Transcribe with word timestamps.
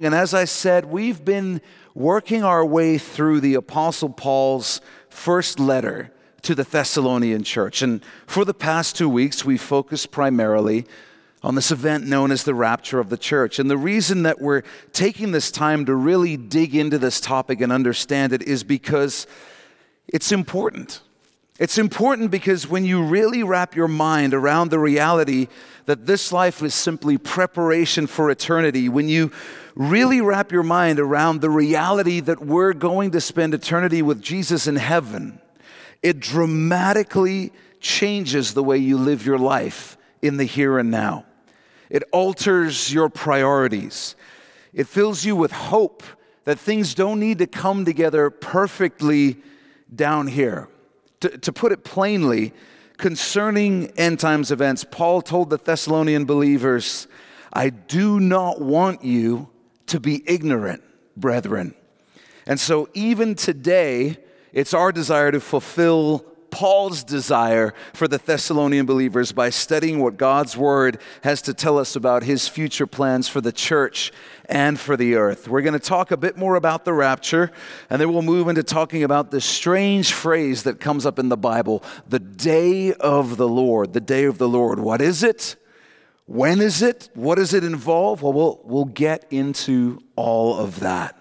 And 0.00 0.14
as 0.14 0.32
I 0.32 0.46
said, 0.46 0.86
we've 0.86 1.22
been 1.24 1.60
working 1.94 2.42
our 2.42 2.64
way 2.64 2.96
through 2.96 3.40
the 3.40 3.54
Apostle 3.54 4.08
Paul's 4.08 4.80
first 5.10 5.60
letter 5.60 6.10
to 6.42 6.54
the 6.54 6.64
Thessalonian 6.64 7.44
church. 7.44 7.82
And 7.82 8.02
for 8.26 8.46
the 8.46 8.54
past 8.54 8.96
two 8.96 9.10
weeks, 9.10 9.44
we 9.44 9.58
focused 9.58 10.10
primarily 10.10 10.86
on 11.42 11.54
this 11.54 11.70
event 11.70 12.06
known 12.06 12.30
as 12.30 12.44
the 12.44 12.54
rapture 12.54 12.98
of 12.98 13.10
the 13.10 13.18
church. 13.18 13.58
And 13.58 13.70
the 13.70 13.76
reason 13.76 14.22
that 14.22 14.40
we're 14.40 14.62
taking 14.92 15.32
this 15.32 15.50
time 15.50 15.84
to 15.86 15.94
really 15.94 16.36
dig 16.36 16.74
into 16.74 16.98
this 16.98 17.20
topic 17.20 17.60
and 17.60 17.70
understand 17.70 18.32
it 18.32 18.42
is 18.42 18.64
because 18.64 19.26
it's 20.08 20.32
important. 20.32 21.02
It's 21.60 21.76
important 21.76 22.30
because 22.30 22.66
when 22.66 22.86
you 22.86 23.02
really 23.02 23.42
wrap 23.42 23.76
your 23.76 23.86
mind 23.86 24.32
around 24.32 24.70
the 24.70 24.78
reality 24.78 25.48
that 25.84 26.06
this 26.06 26.32
life 26.32 26.62
is 26.62 26.72
simply 26.72 27.18
preparation 27.18 28.06
for 28.06 28.30
eternity, 28.30 28.88
when 28.88 29.10
you 29.10 29.30
really 29.74 30.22
wrap 30.22 30.52
your 30.52 30.62
mind 30.62 30.98
around 30.98 31.42
the 31.42 31.50
reality 31.50 32.20
that 32.20 32.40
we're 32.40 32.72
going 32.72 33.10
to 33.10 33.20
spend 33.20 33.52
eternity 33.52 34.00
with 34.00 34.22
Jesus 34.22 34.66
in 34.66 34.76
heaven, 34.76 35.38
it 36.02 36.18
dramatically 36.18 37.52
changes 37.78 38.54
the 38.54 38.64
way 38.64 38.78
you 38.78 38.96
live 38.96 39.26
your 39.26 39.38
life 39.38 39.98
in 40.22 40.38
the 40.38 40.44
here 40.44 40.78
and 40.78 40.90
now. 40.90 41.26
It 41.90 42.04
alters 42.10 42.90
your 42.90 43.10
priorities. 43.10 44.16
It 44.72 44.86
fills 44.86 45.26
you 45.26 45.36
with 45.36 45.52
hope 45.52 46.04
that 46.44 46.58
things 46.58 46.94
don't 46.94 47.20
need 47.20 47.36
to 47.36 47.46
come 47.46 47.84
together 47.84 48.30
perfectly 48.30 49.36
down 49.94 50.26
here. 50.26 50.70
To, 51.20 51.38
to 51.38 51.52
put 51.52 51.72
it 51.72 51.84
plainly, 51.84 52.52
concerning 52.96 53.88
end 53.98 54.20
times 54.20 54.50
events, 54.50 54.84
Paul 54.88 55.22
told 55.22 55.50
the 55.50 55.58
Thessalonian 55.58 56.24
believers, 56.24 57.08
I 57.52 57.70
do 57.70 58.20
not 58.20 58.60
want 58.60 59.04
you 59.04 59.48
to 59.86 59.98
be 59.98 60.22
ignorant, 60.26 60.82
brethren. 61.16 61.74
And 62.46 62.60
so, 62.60 62.88
even 62.94 63.34
today, 63.34 64.18
it's 64.52 64.72
our 64.74 64.92
desire 64.92 65.30
to 65.32 65.40
fulfill 65.40 66.24
Paul's 66.50 67.04
desire 67.04 67.74
for 67.92 68.08
the 68.08 68.18
Thessalonian 68.18 68.86
believers 68.86 69.32
by 69.32 69.50
studying 69.50 70.00
what 70.00 70.16
God's 70.16 70.56
word 70.56 71.00
has 71.22 71.42
to 71.42 71.54
tell 71.54 71.78
us 71.78 71.96
about 71.96 72.22
his 72.22 72.48
future 72.48 72.86
plans 72.86 73.28
for 73.28 73.40
the 73.40 73.52
church 73.52 74.12
and 74.46 74.78
for 74.78 74.96
the 74.96 75.14
earth. 75.14 75.48
We're 75.48 75.62
going 75.62 75.74
to 75.74 75.78
talk 75.78 76.10
a 76.10 76.16
bit 76.16 76.36
more 76.36 76.56
about 76.56 76.84
the 76.84 76.92
rapture, 76.92 77.50
and 77.88 78.00
then 78.00 78.12
we'll 78.12 78.22
move 78.22 78.48
into 78.48 78.62
talking 78.62 79.04
about 79.04 79.30
this 79.30 79.44
strange 79.44 80.12
phrase 80.12 80.64
that 80.64 80.80
comes 80.80 81.06
up 81.06 81.18
in 81.18 81.28
the 81.28 81.36
Bible 81.36 81.82
the 82.08 82.18
day 82.18 82.92
of 82.94 83.36
the 83.36 83.48
Lord. 83.48 83.92
The 83.92 84.00
day 84.00 84.24
of 84.24 84.38
the 84.38 84.48
Lord. 84.48 84.80
What 84.80 85.00
is 85.00 85.22
it? 85.22 85.56
When 86.26 86.60
is 86.60 86.80
it? 86.80 87.10
What 87.14 87.36
does 87.36 87.54
it 87.54 87.64
involve? 87.64 88.22
Well, 88.22 88.32
we'll, 88.32 88.60
we'll 88.64 88.84
get 88.84 89.26
into 89.30 90.00
all 90.14 90.58
of 90.58 90.80
that. 90.80 91.19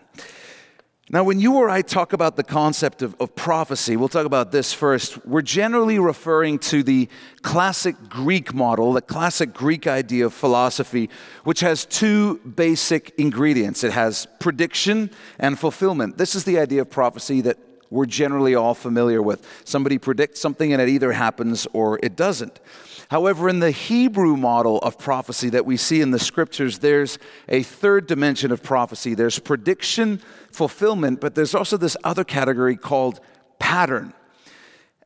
Now, 1.12 1.24
when 1.24 1.40
you 1.40 1.56
or 1.56 1.72
I 1.72 1.82
talk 1.82 2.14
about 2.14 2.36
the 2.36 2.44
concept 2.44 3.02
of, 3.02 3.16
of, 3.20 3.36
prophecy, 3.36 3.98
we'll 3.98 4.10
talk 4.10 4.28
about 4.28 4.52
this 4.52 4.74
first. 4.74 5.26
We're 5.26 5.42
generally 5.42 5.98
referring 5.98 6.60
to 6.60 6.84
the 6.84 7.10
classic 7.42 7.96
Greek 8.08 8.54
model, 8.54 8.94
the 8.94 9.02
classic 9.02 9.52
Greek 9.52 9.88
idea 9.88 10.28
of 10.28 10.36
philosophy, 10.36 11.10
which 11.46 11.62
has 11.62 11.86
two 11.86 12.38
basic 12.42 13.12
ingredients 13.18 13.84
it 13.84 13.92
has 13.92 14.28
prediction 14.40 15.10
and 15.40 15.58
fulfillment. 15.58 16.20
This 16.20 16.36
is 16.36 16.44
the 16.44 16.60
idea 16.60 16.82
of 16.82 16.92
prophecy 16.92 17.42
that 17.42 17.58
we're 17.90 18.06
generally 18.06 18.56
all 18.56 18.74
familiar 18.74 19.22
with. 19.22 19.46
Somebody 19.66 19.98
predicts 19.98 20.40
something 20.40 20.74
and 20.74 20.82
it 20.82 20.90
either 20.90 21.12
happens 21.12 21.68
or 21.74 22.00
it 22.04 22.16
doesn't. 22.16 22.60
However, 23.10 23.50
in 23.50 23.60
the 23.60 23.72
Hebrew 23.72 24.38
model 24.38 24.78
of 24.80 25.00
prophecy 25.00 25.50
that 25.50 25.66
we 25.66 25.78
see 25.78 26.02
in 26.02 26.12
the 26.12 26.20
scriptures, 26.20 26.78
there's 26.80 27.18
a 27.48 27.64
third 27.64 28.06
dimension 28.06 28.52
of 28.52 28.62
prophecy. 28.62 29.16
There's 29.16 29.40
prediction, 29.40 30.22
fulfillment, 30.52 31.20
but 31.20 31.34
there's 31.34 31.56
also 31.56 31.76
this 31.76 31.98
other 32.04 32.24
category 32.24 32.76
called 32.76 33.20
pattern. 33.58 34.14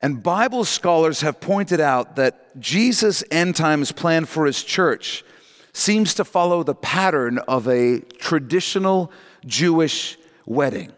And 0.02 0.22
Bible 0.22 0.66
scholars 0.66 1.22
have 1.22 1.40
pointed 1.40 1.80
out 1.80 2.18
that 2.18 2.60
Jesus' 2.60 3.24
end 3.32 3.56
times 3.56 3.94
plan 3.94 4.26
for 4.26 4.46
his 4.46 4.62
church 4.62 5.24
seems 5.72 6.14
to 6.16 6.26
follow 6.26 6.62
the 6.62 6.76
pattern 6.76 7.38
of 7.48 7.70
a 7.70 8.00
traditional 8.20 9.12
Jewish 9.46 10.18
wedding. 10.46 10.92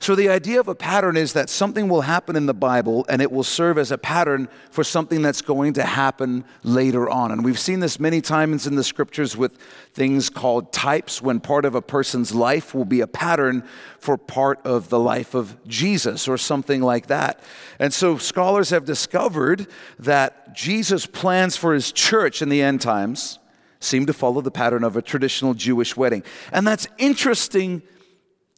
So, 0.00 0.14
the 0.14 0.28
idea 0.28 0.60
of 0.60 0.68
a 0.68 0.76
pattern 0.76 1.16
is 1.16 1.32
that 1.32 1.50
something 1.50 1.88
will 1.88 2.02
happen 2.02 2.36
in 2.36 2.46
the 2.46 2.54
Bible 2.54 3.04
and 3.08 3.20
it 3.20 3.32
will 3.32 3.42
serve 3.42 3.78
as 3.78 3.90
a 3.90 3.98
pattern 3.98 4.48
for 4.70 4.84
something 4.84 5.22
that's 5.22 5.42
going 5.42 5.72
to 5.72 5.82
happen 5.82 6.44
later 6.62 7.10
on. 7.10 7.32
And 7.32 7.44
we've 7.44 7.58
seen 7.58 7.80
this 7.80 7.98
many 7.98 8.20
times 8.20 8.68
in 8.68 8.76
the 8.76 8.84
scriptures 8.84 9.36
with 9.36 9.56
things 9.94 10.30
called 10.30 10.72
types, 10.72 11.20
when 11.20 11.40
part 11.40 11.64
of 11.64 11.74
a 11.74 11.82
person's 11.82 12.32
life 12.32 12.76
will 12.76 12.84
be 12.84 13.00
a 13.00 13.08
pattern 13.08 13.64
for 13.98 14.16
part 14.16 14.64
of 14.64 14.88
the 14.88 15.00
life 15.00 15.34
of 15.34 15.56
Jesus 15.66 16.28
or 16.28 16.38
something 16.38 16.80
like 16.80 17.08
that. 17.08 17.40
And 17.80 17.92
so, 17.92 18.18
scholars 18.18 18.70
have 18.70 18.84
discovered 18.84 19.66
that 19.98 20.54
Jesus' 20.54 21.06
plans 21.06 21.56
for 21.56 21.74
his 21.74 21.90
church 21.90 22.40
in 22.40 22.50
the 22.50 22.62
end 22.62 22.80
times 22.80 23.40
seem 23.80 24.06
to 24.06 24.12
follow 24.12 24.42
the 24.42 24.50
pattern 24.52 24.84
of 24.84 24.96
a 24.96 25.02
traditional 25.02 25.54
Jewish 25.54 25.96
wedding. 25.96 26.22
And 26.52 26.64
that's 26.64 26.86
interesting 26.98 27.82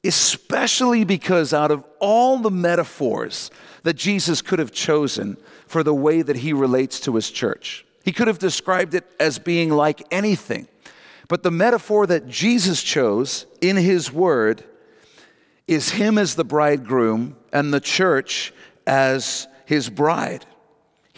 especially 0.04 1.04
because 1.04 1.52
out 1.52 1.70
of 1.70 1.84
all 1.98 2.38
the 2.38 2.50
metaphors 2.50 3.50
that 3.82 3.94
Jesus 3.94 4.42
could 4.42 4.58
have 4.58 4.72
chosen 4.72 5.36
for 5.66 5.82
the 5.82 5.94
way 5.94 6.22
that 6.22 6.36
he 6.36 6.52
relates 6.52 7.00
to 7.00 7.14
his 7.14 7.30
church, 7.30 7.84
he 8.04 8.12
could 8.12 8.28
have 8.28 8.38
described 8.38 8.94
it 8.94 9.04
as 9.20 9.38
being 9.38 9.70
like 9.70 10.02
anything. 10.10 10.68
But 11.28 11.42
the 11.42 11.50
metaphor 11.50 12.06
that 12.06 12.26
Jesus 12.26 12.82
chose 12.82 13.46
in 13.60 13.76
his 13.76 14.12
word 14.12 14.64
is 15.68 15.90
him 15.90 16.18
as 16.18 16.34
the 16.34 16.44
bridegroom 16.44 17.36
and 17.52 17.72
the 17.72 17.80
church 17.80 18.52
as 18.86 19.46
his 19.66 19.88
bride. 19.88 20.44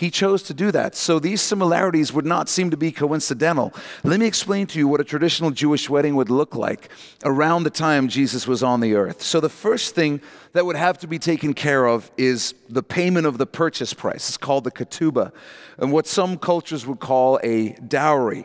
He 0.02 0.10
chose 0.10 0.42
to 0.42 0.52
do 0.52 0.72
that. 0.72 0.96
So 0.96 1.20
these 1.20 1.40
similarities 1.40 2.12
would 2.12 2.26
not 2.26 2.48
seem 2.48 2.70
to 2.72 2.76
be 2.76 2.90
coincidental. 2.90 3.72
Let 4.02 4.18
me 4.18 4.26
explain 4.26 4.66
to 4.66 4.78
you 4.80 4.88
what 4.88 5.00
a 5.00 5.04
traditional 5.04 5.52
Jewish 5.52 5.88
wedding 5.88 6.16
would 6.16 6.28
look 6.28 6.56
like 6.56 6.90
around 7.22 7.62
the 7.62 7.70
time 7.70 8.08
Jesus 8.08 8.44
was 8.44 8.64
on 8.64 8.80
the 8.80 8.94
earth. 8.94 9.22
So 9.22 9.38
the 9.38 9.48
first 9.48 9.94
thing 9.94 10.20
that 10.54 10.66
would 10.66 10.74
have 10.74 10.98
to 10.98 11.06
be 11.06 11.20
taken 11.20 11.54
care 11.54 11.86
of 11.86 12.10
is 12.16 12.52
the 12.68 12.82
payment 12.82 13.28
of 13.28 13.38
the 13.38 13.46
purchase 13.46 13.94
price. 13.94 14.28
It's 14.28 14.36
called 14.36 14.64
the 14.64 14.72
ketubah, 14.72 15.30
and 15.78 15.92
what 15.92 16.08
some 16.08 16.36
cultures 16.36 16.84
would 16.84 16.98
call 16.98 17.38
a 17.44 17.68
dowry. 17.74 18.44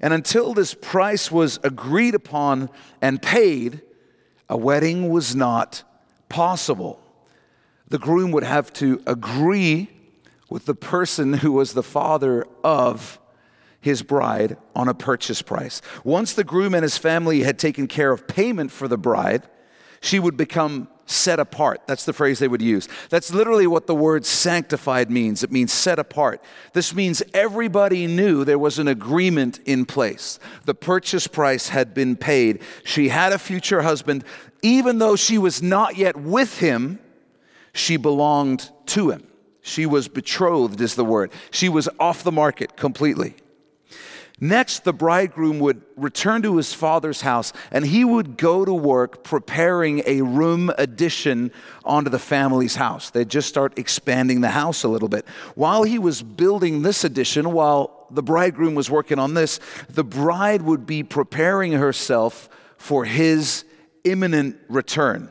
And 0.00 0.14
until 0.14 0.54
this 0.54 0.72
price 0.72 1.32
was 1.32 1.58
agreed 1.64 2.14
upon 2.14 2.70
and 3.00 3.20
paid, 3.20 3.82
a 4.48 4.56
wedding 4.56 5.08
was 5.08 5.34
not 5.34 5.82
possible. 6.28 7.00
The 7.88 7.98
groom 7.98 8.30
would 8.30 8.44
have 8.44 8.72
to 8.74 9.02
agree 9.04 9.88
with 10.52 10.66
the 10.66 10.74
person 10.74 11.32
who 11.34 11.52
was 11.52 11.72
the 11.72 11.82
father 11.82 12.46
of 12.62 13.18
his 13.80 14.02
bride 14.02 14.56
on 14.76 14.86
a 14.86 14.94
purchase 14.94 15.42
price. 15.42 15.80
Once 16.04 16.34
the 16.34 16.44
groom 16.44 16.74
and 16.74 16.82
his 16.82 16.98
family 16.98 17.42
had 17.42 17.58
taken 17.58 17.88
care 17.88 18.12
of 18.12 18.28
payment 18.28 18.70
for 18.70 18.86
the 18.86 18.98
bride, 18.98 19.42
she 20.00 20.18
would 20.20 20.36
become 20.36 20.88
set 21.06 21.40
apart. 21.40 21.80
That's 21.86 22.04
the 22.04 22.12
phrase 22.12 22.38
they 22.38 22.48
would 22.48 22.62
use. 22.62 22.88
That's 23.08 23.32
literally 23.32 23.66
what 23.66 23.86
the 23.86 23.94
word 23.94 24.24
sanctified 24.24 25.10
means. 25.10 25.42
It 25.42 25.50
means 25.50 25.72
set 25.72 25.98
apart. 25.98 26.42
This 26.74 26.94
means 26.94 27.22
everybody 27.34 28.06
knew 28.06 28.44
there 28.44 28.58
was 28.58 28.78
an 28.78 28.88
agreement 28.88 29.58
in 29.64 29.84
place. 29.84 30.38
The 30.64 30.74
purchase 30.74 31.26
price 31.26 31.68
had 31.68 31.92
been 31.92 32.14
paid. 32.14 32.62
She 32.84 33.08
had 33.08 33.32
a 33.32 33.38
future 33.38 33.82
husband. 33.82 34.24
Even 34.62 34.98
though 34.98 35.16
she 35.16 35.38
was 35.38 35.62
not 35.62 35.96
yet 35.96 36.16
with 36.16 36.58
him, 36.58 37.00
she 37.72 37.96
belonged 37.96 38.70
to 38.86 39.10
him. 39.10 39.26
She 39.62 39.86
was 39.86 40.08
betrothed, 40.08 40.80
is 40.80 40.96
the 40.96 41.04
word. 41.04 41.30
She 41.50 41.68
was 41.68 41.88
off 41.98 42.24
the 42.24 42.32
market 42.32 42.76
completely. 42.76 43.36
Next, 44.40 44.82
the 44.82 44.92
bridegroom 44.92 45.60
would 45.60 45.82
return 45.96 46.42
to 46.42 46.56
his 46.56 46.74
father's 46.74 47.20
house 47.20 47.52
and 47.70 47.86
he 47.86 48.04
would 48.04 48.36
go 48.36 48.64
to 48.64 48.74
work 48.74 49.22
preparing 49.22 50.02
a 50.04 50.22
room 50.22 50.72
addition 50.78 51.52
onto 51.84 52.10
the 52.10 52.18
family's 52.18 52.74
house. 52.74 53.10
They'd 53.10 53.28
just 53.28 53.48
start 53.48 53.78
expanding 53.78 54.40
the 54.40 54.48
house 54.48 54.82
a 54.82 54.88
little 54.88 55.08
bit. 55.08 55.28
While 55.54 55.84
he 55.84 56.00
was 56.00 56.22
building 56.22 56.82
this 56.82 57.04
addition, 57.04 57.52
while 57.52 58.08
the 58.10 58.22
bridegroom 58.22 58.74
was 58.74 58.90
working 58.90 59.20
on 59.20 59.34
this, 59.34 59.60
the 59.88 60.02
bride 60.02 60.62
would 60.62 60.86
be 60.86 61.04
preparing 61.04 61.70
herself 61.70 62.48
for 62.78 63.04
his 63.04 63.64
imminent 64.02 64.56
return. 64.68 65.30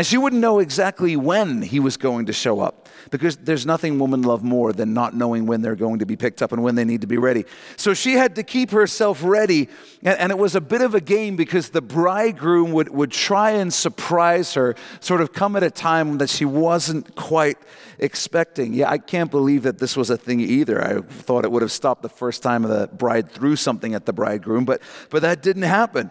And 0.00 0.06
she 0.06 0.16
wouldn't 0.16 0.40
know 0.40 0.60
exactly 0.60 1.14
when 1.14 1.60
he 1.60 1.78
was 1.78 1.98
going 1.98 2.24
to 2.24 2.32
show 2.32 2.60
up 2.60 2.88
because 3.10 3.36
there's 3.36 3.66
nothing 3.66 3.98
women 3.98 4.22
love 4.22 4.42
more 4.42 4.72
than 4.72 4.94
not 4.94 5.14
knowing 5.14 5.44
when 5.44 5.60
they're 5.60 5.76
going 5.76 5.98
to 5.98 6.06
be 6.06 6.16
picked 6.16 6.40
up 6.40 6.52
and 6.52 6.62
when 6.62 6.74
they 6.74 6.86
need 6.86 7.02
to 7.02 7.06
be 7.06 7.18
ready. 7.18 7.44
So 7.76 7.92
she 7.92 8.14
had 8.14 8.34
to 8.36 8.42
keep 8.42 8.70
herself 8.70 9.22
ready. 9.22 9.68
And, 10.02 10.32
it 10.32 10.38
was 10.38 10.54
a 10.54 10.60
bit 10.62 10.80
of 10.80 10.94
a 10.94 11.02
game 11.02 11.36
because 11.36 11.68
the 11.68 11.82
bridegroom 11.82 12.72
would, 12.72 12.88
would 12.88 13.10
try 13.10 13.50
and 13.50 13.70
surprise 13.70 14.54
her, 14.54 14.74
sort 15.00 15.20
of 15.20 15.34
come 15.34 15.54
at 15.54 15.62
a 15.62 15.70
time 15.70 16.16
that 16.16 16.30
she 16.30 16.46
wasn't 16.46 17.14
quite 17.14 17.58
expecting. 17.98 18.72
Yeah, 18.72 18.88
I 18.88 18.96
can't 18.96 19.30
believe 19.30 19.64
that 19.64 19.76
this 19.76 19.98
was 19.98 20.08
a 20.08 20.16
thing 20.16 20.40
either. 20.40 20.82
I 20.82 21.02
thought 21.02 21.44
it 21.44 21.52
would 21.52 21.60
have 21.60 21.72
stopped 21.72 22.00
the 22.00 22.08
first 22.08 22.42
time 22.42 22.62
the 22.62 22.88
bride 22.90 23.30
threw 23.30 23.54
something 23.54 23.92
at 23.92 24.06
the 24.06 24.14
bridegroom, 24.14 24.64
but, 24.64 24.80
but 25.10 25.20
that 25.20 25.42
didn't 25.42 25.64
happen. 25.64 26.10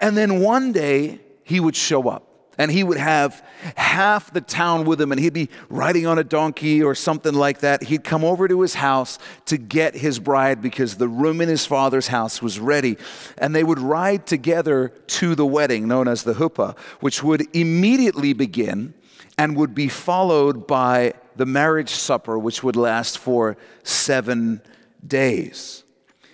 And 0.00 0.16
then 0.16 0.40
one 0.40 0.72
day, 0.72 1.20
he 1.44 1.60
would 1.60 1.76
show 1.76 2.08
up 2.08 2.30
and 2.58 2.70
he 2.70 2.84
would 2.84 2.98
have 2.98 3.44
half 3.76 4.32
the 4.32 4.40
town 4.40 4.84
with 4.84 5.00
him 5.00 5.10
and 5.10 5.20
he'd 5.20 5.32
be 5.32 5.48
riding 5.68 6.06
on 6.06 6.18
a 6.18 6.24
donkey 6.24 6.82
or 6.82 6.94
something 6.94 7.34
like 7.34 7.60
that. 7.60 7.84
He'd 7.84 8.04
come 8.04 8.24
over 8.24 8.46
to 8.48 8.60
his 8.60 8.74
house 8.74 9.18
to 9.46 9.56
get 9.56 9.94
his 9.94 10.18
bride 10.18 10.60
because 10.60 10.96
the 10.96 11.08
room 11.08 11.40
in 11.40 11.48
his 11.48 11.64
father's 11.64 12.08
house 12.08 12.42
was 12.42 12.60
ready. 12.60 12.98
And 13.38 13.54
they 13.54 13.64
would 13.64 13.78
ride 13.78 14.26
together 14.26 14.88
to 14.88 15.34
the 15.34 15.46
wedding 15.46 15.88
known 15.88 16.08
as 16.08 16.24
the 16.24 16.34
huppah 16.34 16.76
which 17.00 17.22
would 17.22 17.46
immediately 17.54 18.32
begin 18.32 18.94
and 19.38 19.56
would 19.56 19.74
be 19.74 19.88
followed 19.88 20.66
by 20.66 21.14
the 21.36 21.46
marriage 21.46 21.90
supper 21.90 22.38
which 22.38 22.62
would 22.62 22.76
last 22.76 23.18
for 23.18 23.56
7 23.82 24.60
days. 25.06 25.84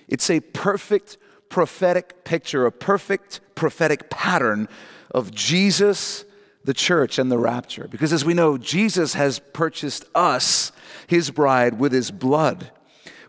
It's 0.08 0.30
a 0.30 0.40
perfect 0.40 1.16
prophetic 1.48 2.24
picture 2.24 2.66
a 2.66 2.72
perfect 2.72 3.40
prophetic 3.54 4.10
pattern 4.10 4.68
of 5.10 5.32
Jesus, 5.32 6.24
the 6.64 6.74
church, 6.74 7.18
and 7.18 7.30
the 7.30 7.38
rapture. 7.38 7.88
Because 7.88 8.12
as 8.12 8.24
we 8.24 8.34
know, 8.34 8.58
Jesus 8.58 9.14
has 9.14 9.38
purchased 9.52 10.04
us, 10.14 10.72
his 11.06 11.30
bride, 11.30 11.78
with 11.78 11.92
his 11.92 12.10
blood. 12.10 12.70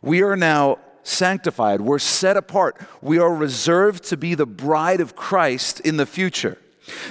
We 0.01 0.21
are 0.21 0.35
now 0.35 0.79
sanctified, 1.03 1.81
we're 1.81 1.99
set 1.99 2.37
apart, 2.37 2.77
we 3.01 3.17
are 3.17 3.33
reserved 3.33 4.03
to 4.05 4.17
be 4.17 4.35
the 4.35 4.45
bride 4.45 5.01
of 5.01 5.15
Christ 5.15 5.79
in 5.79 5.97
the 5.97 6.05
future. 6.05 6.57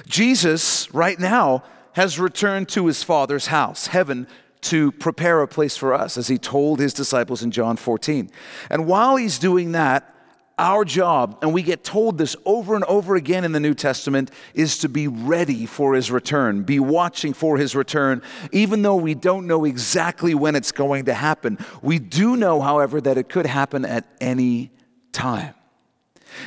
Jesus, 0.07 0.93
right 0.95 1.19
now, 1.19 1.65
has 1.93 2.19
returned 2.19 2.69
to 2.69 2.87
his 2.87 3.03
Father's 3.03 3.49
house, 3.49 3.89
heaven, 3.89 4.27
to 4.61 4.93
prepare 4.93 5.41
a 5.41 5.49
place 5.49 5.77
for 5.77 5.95
us, 5.95 6.17
as 6.17 6.29
he 6.29 6.39
told 6.39 6.81
his 6.81 6.93
disciples 6.93 7.43
in 7.43 7.51
John 7.51 7.77
14. 7.77 8.31
And 8.71 8.87
while 8.87 9.17
he's 9.17 9.39
doing 9.39 9.73
that, 9.73 10.15
our 10.59 10.85
job, 10.85 11.39
and 11.43 11.53
we 11.53 11.63
get 11.63 11.85
told 11.85 12.19
this 12.19 12.37
over 12.45 12.75
and 12.75 12.85
over 12.85 13.17
again 13.17 13.45
in 13.45 13.53
the 13.53 13.61
New 13.61 13.75
Testament, 13.75 14.31
is 14.55 14.79
to 14.79 14.89
be 14.89 15.09
ready 15.09 15.67
for 15.67 15.95
his 15.95 16.11
return, 16.11 16.63
be 16.63 16.81
watching 16.81 17.33
for 17.33 17.57
his 17.57 17.75
return, 17.75 18.23
even 18.53 18.83
though 18.83 18.97
we 18.97 19.15
don't 19.15 19.47
know 19.47 19.65
exactly 19.65 20.35
when 20.35 20.57
it's 20.57 20.73
going 20.73 21.07
to 21.07 21.15
happen. 21.15 21.59
We 21.83 21.99
do 21.99 22.37
know, 22.37 22.61
however, 22.61 23.01
that 23.01 23.17
it 23.19 23.29
could 23.29 23.47
happen 23.47 23.85
at 23.85 24.07
any 24.21 24.71
time. 25.13 25.55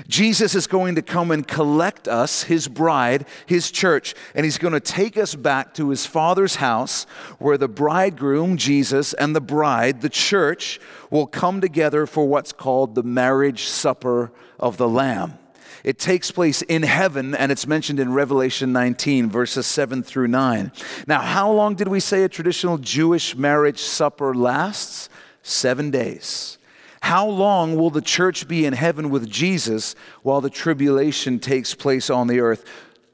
Jesus 0.07 0.55
is 0.55 0.67
going 0.67 0.95
to 0.95 1.01
come 1.01 1.31
and 1.31 1.47
collect 1.47 2.07
us, 2.07 2.43
his 2.43 2.67
bride, 2.67 3.25
his 3.45 3.71
church, 3.71 4.15
and 4.35 4.43
he's 4.43 4.57
going 4.57 4.73
to 4.73 4.79
take 4.79 5.17
us 5.17 5.35
back 5.35 5.73
to 5.75 5.89
his 5.89 6.05
father's 6.05 6.55
house 6.55 7.05
where 7.39 7.57
the 7.57 7.67
bridegroom, 7.67 8.57
Jesus, 8.57 9.13
and 9.13 9.35
the 9.35 9.41
bride, 9.41 10.01
the 10.01 10.09
church, 10.09 10.79
will 11.09 11.27
come 11.27 11.61
together 11.61 12.05
for 12.05 12.27
what's 12.27 12.51
called 12.51 12.95
the 12.95 13.03
marriage 13.03 13.63
supper 13.65 14.31
of 14.59 14.77
the 14.77 14.87
Lamb. 14.87 15.37
It 15.83 15.97
takes 15.97 16.29
place 16.29 16.61
in 16.61 16.83
heaven 16.83 17.33
and 17.33 17.51
it's 17.51 17.65
mentioned 17.65 17.99
in 17.99 18.13
Revelation 18.13 18.71
19, 18.71 19.29
verses 19.29 19.65
7 19.65 20.03
through 20.03 20.27
9. 20.27 20.71
Now, 21.07 21.21
how 21.21 21.51
long 21.51 21.75
did 21.75 21.87
we 21.87 21.99
say 21.99 22.23
a 22.23 22.29
traditional 22.29 22.77
Jewish 22.77 23.35
marriage 23.35 23.79
supper 23.79 24.35
lasts? 24.35 25.09
Seven 25.43 25.89
days. 25.89 26.59
How 27.01 27.27
long 27.27 27.75
will 27.75 27.89
the 27.89 28.01
church 28.01 28.47
be 28.47 28.65
in 28.65 28.73
heaven 28.73 29.09
with 29.09 29.29
Jesus 29.29 29.95
while 30.21 30.39
the 30.39 30.49
tribulation 30.49 31.39
takes 31.39 31.73
place 31.73 32.09
on 32.09 32.27
the 32.27 32.39
earth? 32.39 32.63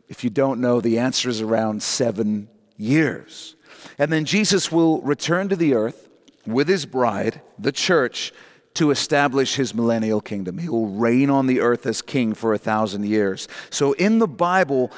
If 0.07 0.23
you 0.23 0.29
don't 0.29 0.61
know, 0.61 0.81
the 0.81 0.99
answer 0.99 1.29
is 1.29 1.41
around 1.41 1.81
seven 1.81 2.49
years. 2.77 3.55
And 3.97 4.11
then 4.11 4.25
Jesus 4.25 4.71
will 4.71 5.01
return 5.01 5.49
to 5.49 5.55
the 5.55 5.73
earth 5.73 6.09
with 6.45 6.67
his 6.67 6.85
bride, 6.85 7.41
the 7.57 7.71
church, 7.71 8.33
to 8.75 8.91
establish 8.91 9.55
his 9.55 9.73
millennial 9.73 10.21
kingdom. 10.21 10.59
He 10.59 10.69
will 10.69 10.89
reign 10.89 11.29
on 11.29 11.47
the 11.47 11.61
earth 11.61 11.85
as 11.87 12.01
king 12.01 12.35
for 12.35 12.53
a 12.53 12.59
thousand 12.59 13.05
years. 13.05 13.47
So 13.71 13.93
in 13.93 14.19
the 14.19 14.27
Bible, 14.27 14.91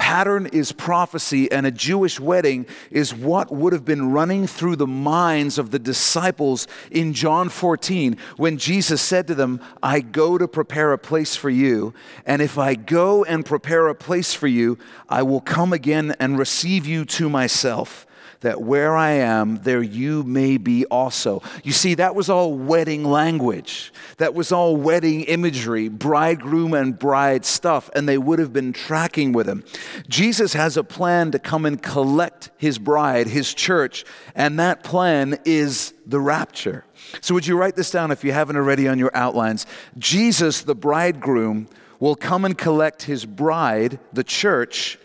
pattern 0.00 0.46
is 0.46 0.72
prophecy, 0.72 1.52
and 1.52 1.66
a 1.66 1.70
Jewish 1.70 2.18
wedding 2.18 2.64
is 2.90 3.14
what 3.14 3.52
would 3.52 3.74
have 3.74 3.84
been 3.84 4.10
running 4.10 4.46
through 4.46 4.76
the 4.76 4.86
minds 4.86 5.58
of 5.58 5.72
the 5.72 5.78
disciples 5.78 6.66
in 6.90 7.12
John 7.12 7.50
14 7.50 8.16
when 8.38 8.56
Jesus 8.56 9.02
said 9.02 9.26
to 9.26 9.34
them, 9.34 9.60
I 9.82 10.00
go 10.00 10.38
to 10.38 10.48
prepare 10.48 10.94
a 10.94 10.98
place 10.98 11.36
for 11.36 11.50
you, 11.50 11.92
and 12.24 12.40
if 12.40 12.56
I 12.56 12.76
go 12.76 13.24
and 13.24 13.44
prepare 13.44 13.88
a 13.88 13.94
place 13.94 14.32
for 14.32 14.48
you, 14.48 14.78
I 15.06 15.22
will 15.22 15.42
come 15.42 15.74
again 15.74 16.16
and 16.18 16.38
receive 16.38 16.86
you 16.86 17.04
to 17.04 17.28
myself 17.28 18.06
that 18.40 18.62
where 18.62 18.96
I 18.96 19.10
am, 19.12 19.56
there 19.58 19.82
you 19.82 20.22
may 20.22 20.56
be 20.56 20.86
also. 20.86 21.42
You 21.62 21.72
see, 21.72 21.94
that 21.94 22.14
was 22.14 22.30
all 22.30 22.54
wedding 22.54 23.04
language. 23.04 23.92
That 24.16 24.34
was 24.34 24.50
all 24.50 24.76
wedding 24.76 25.22
imagery, 25.22 25.88
bridegroom 25.88 26.72
and 26.72 26.98
bride 26.98 27.44
stuff, 27.44 27.90
and 27.94 28.08
they 28.08 28.18
would 28.18 28.38
have 28.38 28.52
been 28.52 28.72
tracking 28.72 29.32
with 29.32 29.46
him. 29.46 29.62
Jesus 30.08 30.54
has 30.54 30.76
a 30.76 30.84
plan 30.84 31.30
to 31.32 31.38
come 31.38 31.66
and 31.66 31.82
collect 31.82 32.50
his 32.56 32.78
bride, 32.78 33.26
his 33.26 33.52
church, 33.52 34.04
and 34.34 34.58
that 34.58 34.82
plan 34.82 35.38
is 35.44 35.92
the 36.06 36.20
rapture. 36.20 36.84
So, 37.20 37.34
would 37.34 37.46
you 37.46 37.56
write 37.56 37.76
this 37.76 37.90
down 37.90 38.10
if 38.10 38.24
you 38.24 38.32
haven't 38.32 38.56
already 38.56 38.88
on 38.88 38.98
your 38.98 39.10
outlines? 39.14 39.66
Jesus, 39.98 40.62
the 40.62 40.74
bridegroom, 40.74 41.68
will 41.98 42.16
come 42.16 42.44
and 42.44 42.56
collect 42.56 43.02
his 43.02 43.26
bride, 43.26 43.98
the 44.12 44.24
church, 44.24 44.98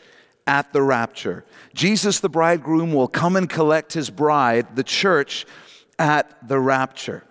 at 0.48 0.74
the 0.74 0.82
rapture. 0.82 1.46
Jesus, 1.74 2.20
the 2.20 2.30
bridegroom, 2.30 2.94
will 2.94 3.08
come 3.08 3.36
and 3.36 3.50
collect 3.50 3.94
his 3.94 4.10
bride, 4.10 4.76
the 4.76 4.84
church, 4.84 5.46
at 5.98 6.48
the 6.48 6.60
rapture. 6.60 7.24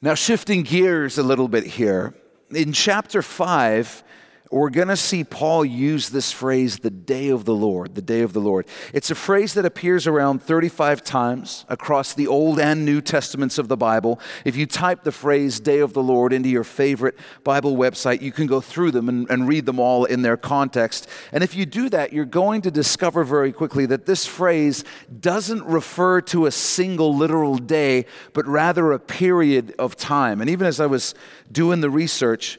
Now, 0.00 0.14
shifting 0.14 0.62
gears 0.62 1.18
a 1.18 1.22
little 1.22 1.48
bit 1.48 1.64
here, 1.64 2.14
in 2.50 2.72
chapter 2.72 3.20
5, 3.20 4.04
we're 4.50 4.70
going 4.70 4.88
to 4.88 4.96
see 4.96 5.24
Paul 5.24 5.64
use 5.64 6.08
this 6.08 6.32
phrase, 6.32 6.78
the 6.78 6.90
day 6.90 7.28
of 7.28 7.44
the 7.44 7.54
Lord, 7.54 7.94
the 7.94 8.02
day 8.02 8.22
of 8.22 8.32
the 8.32 8.40
Lord. 8.40 8.66
It's 8.94 9.10
a 9.10 9.14
phrase 9.14 9.54
that 9.54 9.66
appears 9.66 10.06
around 10.06 10.42
35 10.42 11.04
times 11.04 11.66
across 11.68 12.14
the 12.14 12.26
Old 12.26 12.58
and 12.58 12.84
New 12.84 13.00
Testaments 13.00 13.58
of 13.58 13.68
the 13.68 13.76
Bible. 13.76 14.18
If 14.44 14.56
you 14.56 14.66
type 14.66 15.04
the 15.04 15.12
phrase 15.12 15.60
day 15.60 15.80
of 15.80 15.92
the 15.92 16.02
Lord 16.02 16.32
into 16.32 16.48
your 16.48 16.64
favorite 16.64 17.18
Bible 17.44 17.76
website, 17.76 18.22
you 18.22 18.32
can 18.32 18.46
go 18.46 18.60
through 18.60 18.92
them 18.92 19.08
and, 19.08 19.28
and 19.28 19.46
read 19.46 19.66
them 19.66 19.78
all 19.78 20.06
in 20.06 20.22
their 20.22 20.36
context. 20.36 21.08
And 21.32 21.44
if 21.44 21.54
you 21.54 21.66
do 21.66 21.90
that, 21.90 22.12
you're 22.12 22.24
going 22.24 22.62
to 22.62 22.70
discover 22.70 23.24
very 23.24 23.52
quickly 23.52 23.84
that 23.86 24.06
this 24.06 24.24
phrase 24.24 24.82
doesn't 25.20 25.64
refer 25.64 26.22
to 26.22 26.46
a 26.46 26.50
single 26.50 27.14
literal 27.14 27.58
day, 27.58 28.06
but 28.32 28.46
rather 28.46 28.92
a 28.92 28.98
period 28.98 29.74
of 29.78 29.96
time. 29.96 30.40
And 30.40 30.48
even 30.48 30.66
as 30.66 30.80
I 30.80 30.86
was 30.86 31.14
doing 31.52 31.82
the 31.82 31.90
research, 31.90 32.58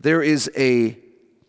there 0.00 0.22
is 0.22 0.50
a 0.56 0.98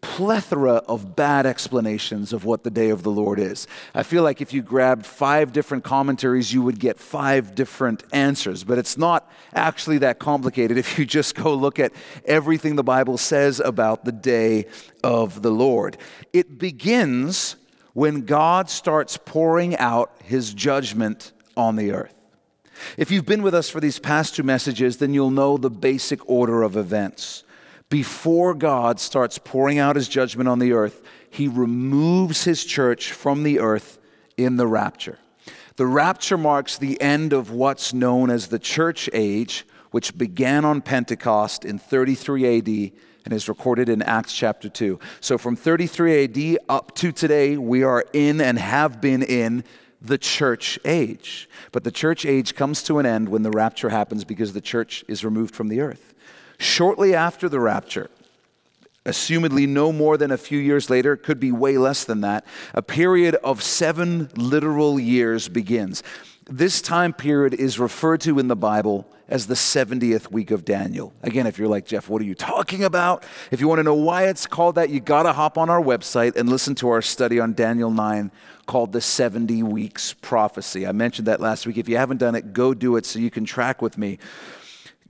plethora 0.01 0.75
of 0.87 1.15
bad 1.15 1.45
explanations 1.45 2.33
of 2.33 2.43
what 2.43 2.63
the 2.63 2.71
day 2.71 2.89
of 2.89 3.03
the 3.03 3.11
Lord 3.11 3.39
is. 3.39 3.67
I 3.93 4.03
feel 4.03 4.23
like 4.23 4.41
if 4.41 4.51
you 4.51 4.61
grabbed 4.61 5.05
five 5.05 5.53
different 5.53 5.83
commentaries, 5.83 6.51
you 6.51 6.63
would 6.63 6.79
get 6.79 6.99
five 6.99 7.55
different 7.55 8.03
answers, 8.11 8.63
but 8.63 8.77
it's 8.77 8.97
not 8.97 9.31
actually 9.53 9.99
that 9.99 10.19
complicated 10.19 10.77
if 10.77 10.97
you 10.97 11.05
just 11.05 11.35
go 11.35 11.53
look 11.53 11.79
at 11.79 11.93
everything 12.25 12.75
the 12.75 12.83
Bible 12.83 13.17
says 13.17 13.59
about 13.59 14.03
the 14.03 14.11
day 14.11 14.65
of 15.03 15.41
the 15.41 15.51
Lord. 15.51 15.97
It 16.33 16.57
begins 16.57 17.55
when 17.93 18.25
God 18.25 18.69
starts 18.69 19.17
pouring 19.17 19.77
out 19.77 20.13
his 20.23 20.53
judgment 20.53 21.31
on 21.55 21.75
the 21.75 21.91
earth. 21.91 22.15
If 22.97 23.11
you've 23.11 23.25
been 23.25 23.43
with 23.43 23.53
us 23.53 23.69
for 23.69 23.79
these 23.79 23.99
past 23.99 24.35
two 24.35 24.43
messages, 24.43 24.97
then 24.97 25.13
you'll 25.13 25.29
know 25.29 25.57
the 25.57 25.69
basic 25.69 26.27
order 26.27 26.63
of 26.63 26.75
events 26.75 27.43
before 27.91 28.53
God 28.53 29.01
starts 29.01 29.37
pouring 29.37 29.77
out 29.77 29.97
his 29.97 30.07
judgment 30.07 30.47
on 30.47 30.59
the 30.59 30.71
earth, 30.71 31.03
he 31.29 31.49
removes 31.49 32.45
his 32.45 32.63
church 32.63 33.11
from 33.11 33.43
the 33.43 33.59
earth 33.59 33.99
in 34.37 34.55
the 34.55 34.65
rapture. 34.65 35.19
The 35.75 35.85
rapture 35.85 36.37
marks 36.37 36.77
the 36.77 36.99
end 37.01 37.33
of 37.33 37.51
what's 37.51 37.93
known 37.93 38.29
as 38.29 38.47
the 38.47 38.59
church 38.59 39.09
age, 39.11 39.67
which 39.91 40.17
began 40.17 40.63
on 40.63 40.81
Pentecost 40.81 41.65
in 41.65 41.77
33 41.77 42.57
AD 42.57 42.91
and 43.25 43.33
is 43.33 43.49
recorded 43.49 43.89
in 43.89 44.01
Acts 44.01 44.33
chapter 44.33 44.69
2. 44.69 44.97
So 45.19 45.37
from 45.37 45.57
33 45.57 46.23
AD 46.23 46.59
up 46.69 46.95
to 46.95 47.11
today, 47.11 47.57
we 47.57 47.83
are 47.83 48.05
in 48.13 48.39
and 48.39 48.57
have 48.57 49.01
been 49.01 49.21
in 49.21 49.65
the 50.01 50.17
church 50.17 50.79
age. 50.85 51.49
But 51.73 51.83
the 51.83 51.91
church 51.91 52.25
age 52.25 52.55
comes 52.55 52.83
to 52.83 52.99
an 52.99 53.05
end 53.05 53.27
when 53.27 53.43
the 53.43 53.51
rapture 53.51 53.89
happens 53.89 54.23
because 54.23 54.53
the 54.53 54.61
church 54.61 55.03
is 55.09 55.25
removed 55.25 55.53
from 55.53 55.67
the 55.67 55.81
earth. 55.81 56.11
Shortly 56.61 57.15
after 57.15 57.49
the 57.49 57.59
rapture, 57.59 58.11
assumedly 59.03 59.67
no 59.67 59.91
more 59.91 60.15
than 60.15 60.29
a 60.29 60.37
few 60.37 60.59
years 60.59 60.91
later, 60.91 61.15
could 61.15 61.39
be 61.39 61.51
way 61.51 61.79
less 61.79 62.03
than 62.03 62.21
that, 62.21 62.45
a 62.75 62.83
period 62.83 63.33
of 63.43 63.63
seven 63.63 64.29
literal 64.35 64.99
years 64.99 65.49
begins. 65.49 66.03
This 66.45 66.79
time 66.79 67.13
period 67.13 67.55
is 67.55 67.79
referred 67.79 68.21
to 68.21 68.37
in 68.37 68.47
the 68.47 68.55
Bible 68.55 69.07
as 69.27 69.47
the 69.47 69.55
70th 69.55 70.29
week 70.29 70.51
of 70.51 70.63
Daniel. 70.63 71.13
Again, 71.23 71.47
if 71.47 71.57
you're 71.57 71.67
like, 71.67 71.87
Jeff, 71.87 72.07
what 72.07 72.21
are 72.21 72.25
you 72.25 72.35
talking 72.35 72.83
about? 72.83 73.23
If 73.49 73.59
you 73.59 73.67
want 73.67 73.79
to 73.79 73.83
know 73.83 73.95
why 73.95 74.27
it's 74.27 74.45
called 74.45 74.75
that, 74.75 74.91
you 74.91 74.99
got 74.99 75.23
to 75.23 75.33
hop 75.33 75.57
on 75.57 75.67
our 75.67 75.81
website 75.81 76.35
and 76.35 76.47
listen 76.47 76.75
to 76.75 76.89
our 76.89 77.01
study 77.01 77.39
on 77.39 77.53
Daniel 77.53 77.89
9 77.89 78.29
called 78.67 78.91
the 78.91 79.01
70 79.01 79.63
Weeks 79.63 80.13
Prophecy. 80.13 80.85
I 80.85 80.91
mentioned 80.91 81.27
that 81.27 81.41
last 81.41 81.65
week. 81.65 81.79
If 81.79 81.89
you 81.89 81.97
haven't 81.97 82.17
done 82.17 82.35
it, 82.35 82.53
go 82.53 82.75
do 82.75 82.97
it 82.97 83.07
so 83.07 83.17
you 83.17 83.31
can 83.31 83.45
track 83.45 83.81
with 83.81 83.97
me. 83.97 84.19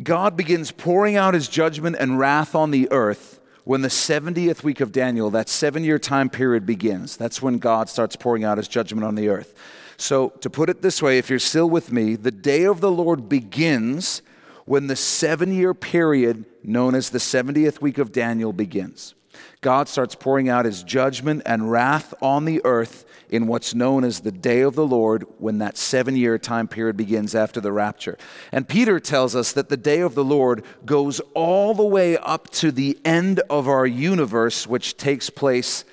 God 0.01 0.35
begins 0.35 0.71
pouring 0.71 1.15
out 1.15 1.33
his 1.33 1.47
judgment 1.47 1.95
and 1.99 2.17
wrath 2.17 2.55
on 2.55 2.71
the 2.71 2.91
earth 2.91 3.39
when 3.63 3.81
the 3.81 3.87
70th 3.87 4.63
week 4.63 4.81
of 4.81 4.91
Daniel, 4.91 5.29
that 5.29 5.47
seven 5.47 5.83
year 5.83 5.99
time 5.99 6.29
period, 6.29 6.65
begins. 6.65 7.17
That's 7.17 7.41
when 7.41 7.59
God 7.59 7.89
starts 7.89 8.15
pouring 8.15 8.43
out 8.43 8.57
his 8.57 8.67
judgment 8.67 9.05
on 9.05 9.15
the 9.15 9.29
earth. 9.29 9.53
So, 9.97 10.29
to 10.41 10.49
put 10.49 10.69
it 10.69 10.81
this 10.81 11.01
way, 11.01 11.19
if 11.19 11.29
you're 11.29 11.37
still 11.37 11.69
with 11.69 11.91
me, 11.91 12.15
the 12.15 12.31
day 12.31 12.63
of 12.63 12.81
the 12.81 12.91
Lord 12.91 13.29
begins 13.29 14.23
when 14.65 14.87
the 14.87 14.95
seven 14.95 15.53
year 15.53 15.73
period 15.73 16.45
known 16.63 16.95
as 16.95 17.11
the 17.11 17.19
70th 17.19 17.81
week 17.81 17.97
of 17.99 18.11
Daniel 18.11 18.51
begins. 18.51 19.13
God 19.61 19.87
starts 19.87 20.15
pouring 20.15 20.49
out 20.49 20.65
his 20.65 20.81
judgment 20.81 21.43
and 21.45 21.71
wrath 21.71 22.13
on 22.21 22.45
the 22.45 22.61
earth 22.65 23.05
in 23.31 23.47
what's 23.47 23.73
known 23.73 24.03
as 24.03 24.19
the 24.19 24.31
day 24.31 24.59
of 24.59 24.75
the 24.75 24.85
Lord 24.85 25.25
when 25.39 25.57
that 25.59 25.77
seven 25.77 26.17
year 26.17 26.37
time 26.37 26.67
period 26.67 26.97
begins 26.97 27.33
after 27.33 27.61
the 27.61 27.71
rapture. 27.71 28.17
And 28.51 28.67
Peter 28.67 28.99
tells 28.99 29.35
us 29.35 29.53
that 29.53 29.69
the 29.69 29.77
day 29.77 30.01
of 30.01 30.13
the 30.13 30.23
Lord 30.23 30.63
goes 30.85 31.21
all 31.33 31.73
the 31.73 31.85
way 31.85 32.17
up 32.17 32.49
to 32.51 32.71
the 32.71 32.99
end 33.05 33.39
of 33.49 33.69
our 33.69 33.87
universe, 33.87 34.67
which 34.67 34.97
takes 34.97 35.29
place 35.29 35.85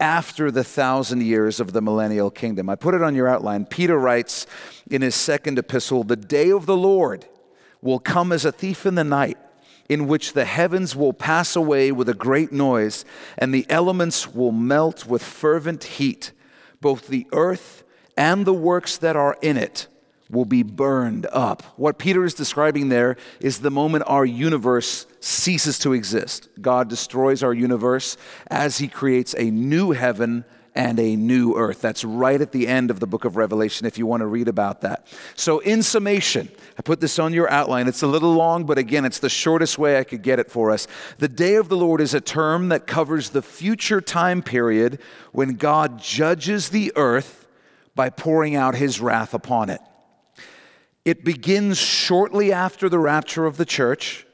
after 0.00 0.50
the 0.50 0.64
thousand 0.64 1.22
years 1.22 1.60
of 1.60 1.72
the 1.72 1.82
millennial 1.82 2.30
kingdom. 2.30 2.70
I 2.70 2.76
put 2.76 2.94
it 2.94 3.02
on 3.02 3.14
your 3.14 3.28
outline. 3.28 3.66
Peter 3.66 3.98
writes 3.98 4.46
in 4.90 5.02
his 5.02 5.14
second 5.14 5.58
epistle 5.58 6.04
The 6.04 6.16
day 6.16 6.50
of 6.50 6.66
the 6.66 6.76
Lord 6.76 7.26
will 7.82 7.98
come 7.98 8.32
as 8.32 8.44
a 8.44 8.52
thief 8.52 8.86
in 8.86 8.94
the 8.94 9.04
night, 9.04 9.36
in 9.90 10.06
which 10.06 10.32
the 10.32 10.44
heavens 10.46 10.96
will 10.96 11.12
pass 11.12 11.54
away 11.54 11.92
with 11.92 12.08
a 12.08 12.14
great 12.14 12.52
noise, 12.52 13.04
and 13.36 13.52
the 13.52 13.66
elements 13.68 14.32
will 14.32 14.52
melt 14.52 15.04
with 15.04 15.22
fervent 15.22 15.84
heat. 15.84 16.32
Both 16.80 17.08
the 17.08 17.26
earth 17.32 17.84
and 18.16 18.44
the 18.44 18.54
works 18.54 18.96
that 18.98 19.16
are 19.16 19.36
in 19.42 19.56
it 19.56 19.86
will 20.30 20.44
be 20.44 20.62
burned 20.62 21.26
up. 21.26 21.62
What 21.78 21.98
Peter 21.98 22.24
is 22.24 22.34
describing 22.34 22.88
there 22.88 23.16
is 23.40 23.60
the 23.60 23.70
moment 23.70 24.04
our 24.06 24.26
universe 24.26 25.06
ceases 25.20 25.78
to 25.80 25.92
exist. 25.92 26.48
God 26.60 26.88
destroys 26.88 27.42
our 27.42 27.54
universe 27.54 28.16
as 28.48 28.78
he 28.78 28.88
creates 28.88 29.34
a 29.38 29.50
new 29.50 29.92
heaven 29.92 30.44
and 30.74 30.98
a 31.00 31.16
new 31.16 31.54
earth. 31.54 31.80
That's 31.80 32.04
right 32.04 32.40
at 32.40 32.52
the 32.52 32.68
end 32.68 32.90
of 32.90 33.00
the 33.00 33.06
book 33.06 33.24
of 33.24 33.36
Revelation 33.36 33.86
if 33.86 33.98
you 33.98 34.06
want 34.06 34.20
to 34.20 34.26
read 34.26 34.48
about 34.48 34.82
that. 34.82 35.06
So, 35.34 35.58
in 35.60 35.82
summation, 35.82 36.48
I 36.78 36.82
put 36.82 37.00
this 37.00 37.18
on 37.18 37.32
your 37.32 37.50
outline. 37.50 37.88
It's 37.88 38.02
a 38.02 38.06
little 38.06 38.32
long, 38.32 38.64
but 38.64 38.78
again, 38.78 39.04
it's 39.04 39.18
the 39.18 39.28
shortest 39.28 39.78
way 39.78 39.98
I 39.98 40.04
could 40.04 40.22
get 40.22 40.38
it 40.38 40.50
for 40.50 40.70
us. 40.70 40.86
The 41.18 41.28
day 41.28 41.56
of 41.56 41.68
the 41.68 41.76
Lord 41.76 42.00
is 42.00 42.14
a 42.14 42.20
term 42.20 42.68
that 42.68 42.86
covers 42.86 43.30
the 43.30 43.42
future 43.42 44.00
time 44.00 44.42
period 44.42 45.00
when 45.32 45.54
God 45.54 45.98
judges 45.98 46.68
the 46.68 46.92
earth 46.96 47.46
by 47.94 48.10
pouring 48.10 48.54
out 48.54 48.76
his 48.76 49.00
wrath 49.00 49.34
upon 49.34 49.70
it. 49.70 49.80
It 51.04 51.24
begins 51.24 51.78
shortly 51.78 52.52
after 52.52 52.88
the 52.88 52.98
rapture 52.98 53.46
of 53.46 53.56
the 53.56 53.64
church 53.64 54.26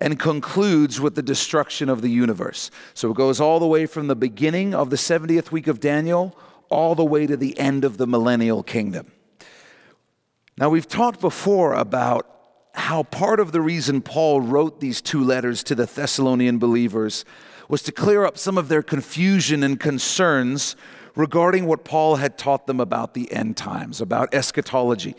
and 0.00 0.18
concludes 0.18 1.00
with 1.00 1.14
the 1.14 1.22
destruction 1.22 1.88
of 1.88 2.02
the 2.02 2.10
universe. 2.10 2.70
So 2.94 3.10
it 3.10 3.16
goes 3.16 3.40
all 3.40 3.58
the 3.58 3.66
way 3.66 3.86
from 3.86 4.08
the 4.08 4.16
beginning 4.16 4.74
of 4.74 4.90
the 4.90 4.96
70th 4.96 5.50
week 5.50 5.66
of 5.66 5.80
Daniel 5.80 6.36
all 6.68 6.94
the 6.94 7.04
way 7.04 7.26
to 7.26 7.36
the 7.36 7.58
end 7.58 7.84
of 7.84 7.96
the 7.96 8.06
millennial 8.06 8.62
kingdom. 8.62 9.12
Now, 10.58 10.68
we've 10.68 10.88
talked 10.88 11.20
before 11.20 11.74
about 11.74 12.26
how 12.74 13.02
part 13.04 13.40
of 13.40 13.52
the 13.52 13.60
reason 13.60 14.02
Paul 14.02 14.40
wrote 14.40 14.80
these 14.80 15.00
two 15.00 15.22
letters 15.22 15.62
to 15.64 15.74
the 15.74 15.86
Thessalonian 15.86 16.58
believers 16.58 17.24
was 17.68 17.82
to 17.82 17.92
clear 17.92 18.24
up 18.24 18.38
some 18.38 18.58
of 18.58 18.68
their 18.68 18.82
confusion 18.82 19.62
and 19.62 19.80
concerns 19.80 20.76
regarding 21.14 21.66
what 21.66 21.84
Paul 21.84 22.16
had 22.16 22.36
taught 22.36 22.66
them 22.66 22.80
about 22.80 23.14
the 23.14 23.30
end 23.32 23.56
times, 23.56 24.00
about 24.00 24.32
eschatology. 24.34 25.16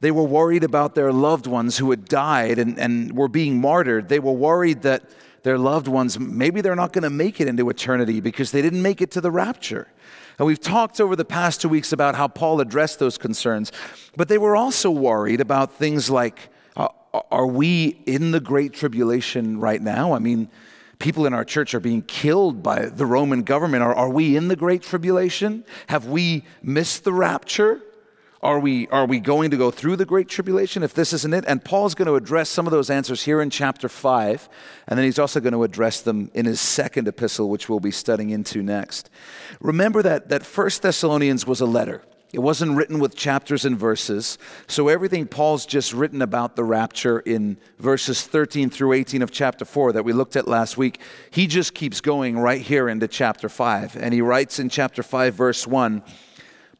They 0.00 0.10
were 0.10 0.24
worried 0.24 0.64
about 0.64 0.94
their 0.94 1.12
loved 1.12 1.46
ones 1.46 1.76
who 1.78 1.90
had 1.90 2.06
died 2.06 2.58
and, 2.58 2.78
and 2.78 3.16
were 3.16 3.28
being 3.28 3.60
martyred. 3.60 4.08
They 4.08 4.18
were 4.18 4.32
worried 4.32 4.82
that 4.82 5.02
their 5.42 5.58
loved 5.58 5.88
ones, 5.88 6.18
maybe 6.18 6.60
they're 6.60 6.76
not 6.76 6.92
going 6.92 7.04
to 7.04 7.10
make 7.10 7.40
it 7.40 7.48
into 7.48 7.68
eternity 7.68 8.20
because 8.20 8.50
they 8.50 8.62
didn't 8.62 8.82
make 8.82 9.00
it 9.00 9.10
to 9.12 9.20
the 9.20 9.30
rapture. 9.30 9.88
And 10.38 10.46
we've 10.46 10.60
talked 10.60 11.00
over 11.00 11.16
the 11.16 11.24
past 11.24 11.60
two 11.60 11.68
weeks 11.68 11.92
about 11.92 12.14
how 12.14 12.28
Paul 12.28 12.60
addressed 12.60 12.98
those 12.98 13.18
concerns, 13.18 13.72
but 14.16 14.28
they 14.28 14.38
were 14.38 14.56
also 14.56 14.90
worried 14.90 15.40
about 15.40 15.74
things 15.74 16.08
like 16.08 16.48
uh, 16.76 16.88
are 17.30 17.46
we 17.46 18.00
in 18.06 18.30
the 18.30 18.40
Great 18.40 18.72
Tribulation 18.72 19.60
right 19.60 19.82
now? 19.82 20.14
I 20.14 20.18
mean, 20.18 20.48
people 20.98 21.26
in 21.26 21.34
our 21.34 21.44
church 21.44 21.74
are 21.74 21.80
being 21.80 22.02
killed 22.02 22.62
by 22.62 22.86
the 22.86 23.04
Roman 23.04 23.42
government. 23.42 23.82
Are, 23.82 23.94
are 23.94 24.08
we 24.08 24.36
in 24.36 24.48
the 24.48 24.56
Great 24.56 24.82
Tribulation? 24.82 25.64
Have 25.88 26.06
we 26.06 26.44
missed 26.62 27.04
the 27.04 27.12
rapture? 27.12 27.82
Are 28.42 28.58
we, 28.58 28.88
are 28.88 29.04
we 29.04 29.20
going 29.20 29.50
to 29.50 29.58
go 29.58 29.70
through 29.70 29.96
the 29.96 30.06
Great 30.06 30.26
Tribulation 30.26 30.82
if 30.82 30.94
this 30.94 31.12
isn't 31.12 31.34
it? 31.34 31.44
And 31.46 31.62
Paul's 31.62 31.94
going 31.94 32.06
to 32.06 32.14
address 32.14 32.48
some 32.48 32.66
of 32.66 32.70
those 32.70 32.88
answers 32.88 33.24
here 33.24 33.42
in 33.42 33.50
chapter 33.50 33.86
5, 33.86 34.48
and 34.86 34.98
then 34.98 35.04
he's 35.04 35.18
also 35.18 35.40
going 35.40 35.52
to 35.52 35.62
address 35.62 36.00
them 36.00 36.30
in 36.32 36.46
his 36.46 36.58
second 36.58 37.06
epistle, 37.06 37.50
which 37.50 37.68
we'll 37.68 37.80
be 37.80 37.90
studying 37.90 38.30
into 38.30 38.62
next. 38.62 39.10
Remember 39.60 40.02
that, 40.02 40.30
that 40.30 40.42
1 40.42 40.70
Thessalonians 40.80 41.46
was 41.46 41.60
a 41.60 41.66
letter. 41.66 42.02
It 42.32 42.38
wasn't 42.38 42.76
written 42.76 42.98
with 42.98 43.14
chapters 43.14 43.66
and 43.66 43.76
verses. 43.76 44.38
So 44.68 44.88
everything 44.88 45.26
Paul's 45.26 45.66
just 45.66 45.92
written 45.92 46.22
about 46.22 46.56
the 46.56 46.64
rapture 46.64 47.18
in 47.18 47.58
verses 47.78 48.22
13 48.22 48.70
through 48.70 48.94
18 48.94 49.20
of 49.20 49.32
chapter 49.32 49.66
4 49.66 49.92
that 49.92 50.04
we 50.04 50.14
looked 50.14 50.36
at 50.36 50.48
last 50.48 50.78
week, 50.78 51.00
he 51.30 51.46
just 51.46 51.74
keeps 51.74 52.00
going 52.00 52.38
right 52.38 52.62
here 52.62 52.88
into 52.88 53.06
chapter 53.06 53.50
5. 53.50 53.96
And 53.96 54.14
he 54.14 54.22
writes 54.22 54.58
in 54.58 54.70
chapter 54.70 55.02
5, 55.02 55.34
verse 55.34 55.66
1 55.66 56.02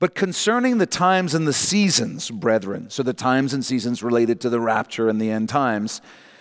but 0.01 0.15
concerning 0.15 0.79
the 0.79 0.87
times 0.87 1.35
and 1.35 1.47
the 1.47 1.53
seasons, 1.53 2.31
brethren, 2.31 2.89
so 2.89 3.03
the 3.03 3.13
times 3.13 3.53
and 3.53 3.65
seasons 3.65 4.03
related 4.03 4.41
to 4.41 4.49
the 4.49 4.59
rapture 4.59 5.11
and 5.11 5.21
the 5.21 5.31
end 5.31 5.51
times, 5.51 6.01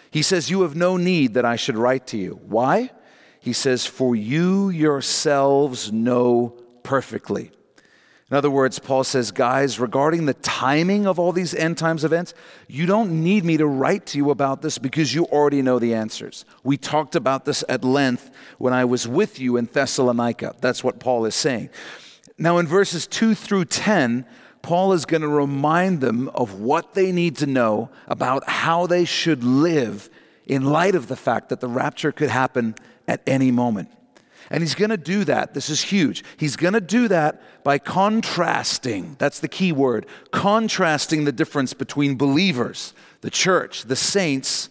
he 0.10 0.22
says, 0.22 0.50
You 0.50 0.62
have 0.62 0.76
no 0.76 0.96
need 0.96 1.34
that 1.34 1.46
I 1.46 1.58
should 1.58 1.78
write 1.78 2.08
to 2.08 2.18
you. 2.18 2.40
Why? 2.48 2.90
He 3.42 3.52
says, 3.52 3.86
For 3.86 4.16
you 4.16 4.70
yourselves 4.70 5.92
know 5.92 6.56
perfectly. 6.84 7.52
In 8.32 8.38
other 8.38 8.50
words, 8.50 8.78
Paul 8.78 9.04
says, 9.04 9.32
guys, 9.32 9.80
regarding 9.80 10.28
the 10.28 10.36
timing 10.36 11.08
of 11.08 11.18
all 11.18 11.32
these 11.32 11.56
end 11.56 11.80
times 11.80 12.04
events, 12.06 12.36
you 12.68 12.86
don't 12.86 13.24
need 13.24 13.44
me 13.44 13.58
to 13.58 13.66
write 13.66 14.06
to 14.08 14.20
you 14.20 14.30
about 14.30 14.62
this 14.62 14.78
because 14.78 15.16
you 15.16 15.26
already 15.26 15.64
know 15.64 15.80
the 15.80 15.96
answers. 15.96 16.46
We 16.64 16.78
talked 16.78 17.16
about 17.16 17.46
this 17.46 17.64
at 17.68 17.84
length 17.84 18.30
when 18.60 18.72
I 18.72 18.86
was 18.86 19.08
with 19.08 19.40
you 19.40 19.58
in 19.58 19.66
Thessalonica. 19.66 20.56
That's 20.62 20.84
what 20.84 21.00
Paul 21.00 21.26
is 21.26 21.34
saying. 21.34 21.72
Now, 22.42 22.58
in 22.58 22.68
verses 22.68 23.06
2 23.06 23.36
through 23.36 23.66
10, 23.66 24.26
Paul 24.62 24.94
is 24.94 25.06
going 25.06 25.22
to 25.22 25.28
remind 25.28 26.00
them 26.00 26.30
of 26.30 26.62
what 26.62 26.94
they 26.94 27.12
need 27.12 27.36
to 27.38 27.46
know 27.46 27.90
about 28.08 28.50
how 28.50 28.88
they 28.88 29.04
should 29.04 29.44
live 29.44 30.10
in 30.46 30.64
light 30.64 30.96
of 30.96 31.08
the 31.08 31.18
fact 31.18 31.50
that 31.50 31.60
the 31.60 31.68
rapture 31.68 32.14
could 32.14 32.30
happen 32.30 32.76
at 33.10 33.22
any 33.28 33.52
moment. 33.52 33.90
And 34.50 34.64
he's 34.64 34.74
going 34.74 34.90
to 34.90 34.98
do 34.98 35.26
that. 35.26 35.54
This 35.54 35.70
is 35.70 35.82
huge. 35.82 36.24
He's 36.38 36.56
going 36.56 36.74
to 36.74 36.82
do 36.82 37.10
that 37.10 37.64
by 37.64 37.78
contrasting. 37.78 39.16
That's 39.20 39.40
the 39.40 39.48
key 39.48 39.72
word 39.72 40.08
contrasting 40.32 41.26
the 41.26 41.32
difference 41.32 41.74
between 41.74 42.16
believers, 42.16 42.94
the 43.22 43.30
church, 43.30 43.84
the 43.84 43.96
saints, 43.98 44.70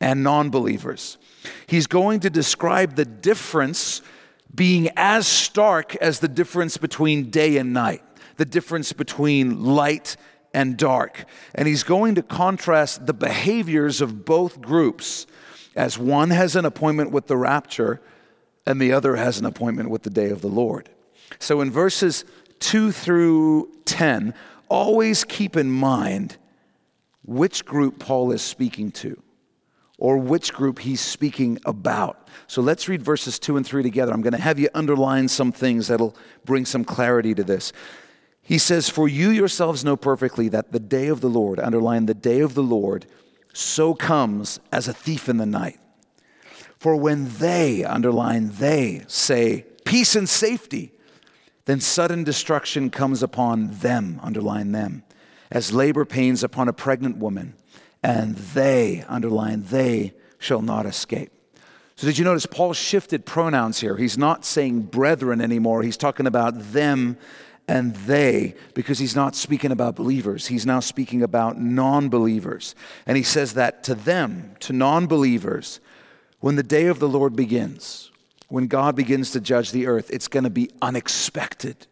and 0.00 0.22
non 0.22 0.48
believers. 0.48 1.18
He's 1.66 1.86
going 1.86 2.20
to 2.20 2.30
describe 2.30 2.94
the 2.94 3.04
difference 3.04 4.00
being 4.54 4.90
as 4.96 5.26
stark 5.26 5.96
as 5.96 6.20
the 6.20 6.28
difference 6.28 6.76
between 6.76 7.30
day 7.30 7.56
and 7.56 7.72
night, 7.72 8.02
the 8.36 8.44
difference 8.44 8.92
between 8.92 9.64
light 9.64 10.16
and 10.52 10.76
dark. 10.76 11.24
And 11.54 11.68
he's 11.68 11.82
going 11.82 12.16
to 12.16 12.22
contrast 12.22 13.06
the 13.06 13.14
behaviors 13.14 14.00
of 14.00 14.24
both 14.24 14.60
groups 14.60 15.26
as 15.76 15.98
one 15.98 16.30
has 16.30 16.56
an 16.56 16.64
appointment 16.64 17.12
with 17.12 17.26
the 17.26 17.36
rapture 17.36 18.00
and 18.66 18.80
the 18.80 18.92
other 18.92 19.16
has 19.16 19.38
an 19.38 19.46
appointment 19.46 19.90
with 19.90 20.02
the 20.02 20.10
day 20.10 20.30
of 20.30 20.42
the 20.42 20.48
Lord. 20.48 20.90
So 21.38 21.60
in 21.60 21.70
verses 21.70 22.24
2 22.60 22.92
through 22.92 23.70
10, 23.84 24.34
always 24.68 25.24
keep 25.24 25.56
in 25.56 25.70
mind 25.70 26.36
which 27.24 27.64
group 27.64 27.98
Paul 27.98 28.32
is 28.32 28.42
speaking 28.42 28.90
to 28.92 29.22
or 30.00 30.16
which 30.16 30.52
group 30.52 30.80
he's 30.80 31.00
speaking 31.00 31.58
about. 31.64 32.26
So 32.46 32.62
let's 32.62 32.88
read 32.88 33.02
verses 33.02 33.38
2 33.38 33.58
and 33.58 33.66
3 33.66 33.82
together. 33.82 34.12
I'm 34.12 34.22
going 34.22 34.32
to 34.32 34.40
have 34.40 34.58
you 34.58 34.68
underline 34.74 35.28
some 35.28 35.52
things 35.52 35.88
that'll 35.88 36.16
bring 36.44 36.64
some 36.64 36.84
clarity 36.84 37.34
to 37.34 37.44
this. 37.44 37.72
He 38.42 38.58
says, 38.58 38.88
For 38.88 39.06
you 39.06 39.30
yourselves 39.30 39.84
know 39.84 39.96
perfectly 39.96 40.48
that 40.48 40.72
the 40.72 40.80
day 40.80 41.08
of 41.08 41.20
the 41.20 41.28
Lord, 41.28 41.60
underline 41.60 42.06
the 42.06 42.14
day 42.14 42.40
of 42.40 42.54
the 42.54 42.62
Lord, 42.62 43.06
so 43.52 43.94
comes 43.94 44.58
as 44.72 44.88
a 44.88 44.92
thief 44.92 45.28
in 45.28 45.36
the 45.36 45.46
night. 45.46 45.78
For 46.78 46.96
when 46.96 47.28
they, 47.38 47.84
underline 47.84 48.52
they, 48.54 49.04
say 49.06 49.66
peace 49.84 50.16
and 50.16 50.28
safety, 50.28 50.92
then 51.66 51.78
sudden 51.78 52.24
destruction 52.24 52.88
comes 52.88 53.22
upon 53.22 53.70
them, 53.70 54.18
underline 54.22 54.72
them, 54.72 55.04
as 55.50 55.74
labor 55.74 56.06
pains 56.06 56.42
upon 56.42 56.68
a 56.68 56.72
pregnant 56.72 57.18
woman, 57.18 57.54
and 58.02 58.36
they, 58.36 59.04
underline 59.08 59.64
they, 59.64 60.14
shall 60.38 60.62
not 60.62 60.86
escape. 60.86 61.30
So, 61.96 62.06
did 62.06 62.16
you 62.16 62.24
notice 62.24 62.46
Paul 62.46 62.72
shifted 62.72 63.26
pronouns 63.26 63.80
here? 63.80 63.96
He's 63.96 64.16
not 64.16 64.44
saying 64.44 64.82
brethren 64.84 65.40
anymore. 65.42 65.82
He's 65.82 65.98
talking 65.98 66.26
about 66.26 66.72
them 66.72 67.18
and 67.70 67.94
they 67.94 68.56
because 68.74 68.98
he's 68.98 69.14
not 69.14 69.36
speaking 69.36 69.70
about 69.70 69.94
believers. 69.94 70.48
He's 70.48 70.66
now 70.66 70.80
speaking 70.80 71.22
about 71.22 71.60
non 71.60 72.08
believers. 72.08 72.74
And 73.06 73.16
he 73.16 73.22
says 73.22 73.54
that 73.54 73.84
to 73.84 73.94
them, 73.94 74.56
to 74.60 74.72
non 74.72 75.06
believers, 75.06 75.78
when 76.40 76.56
the 76.56 76.62
day 76.62 76.86
of 76.86 76.98
the 76.98 77.08
Lord 77.08 77.36
begins, 77.36 78.10
when 78.48 78.66
God 78.66 78.96
begins 78.96 79.30
to 79.32 79.40
judge 79.40 79.70
the 79.70 79.86
earth, 79.86 80.10
it's 80.10 80.26
going 80.26 80.44
to 80.44 80.50
be 80.50 80.70
unexpected. 80.82 81.86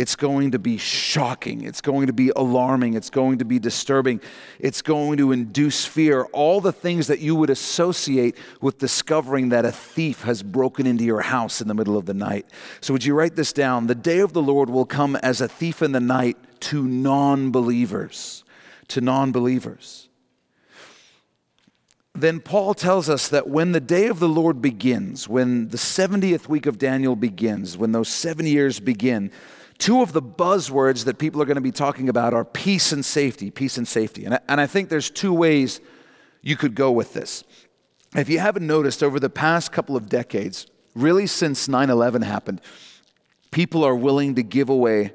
It's 0.00 0.16
going 0.16 0.52
to 0.52 0.58
be 0.58 0.78
shocking. 0.78 1.60
It's 1.60 1.82
going 1.82 2.06
to 2.06 2.14
be 2.14 2.32
alarming. 2.34 2.94
It's 2.94 3.10
going 3.10 3.36
to 3.40 3.44
be 3.44 3.58
disturbing. 3.58 4.22
It's 4.58 4.80
going 4.80 5.18
to 5.18 5.30
induce 5.30 5.84
fear. 5.84 6.22
All 6.32 6.62
the 6.62 6.72
things 6.72 7.08
that 7.08 7.18
you 7.18 7.36
would 7.36 7.50
associate 7.50 8.34
with 8.62 8.78
discovering 8.78 9.50
that 9.50 9.66
a 9.66 9.70
thief 9.70 10.22
has 10.22 10.42
broken 10.42 10.86
into 10.86 11.04
your 11.04 11.20
house 11.20 11.60
in 11.60 11.68
the 11.68 11.74
middle 11.74 11.98
of 11.98 12.06
the 12.06 12.14
night. 12.14 12.46
So, 12.80 12.94
would 12.94 13.04
you 13.04 13.12
write 13.12 13.36
this 13.36 13.52
down? 13.52 13.88
The 13.88 13.94
day 13.94 14.20
of 14.20 14.32
the 14.32 14.40
Lord 14.40 14.70
will 14.70 14.86
come 14.86 15.16
as 15.16 15.42
a 15.42 15.48
thief 15.48 15.82
in 15.82 15.92
the 15.92 16.00
night 16.00 16.38
to 16.60 16.88
non 16.88 17.50
believers. 17.50 18.42
To 18.88 19.02
non 19.02 19.32
believers 19.32 20.08
then 22.12 22.40
Paul 22.40 22.74
tells 22.74 23.08
us 23.08 23.28
that 23.28 23.48
when 23.48 23.72
the 23.72 23.80
day 23.80 24.08
of 24.08 24.18
the 24.18 24.28
Lord 24.28 24.60
begins, 24.60 25.28
when 25.28 25.68
the 25.68 25.78
70th 25.78 26.48
week 26.48 26.66
of 26.66 26.76
Daniel 26.76 27.16
begins, 27.16 27.78
when 27.78 27.92
those 27.92 28.08
seven 28.08 28.46
years 28.46 28.80
begin, 28.80 29.30
two 29.80 30.02
of 30.02 30.12
the 30.12 30.22
buzzwords 30.22 31.04
that 31.06 31.18
people 31.18 31.42
are 31.42 31.46
going 31.46 31.56
to 31.56 31.60
be 31.60 31.72
talking 31.72 32.08
about 32.08 32.34
are 32.34 32.44
peace 32.44 32.92
and 32.92 33.04
safety. 33.04 33.50
Peace 33.50 33.76
and 33.78 33.88
safety. 33.88 34.24
And 34.24 34.34
I, 34.34 34.40
and 34.46 34.60
I 34.60 34.66
think 34.66 34.88
there's 34.88 35.10
two 35.10 35.32
ways 35.32 35.80
you 36.42 36.56
could 36.56 36.74
go 36.74 36.92
with 36.92 37.14
this. 37.14 37.42
If 38.14 38.28
you 38.28 38.38
haven't 38.38 38.66
noticed, 38.66 39.02
over 39.02 39.18
the 39.18 39.30
past 39.30 39.72
couple 39.72 39.96
of 39.96 40.08
decades, 40.08 40.66
really 40.94 41.26
since 41.26 41.66
9 41.66 41.90
11 41.90 42.22
happened, 42.22 42.60
people 43.50 43.82
are 43.82 43.94
willing 43.96 44.34
to 44.34 44.42
give 44.42 44.68
away 44.68 45.12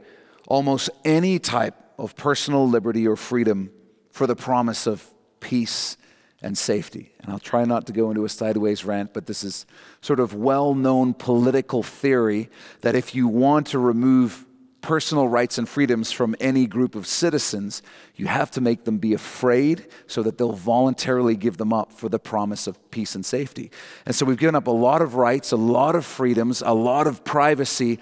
almost 0.47 0.89
any 1.03 1.39
type 1.39 1.75
of 1.97 2.15
personal 2.15 2.67
liberty 2.67 3.07
or 3.07 3.15
freedom 3.15 3.71
for 4.11 4.27
the 4.27 4.35
promise 4.35 4.87
of 4.87 5.09
peace 5.39 5.97
and 6.41 6.57
safety. 6.57 7.11
And 7.21 7.31
I'll 7.31 7.39
try 7.39 7.65
not 7.65 7.87
to 7.87 7.93
go 7.93 8.09
into 8.09 8.25
a 8.25 8.29
sideways 8.29 8.85
rant, 8.85 9.13
but 9.13 9.25
this 9.25 9.43
is 9.43 9.65
sort 10.01 10.19
of 10.19 10.33
well 10.33 10.73
known 10.73 11.13
political 11.13 11.83
theory 11.83 12.49
that 12.81 12.95
if 12.95 13.13
you 13.13 13.27
want 13.27 13.67
to 13.67 13.79
remove 13.79 14.45
personal 14.85 15.27
rights 15.27 15.57
and 15.57 15.67
freedoms 15.67 16.11
from 16.11 16.35
any 16.39 16.67
group 16.67 16.93
of 16.93 17.07
citizens, 17.07 17.81
you 18.15 18.27
have 18.27 18.51
to 18.51 18.61
make 18.61 18.83
them 18.83 18.99
be 18.99 19.15
afraid 19.15 19.87
so 20.05 20.21
that 20.21 20.37
they'll 20.37 20.51
voluntarily 20.51 21.35
give 21.35 21.57
them 21.57 21.73
up 21.73 21.91
for 21.91 22.07
the 22.07 22.19
promise 22.19 22.67
of 22.67 22.91
peace 22.91 23.15
and 23.15 23.25
safety. 23.25 23.71
And 24.05 24.13
so 24.13 24.27
we've 24.27 24.37
given 24.37 24.53
up 24.53 24.67
a 24.67 24.71
lot 24.71 25.01
of 25.01 25.15
rights, 25.15 25.51
a 25.51 25.57
lot 25.57 25.95
of 25.95 26.05
freedoms, 26.05 26.61
a 26.63 26.75
lot 26.75 27.07
of 27.07 27.23
privacy, 27.23 27.97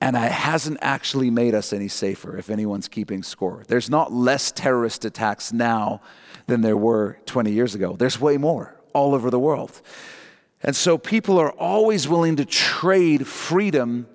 and 0.00 0.16
it 0.16 0.32
hasn't 0.32 0.78
actually 0.80 1.28
made 1.28 1.54
us 1.54 1.70
any 1.70 1.88
safer 1.88 2.38
if 2.38 2.48
anyone's 2.48 2.88
keeping 2.88 3.22
score. 3.22 3.62
There's 3.68 3.90
not 3.90 4.10
less 4.10 4.50
terrorist 4.50 5.04
attacks 5.04 5.52
now 5.52 6.00
than 6.46 6.62
there 6.62 6.78
were 6.78 7.18
20 7.26 7.52
years 7.52 7.74
ago. 7.74 7.94
There's 7.94 8.18
way 8.18 8.38
more 8.38 8.74
all 8.94 9.14
over 9.14 9.28
the 9.28 9.38
world. 9.38 9.82
And 10.62 10.74
so 10.74 10.96
people 10.96 11.38
are 11.38 11.50
always 11.50 12.08
willing 12.08 12.36
to 12.36 12.46
trade 12.46 13.26
freedom 13.26 14.06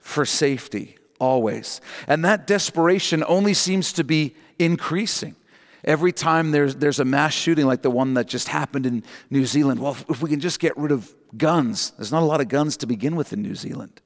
for 0.00 0.26
safety, 0.26 0.98
always. 1.22 1.80
And 2.08 2.24
that 2.24 2.48
desperation 2.48 3.22
only 3.28 3.54
seems 3.54 3.92
to 3.92 4.02
be 4.02 4.34
increasing. 4.58 5.36
Every 5.84 6.10
time 6.10 6.50
there's, 6.50 6.74
there's 6.74 6.98
a 6.98 7.04
mass 7.04 7.32
shooting 7.32 7.64
like 7.64 7.82
the 7.82 7.90
one 7.90 8.14
that 8.14 8.26
just 8.26 8.48
happened 8.48 8.86
in 8.86 9.04
New 9.30 9.46
Zealand, 9.46 9.80
well, 9.80 9.92
if, 9.92 10.04
if 10.10 10.22
we 10.22 10.28
can 10.28 10.40
just 10.40 10.58
get 10.58 10.76
rid 10.76 10.90
of 10.90 11.14
guns, 11.36 11.92
there's 11.92 12.10
not 12.10 12.24
a 12.24 12.26
lot 12.26 12.40
of 12.40 12.48
guns 12.48 12.76
to 12.78 12.86
begin 12.86 13.14
with 13.14 13.32
in 13.32 13.40
New 13.40 13.54
Zealand. 13.54 14.00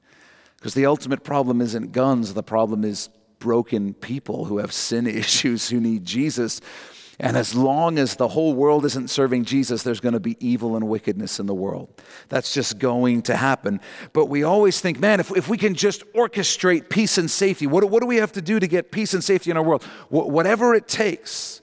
Because 0.57 0.75
the 0.75 0.85
ultimate 0.85 1.23
problem 1.23 1.59
isn't 1.59 1.91
guns, 1.91 2.35
the 2.35 2.43
problem 2.43 2.83
is 2.83 3.09
broken 3.39 3.95
people 3.95 4.45
who 4.45 4.59
have 4.59 4.71
sin 4.71 5.07
issues 5.23 5.69
who 5.69 5.79
need 5.79 6.05
Jesus. 6.05 6.61
And 7.19 7.35
as 7.35 7.55
long 7.55 7.97
as 7.97 8.15
the 8.15 8.27
whole 8.27 8.53
world 8.53 8.85
isn't 8.85 9.09
serving 9.09 9.45
Jesus, 9.45 9.81
there's 9.81 9.99
going 9.99 10.13
to 10.13 10.19
be 10.19 10.37
evil 10.39 10.75
and 10.75 10.87
wickedness 10.87 11.39
in 11.39 11.47
the 11.47 11.53
world. 11.53 11.89
That's 12.29 12.53
just 12.53 12.77
going 12.77 13.23
to 13.23 13.35
happen. 13.35 13.81
But 14.13 14.27
we 14.27 14.43
always 14.43 14.79
think, 14.79 14.99
man, 14.99 15.19
if, 15.19 15.35
if 15.35 15.49
we 15.49 15.57
can 15.57 15.73
just 15.73 16.05
orchestrate 16.13 16.89
peace 16.89 17.17
and 17.17 17.29
safety, 17.29 17.65
what, 17.65 17.83
what 17.89 18.01
do 18.01 18.07
we 18.07 18.17
have 18.17 18.33
to 18.33 18.41
do 18.41 18.59
to 18.59 18.67
get 18.67 18.91
peace 18.91 19.15
and 19.15 19.23
safety 19.23 19.49
in 19.49 19.57
our 19.57 19.63
world? 19.63 19.83
Wh- 20.09 20.29
whatever 20.29 20.75
it 20.75 20.87
takes. 20.87 21.61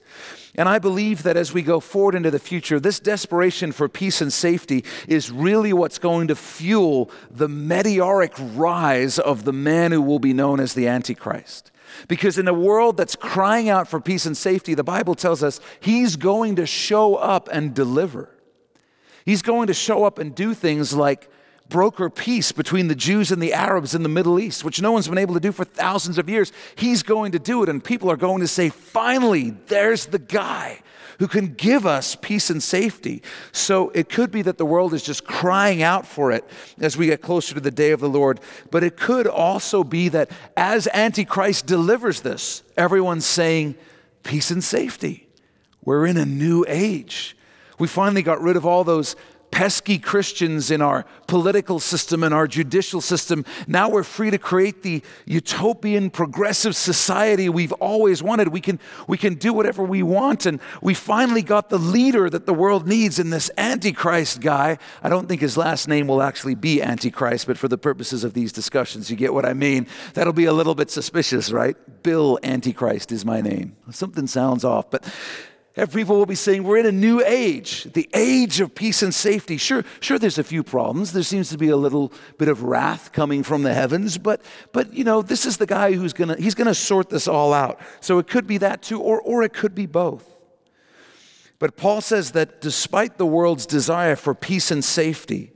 And 0.57 0.67
I 0.67 0.79
believe 0.79 1.23
that 1.23 1.37
as 1.37 1.53
we 1.53 1.61
go 1.61 1.79
forward 1.79 2.15
into 2.15 2.31
the 2.31 2.39
future, 2.39 2.79
this 2.79 2.99
desperation 2.99 3.71
for 3.71 3.87
peace 3.87 4.21
and 4.21 4.31
safety 4.31 4.83
is 5.07 5.31
really 5.31 5.71
what's 5.71 5.99
going 5.99 6.27
to 6.29 6.35
fuel 6.35 7.11
the 7.31 7.49
meteoric 7.49 8.33
rise 8.37 9.19
of 9.19 9.45
the 9.45 9.53
man 9.53 9.91
who 9.93 10.01
will 10.01 10.19
be 10.19 10.33
known 10.33 10.59
as 10.59 10.73
the 10.73 10.87
Antichrist. 10.87 11.71
Because 12.07 12.37
in 12.37 12.47
a 12.47 12.53
world 12.53 12.97
that's 12.97 13.15
crying 13.15 13.69
out 13.69 13.87
for 13.87 13.99
peace 13.99 14.25
and 14.25 14.35
safety, 14.35 14.73
the 14.73 14.83
Bible 14.83 15.15
tells 15.15 15.43
us 15.43 15.59
he's 15.79 16.15
going 16.15 16.55
to 16.57 16.65
show 16.65 17.15
up 17.15 17.49
and 17.51 17.73
deliver. 17.73 18.29
He's 19.25 19.41
going 19.41 19.67
to 19.67 19.73
show 19.73 20.03
up 20.03 20.19
and 20.19 20.35
do 20.35 20.53
things 20.53 20.93
like 20.93 21.29
broker 21.67 22.09
peace 22.09 22.51
between 22.51 22.87
the 22.87 22.95
Jews 22.95 23.31
and 23.31 23.41
the 23.41 23.53
Arabs 23.53 23.95
in 23.95 24.03
the 24.03 24.09
Middle 24.09 24.39
East, 24.39 24.63
which 24.63 24.81
no 24.81 24.91
one's 24.91 25.07
been 25.07 25.17
able 25.17 25.33
to 25.33 25.39
do 25.39 25.51
for 25.51 25.65
thousands 25.65 26.17
of 26.17 26.29
years. 26.29 26.51
He's 26.75 27.01
going 27.01 27.31
to 27.31 27.39
do 27.39 27.63
it, 27.63 27.69
and 27.69 27.83
people 27.83 28.11
are 28.11 28.17
going 28.17 28.41
to 28.41 28.47
say, 28.47 28.69
finally, 28.69 29.51
there's 29.67 30.05
the 30.05 30.19
guy 30.19 30.81
who 31.19 31.27
can 31.27 31.53
give 31.53 31.85
us 31.85 32.15
peace 32.15 32.49
and 32.49 32.61
safety. 32.61 33.21
So 33.51 33.89
it 33.89 34.09
could 34.09 34.31
be 34.31 34.41
that 34.43 34.57
the 34.57 34.65
world 34.65 34.93
is 34.93 35.03
just 35.03 35.25
crying 35.25 35.81
out 35.81 36.05
for 36.05 36.31
it 36.31 36.43
as 36.79 36.97
we 36.97 37.07
get 37.07 37.21
closer 37.21 37.53
to 37.53 37.61
the 37.61 37.71
day 37.71 37.91
of 37.91 37.99
the 37.99 38.09
Lord. 38.09 38.39
But 38.71 38.83
it 38.83 38.97
could 38.97 39.27
also 39.27 39.83
be 39.83 40.09
that 40.09 40.29
as 40.55 40.87
Antichrist 40.93 41.65
delivers 41.65 42.21
this, 42.21 42.63
everyone's 42.77 43.25
saying, 43.25 43.75
peace 44.23 44.51
and 44.51 44.63
safety. 44.63 45.27
We're 45.83 46.05
in 46.05 46.17
a 46.17 46.25
new 46.25 46.65
age. 46.67 47.37
We 47.77 47.87
finally 47.87 48.23
got 48.23 48.41
rid 48.41 48.55
of 48.55 48.65
all 48.65 48.83
those 48.83 49.15
pesky 49.55 49.97
Christians 49.97 50.69
in 50.69 50.81
our 50.81 51.05
political 51.27 51.79
system 51.79 52.23
and 52.23 52.33
our 52.33 52.45
judicial 52.45 52.99
system. 52.99 53.45
Now 53.69 53.87
we're 53.87 54.03
free 54.03 54.29
to 54.29 54.37
create 54.37 54.83
the 54.83 55.01
utopian 55.25 56.09
progressive 56.09 56.75
society 56.75 57.47
we've 57.47 57.71
always 57.71 58.21
wanted. 58.21 58.49
We 58.49 58.59
can, 58.59 58.81
we 59.07 59.17
can 59.17 59.35
do 59.35 59.53
whatever 59.53 59.81
we 59.81 60.03
want. 60.03 60.45
And 60.45 60.59
we 60.81 60.93
finally 60.93 61.41
got 61.41 61.69
the 61.69 61.79
leader 61.79 62.29
that 62.29 62.45
the 62.45 62.53
world 62.53 62.85
needs 62.85 63.17
in 63.17 63.29
this 63.29 63.49
Antichrist 63.57 64.41
guy. 64.41 64.77
I 65.01 65.07
don't 65.07 65.29
think 65.29 65.39
his 65.39 65.55
last 65.55 65.87
name 65.87 66.07
will 66.07 66.21
actually 66.21 66.55
be 66.55 66.81
Antichrist, 66.81 67.47
but 67.47 67.57
for 67.57 67.69
the 67.69 67.77
purposes 67.77 68.25
of 68.25 68.33
these 68.33 68.51
discussions, 68.51 69.09
you 69.09 69.15
get 69.15 69.33
what 69.33 69.45
I 69.45 69.53
mean. 69.53 69.87
That'll 70.15 70.33
be 70.33 70.45
a 70.45 70.53
little 70.53 70.75
bit 70.75 70.91
suspicious, 70.91 71.49
right? 71.49 71.77
Bill 72.03 72.37
Antichrist 72.43 73.13
is 73.13 73.23
my 73.23 73.39
name. 73.39 73.77
Something 73.89 74.27
sounds 74.27 74.65
off, 74.65 74.91
but 74.91 75.05
people 75.91 76.15
will 76.15 76.25
be 76.25 76.35
saying 76.35 76.63
we're 76.63 76.77
in 76.77 76.85
a 76.85 76.91
new 76.91 77.21
age, 77.21 77.83
the 77.93 78.09
age 78.13 78.61
of 78.61 78.73
peace 78.73 79.03
and 79.03 79.13
safety. 79.13 79.57
Sure, 79.57 79.83
sure, 79.99 80.17
there's 80.17 80.37
a 80.37 80.43
few 80.43 80.63
problems. 80.63 81.11
There 81.11 81.21
seems 81.21 81.49
to 81.49 81.57
be 81.57 81.67
a 81.67 81.75
little 81.75 82.13
bit 82.37 82.47
of 82.47 82.63
wrath 82.63 83.11
coming 83.11 83.43
from 83.43 83.63
the 83.63 83.73
heavens, 83.73 84.17
but 84.17 84.41
but 84.71 84.93
you 84.93 85.03
know, 85.03 85.21
this 85.21 85.45
is 85.45 85.57
the 85.57 85.65
guy 85.65 85.91
who's 85.91 86.13
gonna 86.13 86.37
he's 86.37 86.55
gonna 86.55 86.73
sort 86.73 87.09
this 87.09 87.27
all 87.27 87.53
out. 87.53 87.79
So 87.99 88.19
it 88.19 88.27
could 88.27 88.47
be 88.47 88.57
that 88.59 88.83
too, 88.83 89.01
or 89.01 89.19
or 89.21 89.43
it 89.43 89.51
could 89.51 89.75
be 89.75 89.85
both. 89.85 90.33
But 91.59 91.75
Paul 91.75 91.99
says 91.99 92.31
that 92.31 92.61
despite 92.61 93.17
the 93.17 93.25
world's 93.25 93.65
desire 93.65 94.15
for 94.15 94.33
peace 94.33 94.71
and 94.71 94.83
safety, 94.83 95.51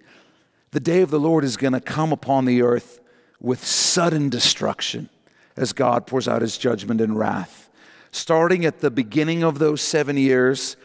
the 0.71 0.79
day 0.81 1.01
of 1.01 1.11
the 1.11 1.19
Lord 1.19 1.45
is 1.45 1.55
to 1.55 1.79
come 1.79 2.11
upon 2.11 2.43
the 2.43 2.61
earth 2.61 2.99
with 3.39 3.65
sudden 3.65 4.29
destruction 4.29 5.09
as 5.55 5.71
God 5.71 6.07
pours 6.07 6.27
out 6.27 6.41
his 6.41 6.57
judgment 6.57 6.99
and 6.99 7.17
wrath 7.17 7.68
starting 8.11 8.65
at 8.65 8.79
the 8.79 8.91
beginning 8.91 9.43
of 9.43 9.59
those 9.59 9.81
seven 9.81 10.17
years 10.17 10.75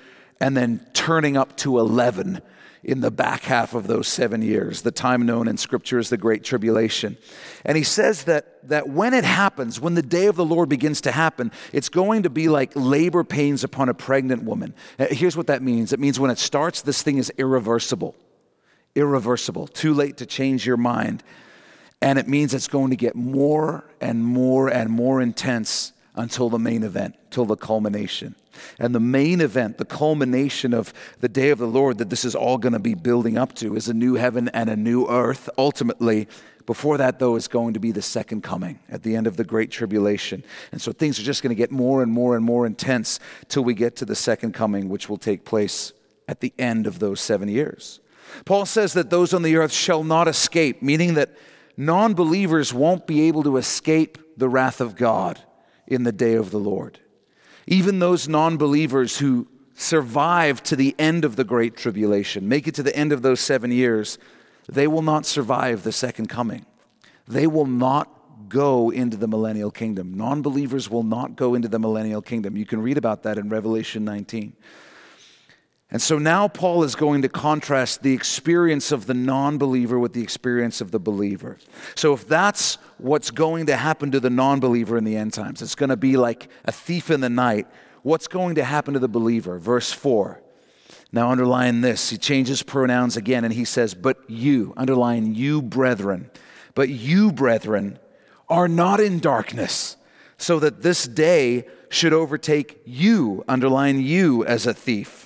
and 0.40 0.56
then 0.56 0.84
turning 0.92 1.36
up 1.36 1.56
to 1.58 1.78
11 1.78 2.42
in 2.84 3.00
the 3.00 3.10
back 3.10 3.42
half 3.44 3.74
of 3.74 3.86
those 3.86 4.06
seven 4.06 4.42
years, 4.42 4.82
the 4.82 4.90
time 4.90 5.24
known 5.24 5.48
in 5.48 5.56
Scripture 5.56 5.98
as 5.98 6.10
the 6.10 6.18
Great 6.18 6.44
Tribulation. 6.44 7.16
And 7.64 7.78
he 7.78 7.82
says 7.82 8.24
that, 8.24 8.68
that 8.68 8.88
when 8.90 9.14
it 9.14 9.24
happens, 9.24 9.80
when 9.80 9.94
the 9.94 10.02
day 10.02 10.26
of 10.26 10.36
the 10.36 10.44
Lord 10.44 10.68
begins 10.68 11.00
to 11.02 11.10
happen, 11.10 11.50
it's 11.72 11.88
going 11.88 12.24
to 12.24 12.30
be 12.30 12.48
like 12.48 12.72
labor 12.74 13.24
pains 13.24 13.64
upon 13.64 13.88
a 13.88 13.94
pregnant 13.94 14.42
woman. 14.42 14.74
Uh, 14.98 15.06
here's 15.10 15.36
what 15.36 15.46
that 15.46 15.62
means 15.62 15.94
it 15.94 16.00
means 16.00 16.20
when 16.20 16.30
it 16.30 16.38
starts, 16.38 16.82
this 16.82 17.02
thing 17.02 17.16
is 17.16 17.32
irreversible. 17.38 18.14
Irreversible. 18.94 19.66
Too 19.66 19.94
late 19.94 20.18
to 20.18 20.26
change 20.26 20.66
your 20.66 20.76
mind. 20.76 21.24
And 22.02 22.18
it 22.18 22.28
means 22.28 22.52
it's 22.52 22.68
going 22.68 22.90
to 22.90 22.96
get 22.96 23.16
more 23.16 23.82
and 23.98 24.22
more 24.22 24.68
and 24.68 24.90
more 24.90 25.22
intense 25.22 25.93
until 26.14 26.48
the 26.48 26.58
main 26.58 26.82
event, 26.82 27.16
till 27.30 27.44
the 27.44 27.56
culmination. 27.56 28.34
And 28.78 28.94
the 28.94 29.00
main 29.00 29.40
event, 29.40 29.78
the 29.78 29.84
culmination 29.84 30.72
of 30.72 30.92
the 31.20 31.28
day 31.28 31.50
of 31.50 31.58
the 31.58 31.66
Lord 31.66 31.98
that 31.98 32.10
this 32.10 32.24
is 32.24 32.34
all 32.34 32.58
going 32.58 32.72
to 32.72 32.78
be 32.78 32.94
building 32.94 33.36
up 33.36 33.54
to, 33.56 33.74
is 33.74 33.88
a 33.88 33.94
new 33.94 34.14
heaven 34.14 34.48
and 34.48 34.70
a 34.70 34.76
new 34.76 35.06
earth. 35.08 35.50
Ultimately, 35.58 36.28
before 36.66 36.96
that, 36.98 37.18
though, 37.18 37.36
is 37.36 37.48
going 37.48 37.74
to 37.74 37.80
be 37.80 37.90
the 37.90 38.02
second 38.02 38.42
coming 38.42 38.78
at 38.88 39.02
the 39.02 39.16
end 39.16 39.26
of 39.26 39.36
the 39.36 39.44
Great 39.44 39.70
Tribulation. 39.70 40.44
And 40.72 40.80
so 40.80 40.92
things 40.92 41.18
are 41.18 41.24
just 41.24 41.42
going 41.42 41.50
to 41.50 41.56
get 41.56 41.70
more 41.70 42.02
and 42.02 42.10
more 42.10 42.36
and 42.36 42.44
more 42.44 42.64
intense 42.64 43.20
till 43.48 43.64
we 43.64 43.74
get 43.74 43.96
to 43.96 44.04
the 44.04 44.14
second 44.14 44.52
coming, 44.54 44.88
which 44.88 45.08
will 45.08 45.18
take 45.18 45.44
place 45.44 45.92
at 46.28 46.40
the 46.40 46.54
end 46.58 46.86
of 46.86 47.00
those 47.00 47.20
seven 47.20 47.48
years. 47.48 48.00
Paul 48.44 48.66
says 48.66 48.94
that 48.94 49.10
those 49.10 49.34
on 49.34 49.42
the 49.42 49.56
earth 49.56 49.72
shall 49.72 50.02
not 50.02 50.28
escape, 50.28 50.80
meaning 50.80 51.14
that 51.14 51.36
non 51.76 52.14
believers 52.14 52.72
won't 52.72 53.06
be 53.06 53.22
able 53.22 53.42
to 53.42 53.56
escape 53.56 54.38
the 54.38 54.48
wrath 54.48 54.80
of 54.80 54.96
God 54.96 55.40
in 55.86 56.04
the 56.04 56.12
day 56.12 56.34
of 56.34 56.50
the 56.50 56.58
Lord. 56.58 57.00
Even 57.66 57.98
those 57.98 58.28
non 58.28 58.56
believers 58.56 59.18
who 59.18 59.46
survive 59.74 60.62
to 60.64 60.76
the 60.76 60.94
end 60.98 61.24
of 61.24 61.36
the 61.36 61.44
Great 61.44 61.76
Tribulation, 61.76 62.48
make 62.48 62.68
it 62.68 62.74
to 62.76 62.82
the 62.82 62.94
end 62.94 63.12
of 63.12 63.22
those 63.22 63.40
seven 63.40 63.72
years, 63.72 64.18
they 64.68 64.86
will 64.86 65.02
not 65.02 65.26
survive 65.26 65.82
the 65.82 65.92
second 65.92 66.28
coming. 66.28 66.64
They 67.26 67.46
will 67.46 67.66
not 67.66 68.48
go 68.48 68.90
into 68.90 69.16
the 69.16 69.26
millennial 69.26 69.70
kingdom. 69.70 70.14
Non 70.14 70.42
believers 70.42 70.90
will 70.90 71.02
not 71.02 71.36
go 71.36 71.54
into 71.54 71.68
the 71.68 71.78
millennial 71.78 72.22
kingdom. 72.22 72.56
You 72.56 72.66
can 72.66 72.82
read 72.82 72.98
about 72.98 73.22
that 73.24 73.38
in 73.38 73.48
Revelation 73.48 74.04
19. 74.04 74.54
And 75.94 76.02
so 76.02 76.18
now 76.18 76.48
Paul 76.48 76.82
is 76.82 76.96
going 76.96 77.22
to 77.22 77.28
contrast 77.28 78.02
the 78.02 78.14
experience 78.14 78.90
of 78.90 79.06
the 79.06 79.14
non 79.14 79.58
believer 79.58 79.96
with 79.96 80.12
the 80.12 80.24
experience 80.24 80.80
of 80.80 80.90
the 80.90 80.98
believer. 80.98 81.56
So, 81.94 82.12
if 82.12 82.26
that's 82.26 82.78
what's 82.98 83.30
going 83.30 83.66
to 83.66 83.76
happen 83.76 84.10
to 84.10 84.18
the 84.18 84.28
non 84.28 84.58
believer 84.58 84.98
in 84.98 85.04
the 85.04 85.16
end 85.16 85.34
times, 85.34 85.62
it's 85.62 85.76
going 85.76 85.90
to 85.90 85.96
be 85.96 86.16
like 86.16 86.48
a 86.64 86.72
thief 86.72 87.12
in 87.12 87.20
the 87.20 87.30
night. 87.30 87.68
What's 88.02 88.26
going 88.26 88.56
to 88.56 88.64
happen 88.64 88.94
to 88.94 88.98
the 88.98 89.06
believer? 89.06 89.56
Verse 89.60 89.92
4. 89.92 90.42
Now, 91.12 91.30
underline 91.30 91.80
this. 91.80 92.10
He 92.10 92.18
changes 92.18 92.64
pronouns 92.64 93.16
again 93.16 93.44
and 93.44 93.54
he 93.54 93.64
says, 93.64 93.94
But 93.94 94.28
you, 94.28 94.74
underline 94.76 95.36
you, 95.36 95.62
brethren, 95.62 96.28
but 96.74 96.88
you, 96.88 97.30
brethren, 97.30 98.00
are 98.48 98.66
not 98.66 98.98
in 98.98 99.20
darkness, 99.20 99.96
so 100.38 100.58
that 100.58 100.82
this 100.82 101.06
day 101.06 101.68
should 101.88 102.12
overtake 102.12 102.80
you, 102.84 103.44
underline 103.46 104.00
you, 104.00 104.44
as 104.44 104.66
a 104.66 104.74
thief. 104.74 105.23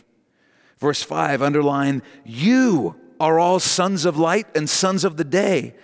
Verse 0.78 1.02
5, 1.02 1.42
underline, 1.42 2.02
you 2.24 2.94
are 3.20 3.38
all 3.38 3.58
sons 3.58 4.04
of 4.04 4.16
light 4.16 4.46
and 4.54 4.68
sons 4.68 5.04
of 5.04 5.16
the 5.16 5.24
day. 5.24 5.74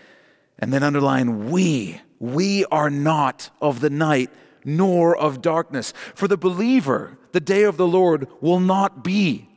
And 0.59 0.73
then 0.73 0.83
underline, 0.83 1.51
we, 1.51 2.01
we 2.21 2.65
are 2.67 2.91
not 2.91 3.51
of 3.61 3.81
the 3.81 3.91
night 3.91 4.31
nor 4.65 5.17
of 5.17 5.43
darkness. 5.43 5.93
For 6.15 6.29
the 6.29 6.37
believer, 6.37 7.19
the 7.33 7.41
day 7.41 7.65
of 7.65 7.77
the 7.77 7.87
Lord 7.87 8.29
will 8.41 8.61
not 8.61 9.03
be 9.03 9.49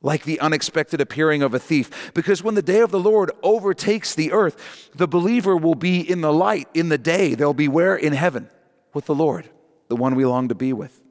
like 0.00 0.24
the 0.24 0.40
unexpected 0.40 1.00
appearing 1.00 1.42
of 1.42 1.54
a 1.54 1.58
thief. 1.58 2.12
Because 2.14 2.42
when 2.42 2.54
the 2.54 2.62
day 2.62 2.80
of 2.80 2.90
the 2.90 3.00
Lord 3.00 3.30
overtakes 3.42 4.14
the 4.14 4.32
earth, 4.32 4.90
the 4.94 5.08
believer 5.08 5.56
will 5.56 5.74
be 5.74 6.00
in 6.00 6.20
the 6.20 6.32
light, 6.32 6.68
in 6.72 6.88
the 6.88 6.98
day. 6.98 7.34
They'll 7.34 7.52
be 7.52 7.68
where? 7.68 7.96
In 7.96 8.12
heaven 8.12 8.48
with 8.94 9.06
the 9.06 9.14
Lord, 9.14 9.48
the 9.88 9.96
one 9.96 10.14
we 10.14 10.24
long 10.24 10.48
to 10.48 10.54
be 10.54 10.72
with. 10.72 11.02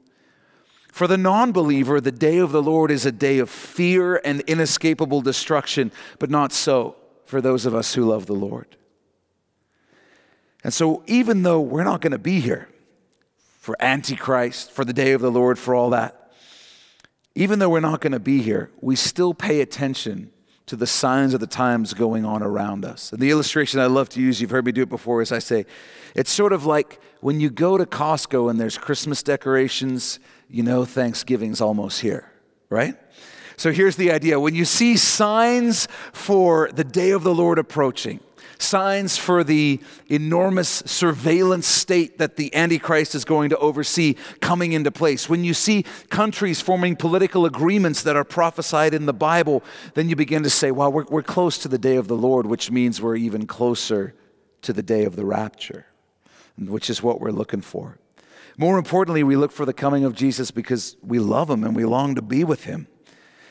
For 0.98 1.06
the 1.06 1.16
non 1.16 1.52
believer, 1.52 2.00
the 2.00 2.10
day 2.10 2.38
of 2.38 2.50
the 2.50 2.60
Lord 2.60 2.90
is 2.90 3.06
a 3.06 3.12
day 3.12 3.38
of 3.38 3.48
fear 3.48 4.20
and 4.24 4.40
inescapable 4.48 5.20
destruction, 5.20 5.92
but 6.18 6.28
not 6.28 6.52
so 6.52 6.96
for 7.24 7.40
those 7.40 7.66
of 7.66 7.72
us 7.72 7.94
who 7.94 8.04
love 8.04 8.26
the 8.26 8.34
Lord. 8.34 8.76
And 10.64 10.74
so, 10.74 11.04
even 11.06 11.44
though 11.44 11.60
we're 11.60 11.84
not 11.84 12.00
going 12.00 12.10
to 12.10 12.18
be 12.18 12.40
here 12.40 12.68
for 13.60 13.76
Antichrist, 13.78 14.72
for 14.72 14.84
the 14.84 14.92
day 14.92 15.12
of 15.12 15.20
the 15.20 15.30
Lord, 15.30 15.56
for 15.56 15.72
all 15.72 15.90
that, 15.90 16.32
even 17.36 17.60
though 17.60 17.70
we're 17.70 17.78
not 17.78 18.00
going 18.00 18.10
to 18.10 18.18
be 18.18 18.42
here, 18.42 18.72
we 18.80 18.96
still 18.96 19.34
pay 19.34 19.60
attention 19.60 20.32
to 20.66 20.74
the 20.74 20.84
signs 20.84 21.32
of 21.32 21.38
the 21.38 21.46
times 21.46 21.94
going 21.94 22.24
on 22.24 22.42
around 22.42 22.84
us. 22.84 23.12
And 23.12 23.22
the 23.22 23.30
illustration 23.30 23.78
I 23.78 23.86
love 23.86 24.08
to 24.10 24.20
use, 24.20 24.40
you've 24.40 24.50
heard 24.50 24.66
me 24.66 24.72
do 24.72 24.82
it 24.82 24.88
before, 24.88 25.22
is 25.22 25.30
I 25.30 25.38
say, 25.38 25.64
it's 26.16 26.32
sort 26.32 26.52
of 26.52 26.66
like 26.66 27.00
when 27.20 27.38
you 27.38 27.50
go 27.50 27.78
to 27.78 27.86
Costco 27.86 28.50
and 28.50 28.60
there's 28.60 28.76
Christmas 28.76 29.22
decorations, 29.22 30.18
you 30.48 30.62
know 30.62 30.84
Thanksgiving's 30.84 31.60
almost 31.60 32.00
here, 32.00 32.30
right? 32.70 32.96
So 33.56 33.72
here's 33.72 33.96
the 33.96 34.12
idea 34.12 34.38
when 34.38 34.54
you 34.54 34.64
see 34.64 34.96
signs 34.96 35.88
for 36.12 36.70
the 36.72 36.84
day 36.84 37.10
of 37.10 37.24
the 37.24 37.34
Lord 37.34 37.58
approaching, 37.58 38.20
signs 38.58 39.16
for 39.16 39.42
the 39.42 39.80
enormous 40.08 40.68
surveillance 40.86 41.66
state 41.66 42.18
that 42.18 42.36
the 42.36 42.54
Antichrist 42.54 43.14
is 43.14 43.24
going 43.24 43.50
to 43.50 43.58
oversee 43.58 44.14
coming 44.40 44.72
into 44.72 44.92
place. 44.92 45.28
When 45.28 45.42
you 45.42 45.54
see 45.54 45.84
countries 46.08 46.60
forming 46.60 46.94
political 46.94 47.46
agreements 47.46 48.02
that 48.04 48.16
are 48.16 48.24
prophesied 48.24 48.94
in 48.94 49.06
the 49.06 49.12
Bible, 49.12 49.64
then 49.94 50.08
you 50.08 50.14
begin 50.14 50.44
to 50.44 50.50
say, 50.50 50.70
well, 50.70 50.92
we're, 50.92 51.06
we're 51.06 51.22
close 51.22 51.58
to 51.58 51.68
the 51.68 51.78
day 51.78 51.96
of 51.96 52.06
the 52.08 52.16
Lord, 52.16 52.46
which 52.46 52.70
means 52.70 53.02
we're 53.02 53.16
even 53.16 53.46
closer 53.46 54.14
to 54.62 54.72
the 54.72 54.82
day 54.82 55.04
of 55.04 55.16
the 55.16 55.24
rapture, 55.24 55.86
which 56.58 56.90
is 56.90 57.02
what 57.02 57.20
we're 57.20 57.30
looking 57.30 57.60
for. 57.60 57.98
More 58.58 58.76
importantly, 58.76 59.22
we 59.22 59.36
look 59.36 59.52
for 59.52 59.64
the 59.64 59.72
coming 59.72 60.04
of 60.04 60.14
Jesus 60.14 60.50
because 60.50 60.96
we 61.00 61.20
love 61.20 61.48
him 61.48 61.62
and 61.62 61.76
we 61.76 61.84
long 61.84 62.16
to 62.16 62.22
be 62.22 62.42
with 62.42 62.64
him. 62.64 62.88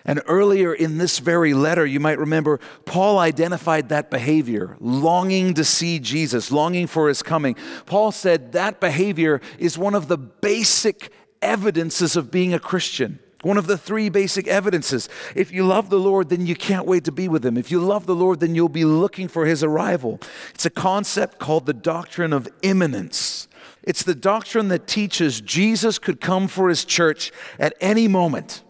And 0.04 0.22
earlier 0.28 0.74
in 0.74 0.98
this 0.98 1.20
very 1.20 1.54
letter, 1.54 1.86
you 1.86 2.00
might 2.00 2.20
remember, 2.20 2.60
Paul 2.86 3.18
identified 3.18 3.90
that 3.90 4.10
behavior, 4.10 4.78
longing 4.80 5.54
to 5.56 5.64
see 5.64 6.00
Jesus, 6.00 6.52
longing 6.52 6.88
for 6.88 7.08
his 7.08 7.24
coming. 7.24 7.56
Paul 7.86 8.12
said 8.12 8.52
that 8.52 8.80
behavior 8.80 9.42
is 9.58 9.78
one 9.78 9.96
of 9.96 10.08
the 10.08 10.18
basic 10.18 11.12
evidences 11.42 12.16
of 12.16 12.30
being 12.30 12.54
a 12.54 12.60
Christian. 12.60 13.20
One 13.44 13.58
of 13.58 13.68
the 13.68 13.78
three 13.78 14.10
basic 14.10 14.48
evidences. 14.48 15.08
If 15.36 15.52
you 15.52 15.66
love 15.66 15.90
the 15.90 16.00
Lord, 16.00 16.30
then 16.30 16.46
you 16.46 16.56
can't 16.56 16.88
wait 16.88 17.04
to 17.04 17.12
be 17.12 17.28
with 17.28 17.46
Him. 17.46 17.56
If 17.56 17.70
you 17.70 17.80
love 17.80 18.06
the 18.06 18.16
Lord, 18.16 18.40
then 18.40 18.56
you'll 18.56 18.68
be 18.68 18.84
looking 18.84 19.28
for 19.28 19.46
His 19.46 19.64
arrival. 19.64 20.20
It's 20.56 20.66
a 20.66 20.72
concept 20.72 21.38
called 21.38 21.66
the 21.66 21.74
doctrine 21.74 22.34
of 22.34 22.48
imminence. 22.62 23.47
It's 23.88 24.04
the 24.04 24.14
doctrine 24.14 24.68
that 24.68 24.86
teaches 24.86 25.40
Jesus 25.40 25.98
could 25.98 26.20
come 26.20 26.50
for 26.50 26.68
His 26.68 26.84
church 26.84 27.32
at 27.58 27.74
any 27.80 28.10
moment. 28.10 28.62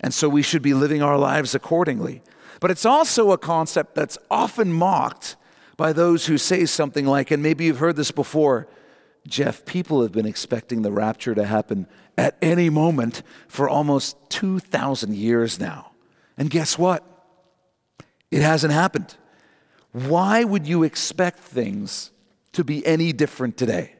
And 0.00 0.12
so 0.12 0.28
we 0.28 0.42
should 0.42 0.60
be 0.60 0.74
living 0.74 1.02
our 1.02 1.16
lives 1.16 1.54
accordingly. 1.54 2.20
But 2.60 2.72
it's 2.72 2.84
also 2.84 3.30
a 3.30 3.38
concept 3.38 3.94
that's 3.94 4.18
often 4.28 4.72
mocked 4.72 5.36
by 5.76 5.92
those 5.92 6.26
who 6.26 6.36
say 6.36 6.66
something 6.66 7.06
like, 7.06 7.30
and 7.30 7.42
maybe 7.44 7.66
you've 7.66 7.78
heard 7.78 7.94
this 7.94 8.10
before 8.10 8.66
Jeff, 9.28 9.64
people 9.64 10.02
have 10.02 10.12
been 10.12 10.26
expecting 10.26 10.82
the 10.82 10.92
rapture 10.92 11.34
to 11.34 11.44
happen 11.44 11.86
at 12.18 12.36
any 12.40 12.70
moment 12.70 13.22
for 13.48 13.68
almost 13.68 14.16
2,000 14.30 15.14
years 15.14 15.60
now. 15.60 15.92
And 16.36 16.50
guess 16.50 16.78
what? 16.78 17.04
It 18.30 18.42
hasn't 18.42 18.72
happened. 18.72 19.16
Why 19.92 20.44
would 20.44 20.66
you 20.66 20.82
expect 20.82 21.38
things 21.38 22.10
to 22.52 22.64
be 22.64 22.84
any 22.86 23.12
different 23.12 23.56
today? 23.56 23.95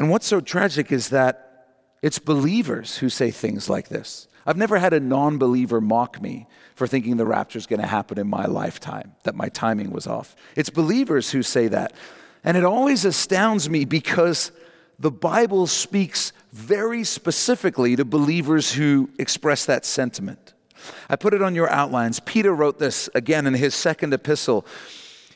And 0.00 0.08
what's 0.08 0.26
so 0.26 0.40
tragic 0.40 0.90
is 0.90 1.10
that 1.10 1.66
it's 2.00 2.18
believers 2.18 2.96
who 2.96 3.10
say 3.10 3.30
things 3.30 3.68
like 3.68 3.90
this. 3.90 4.28
I've 4.46 4.56
never 4.56 4.78
had 4.78 4.94
a 4.94 4.98
non 4.98 5.36
believer 5.36 5.78
mock 5.78 6.22
me 6.22 6.46
for 6.74 6.86
thinking 6.86 7.18
the 7.18 7.26
rapture 7.26 7.58
is 7.58 7.66
going 7.66 7.82
to 7.82 7.86
happen 7.86 8.18
in 8.18 8.26
my 8.26 8.46
lifetime, 8.46 9.12
that 9.24 9.34
my 9.34 9.50
timing 9.50 9.90
was 9.90 10.06
off. 10.06 10.34
It's 10.56 10.70
believers 10.70 11.30
who 11.30 11.42
say 11.42 11.68
that. 11.68 11.92
And 12.42 12.56
it 12.56 12.64
always 12.64 13.04
astounds 13.04 13.68
me 13.68 13.84
because 13.84 14.52
the 14.98 15.10
Bible 15.10 15.66
speaks 15.66 16.32
very 16.50 17.04
specifically 17.04 17.94
to 17.96 18.04
believers 18.06 18.72
who 18.72 19.10
express 19.18 19.66
that 19.66 19.84
sentiment. 19.84 20.54
I 21.10 21.16
put 21.16 21.34
it 21.34 21.42
on 21.42 21.54
your 21.54 21.68
outlines. 21.68 22.20
Peter 22.20 22.54
wrote 22.54 22.78
this 22.78 23.10
again 23.14 23.46
in 23.46 23.52
his 23.52 23.74
second 23.74 24.14
epistle. 24.14 24.64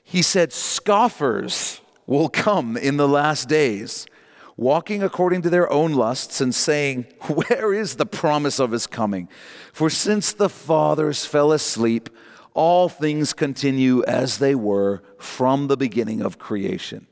He 0.02 0.22
said, 0.22 0.54
Scoffers 0.54 1.82
will 2.06 2.30
come 2.30 2.78
in 2.78 2.96
the 2.96 3.08
last 3.08 3.46
days 3.46 4.06
walking 4.56 5.02
according 5.02 5.42
to 5.42 5.50
their 5.50 5.70
own 5.72 5.92
lusts 5.92 6.40
and 6.40 6.54
saying, 6.54 7.02
Where 7.26 7.72
is 7.72 7.96
the 7.96 8.06
promise 8.06 8.58
of 8.58 8.72
his 8.72 8.86
coming? 8.86 9.28
For 9.72 9.90
since 9.90 10.32
the 10.32 10.48
fathers 10.48 11.26
fell 11.26 11.52
asleep, 11.52 12.10
all 12.54 12.88
things 12.88 13.32
continue 13.32 14.04
as 14.04 14.38
they 14.38 14.54
were 14.54 15.02
from 15.18 15.66
the 15.66 15.76
beginning 15.76 16.22
of 16.22 16.38
creation. 16.38 17.06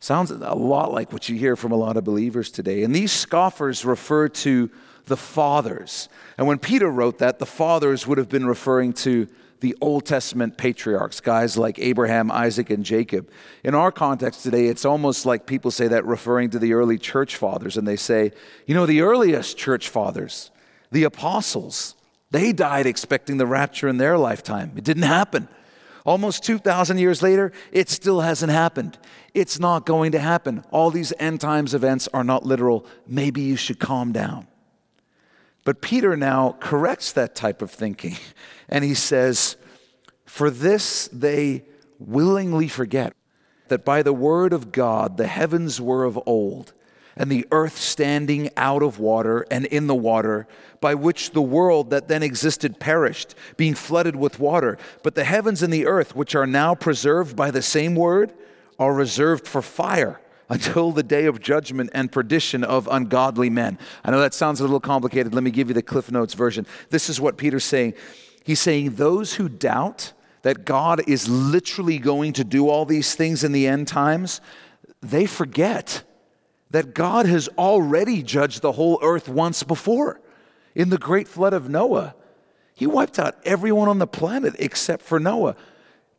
Sounds 0.00 0.32
a 0.32 0.54
lot 0.54 0.92
like 0.92 1.12
what 1.12 1.28
you 1.28 1.36
hear 1.36 1.54
from 1.54 1.70
a 1.70 1.76
lot 1.76 1.96
of 1.96 2.02
believers 2.02 2.50
today. 2.50 2.82
And 2.82 2.92
these 2.92 3.12
scoffers 3.12 3.84
refer 3.84 4.28
to 4.28 4.68
the 5.06 5.16
fathers. 5.16 6.08
And 6.36 6.48
when 6.48 6.58
Peter 6.58 6.90
wrote 6.90 7.18
that, 7.18 7.38
the 7.38 7.46
fathers 7.46 8.04
would 8.06 8.18
have 8.18 8.28
been 8.28 8.46
referring 8.46 8.94
to 8.94 9.28
the 9.62 9.76
Old 9.80 10.04
Testament 10.04 10.58
patriarchs, 10.58 11.20
guys 11.20 11.56
like 11.56 11.78
Abraham, 11.78 12.30
Isaac, 12.30 12.68
and 12.68 12.84
Jacob. 12.84 13.30
In 13.64 13.74
our 13.74 13.92
context 13.92 14.42
today, 14.42 14.66
it's 14.66 14.84
almost 14.84 15.24
like 15.24 15.46
people 15.46 15.70
say 15.70 15.88
that 15.88 16.04
referring 16.04 16.50
to 16.50 16.58
the 16.58 16.74
early 16.74 16.98
church 16.98 17.36
fathers, 17.36 17.76
and 17.76 17.86
they 17.88 17.96
say, 17.96 18.32
you 18.66 18.74
know, 18.74 18.86
the 18.86 19.00
earliest 19.00 19.56
church 19.56 19.88
fathers, 19.88 20.50
the 20.90 21.04
apostles, 21.04 21.94
they 22.32 22.52
died 22.52 22.86
expecting 22.86 23.36
the 23.36 23.46
rapture 23.46 23.88
in 23.88 23.98
their 23.98 24.18
lifetime. 24.18 24.72
It 24.76 24.84
didn't 24.84 25.04
happen. 25.04 25.48
Almost 26.04 26.44
2,000 26.44 26.98
years 26.98 27.22
later, 27.22 27.52
it 27.70 27.88
still 27.88 28.20
hasn't 28.20 28.50
happened. 28.50 28.98
It's 29.32 29.60
not 29.60 29.86
going 29.86 30.12
to 30.12 30.18
happen. 30.18 30.64
All 30.72 30.90
these 30.90 31.12
end 31.20 31.40
times 31.40 31.72
events 31.72 32.08
are 32.12 32.24
not 32.24 32.44
literal. 32.44 32.84
Maybe 33.06 33.42
you 33.42 33.54
should 33.54 33.78
calm 33.78 34.10
down. 34.10 34.48
But 35.64 35.80
Peter 35.80 36.16
now 36.16 36.56
corrects 36.60 37.12
that 37.12 37.34
type 37.34 37.62
of 37.62 37.70
thinking, 37.70 38.16
and 38.68 38.84
he 38.84 38.94
says, 38.94 39.56
For 40.24 40.50
this 40.50 41.08
they 41.12 41.64
willingly 41.98 42.68
forget 42.68 43.14
that 43.68 43.84
by 43.84 44.02
the 44.02 44.12
word 44.12 44.52
of 44.52 44.72
God 44.72 45.16
the 45.16 45.26
heavens 45.26 45.80
were 45.80 46.04
of 46.04 46.18
old 46.26 46.72
and 47.14 47.30
the 47.30 47.46
earth 47.50 47.76
standing 47.76 48.48
out 48.56 48.82
of 48.82 48.98
water 48.98 49.44
and 49.50 49.66
in 49.66 49.86
the 49.86 49.94
water, 49.94 50.48
by 50.80 50.94
which 50.94 51.32
the 51.32 51.42
world 51.42 51.90
that 51.90 52.08
then 52.08 52.22
existed 52.22 52.80
perished, 52.80 53.34
being 53.58 53.74
flooded 53.74 54.16
with 54.16 54.40
water. 54.40 54.78
But 55.02 55.14
the 55.14 55.24
heavens 55.24 55.62
and 55.62 55.70
the 55.70 55.86
earth, 55.86 56.16
which 56.16 56.34
are 56.34 56.46
now 56.46 56.74
preserved 56.74 57.36
by 57.36 57.50
the 57.50 57.60
same 57.60 57.94
word, 57.94 58.32
are 58.78 58.94
reserved 58.94 59.46
for 59.46 59.60
fire 59.60 60.21
until 60.52 60.92
the 60.92 61.02
day 61.02 61.24
of 61.24 61.40
judgment 61.40 61.88
and 61.94 62.12
perdition 62.12 62.62
of 62.62 62.86
ungodly 62.90 63.48
men. 63.48 63.78
I 64.04 64.10
know 64.10 64.20
that 64.20 64.34
sounds 64.34 64.60
a 64.60 64.64
little 64.64 64.80
complicated. 64.80 65.32
Let 65.32 65.42
me 65.42 65.50
give 65.50 65.68
you 65.68 65.74
the 65.74 65.82
Cliff 65.82 66.12
Notes 66.12 66.34
version. 66.34 66.66
This 66.90 67.08
is 67.08 67.18
what 67.18 67.38
Peter's 67.38 67.64
saying. 67.64 67.94
He's 68.44 68.60
saying, 68.60 68.96
Those 68.96 69.32
who 69.34 69.48
doubt 69.48 70.12
that 70.42 70.66
God 70.66 71.08
is 71.08 71.26
literally 71.26 71.98
going 71.98 72.34
to 72.34 72.44
do 72.44 72.68
all 72.68 72.84
these 72.84 73.14
things 73.14 73.44
in 73.44 73.52
the 73.52 73.66
end 73.66 73.88
times, 73.88 74.42
they 75.00 75.24
forget 75.24 76.02
that 76.70 76.92
God 76.92 77.24
has 77.24 77.48
already 77.56 78.22
judged 78.22 78.60
the 78.60 78.72
whole 78.72 78.98
earth 79.02 79.30
once 79.30 79.62
before. 79.62 80.20
In 80.74 80.90
the 80.90 80.98
great 80.98 81.28
flood 81.28 81.54
of 81.54 81.70
Noah, 81.70 82.14
he 82.74 82.86
wiped 82.86 83.18
out 83.18 83.36
everyone 83.46 83.88
on 83.88 83.98
the 83.98 84.06
planet 84.06 84.54
except 84.58 85.00
for 85.00 85.18
Noah. 85.18 85.56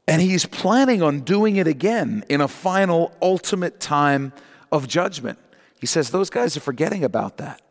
And 0.08 0.22
he's 0.22 0.46
planning 0.46 1.02
on 1.02 1.22
doing 1.22 1.56
it 1.56 1.68
again 1.68 2.26
in 2.28 2.42
a 2.42 2.48
final, 2.48 3.14
ultimate 3.22 3.80
time 3.80 4.34
of 4.72 4.88
judgment. 4.88 5.40
He 5.80 5.86
says 5.86 6.10
those 6.10 6.30
guys 6.30 6.58
are 6.58 6.62
forgetting 6.62 7.04
about 7.04 7.38
that. 7.38 7.62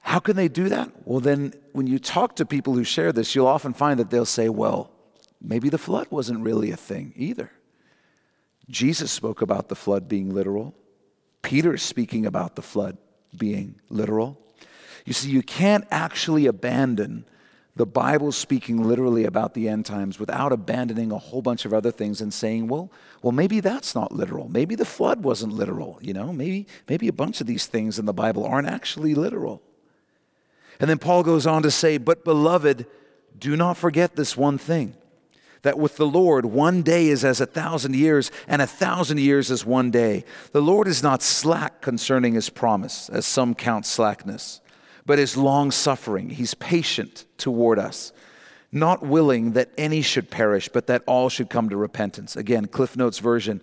How 0.00 0.18
can 0.18 0.36
they 0.36 0.48
do 0.48 0.68
that? 0.70 0.90
Well, 1.04 1.20
then, 1.20 1.52
when 1.72 1.86
you 1.86 1.98
talk 1.98 2.36
to 2.36 2.46
people 2.46 2.74
who 2.74 2.84
share 2.84 3.12
this, 3.12 3.34
you'll 3.34 3.46
often 3.46 3.74
find 3.74 4.00
that 4.00 4.10
they'll 4.10 4.24
say, 4.24 4.48
well, 4.48 4.90
maybe 5.40 5.68
the 5.68 5.78
flood 5.78 6.06
wasn't 6.10 6.40
really 6.40 6.70
a 6.70 6.76
thing 6.76 7.12
either. 7.16 7.50
Jesus 8.68 9.10
spoke 9.10 9.42
about 9.42 9.68
the 9.68 9.76
flood 9.76 10.08
being 10.08 10.30
literal. 10.30 10.74
Peter 11.42 11.74
is 11.74 11.82
speaking 11.82 12.24
about 12.24 12.56
the 12.56 12.62
flood 12.62 12.96
being 13.36 13.80
literal. 13.88 14.38
You 15.04 15.12
see, 15.12 15.30
you 15.30 15.42
can't 15.42 15.86
actually 15.90 16.46
abandon 16.46 17.24
the 17.80 17.86
Bible 17.86 18.30
speaking 18.30 18.86
literally 18.86 19.24
about 19.24 19.54
the 19.54 19.66
end 19.66 19.86
times 19.86 20.20
without 20.20 20.52
abandoning 20.52 21.10
a 21.10 21.16
whole 21.16 21.40
bunch 21.40 21.64
of 21.64 21.72
other 21.72 21.90
things 21.90 22.20
and 22.20 22.30
saying, 22.30 22.68
well, 22.68 22.92
well, 23.22 23.32
maybe 23.32 23.60
that's 23.60 23.94
not 23.94 24.12
literal. 24.12 24.50
Maybe 24.50 24.74
the 24.74 24.84
flood 24.84 25.24
wasn't 25.24 25.54
literal. 25.54 25.98
You 26.02 26.12
know, 26.12 26.30
maybe, 26.30 26.66
maybe 26.90 27.08
a 27.08 27.12
bunch 27.14 27.40
of 27.40 27.46
these 27.46 27.64
things 27.64 27.98
in 27.98 28.04
the 28.04 28.12
Bible 28.12 28.44
aren't 28.44 28.68
actually 28.68 29.14
literal. 29.14 29.62
And 30.78 30.90
then 30.90 30.98
Paul 30.98 31.22
goes 31.22 31.46
on 31.46 31.62
to 31.62 31.70
say, 31.70 31.96
but 31.96 32.22
beloved, 32.22 32.84
do 33.38 33.56
not 33.56 33.78
forget 33.78 34.14
this 34.14 34.36
one 34.36 34.58
thing 34.58 34.94
that 35.62 35.78
with 35.78 35.96
the 35.96 36.06
Lord, 36.06 36.44
one 36.44 36.82
day 36.82 37.08
is 37.08 37.24
as 37.24 37.40
a 37.40 37.46
thousand 37.46 37.96
years, 37.96 38.30
and 38.46 38.60
a 38.60 38.66
thousand 38.66 39.20
years 39.20 39.50
is 39.50 39.64
one 39.64 39.90
day. 39.90 40.26
The 40.52 40.60
Lord 40.60 40.86
is 40.86 41.02
not 41.02 41.22
slack 41.22 41.80
concerning 41.80 42.34
his 42.34 42.50
promise, 42.50 43.08
as 43.08 43.24
some 43.24 43.54
count 43.54 43.86
slackness, 43.86 44.60
but 45.06 45.18
is 45.18 45.36
long 45.36 45.70
suffering. 45.70 46.30
He's 46.30 46.54
patient 46.54 47.24
toward 47.38 47.78
us, 47.78 48.12
not 48.72 49.02
willing 49.02 49.52
that 49.52 49.70
any 49.76 50.02
should 50.02 50.30
perish, 50.30 50.68
but 50.68 50.86
that 50.86 51.02
all 51.06 51.28
should 51.28 51.50
come 51.50 51.68
to 51.68 51.76
repentance. 51.76 52.36
Again, 52.36 52.66
Cliff 52.66 52.96
Notes 52.96 53.18
version. 53.18 53.60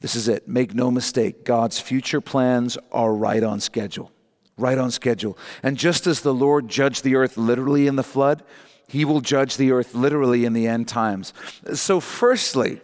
This 0.00 0.14
is 0.14 0.28
it. 0.28 0.48
Make 0.48 0.74
no 0.74 0.90
mistake, 0.90 1.44
God's 1.44 1.78
future 1.78 2.20
plans 2.20 2.78
are 2.90 3.12
right 3.12 3.42
on 3.42 3.60
schedule. 3.60 4.10
Right 4.56 4.78
on 4.78 4.90
schedule. 4.90 5.36
And 5.62 5.76
just 5.76 6.06
as 6.06 6.20
the 6.20 6.34
Lord 6.34 6.68
judged 6.68 7.04
the 7.04 7.16
earth 7.16 7.36
literally 7.36 7.86
in 7.86 7.96
the 7.96 8.02
flood, 8.02 8.42
he 8.86 9.04
will 9.04 9.20
judge 9.20 9.56
the 9.56 9.72
earth 9.72 9.94
literally 9.94 10.44
in 10.44 10.52
the 10.52 10.66
end 10.66 10.88
times. 10.88 11.32
So, 11.74 12.00
firstly, 12.00 12.80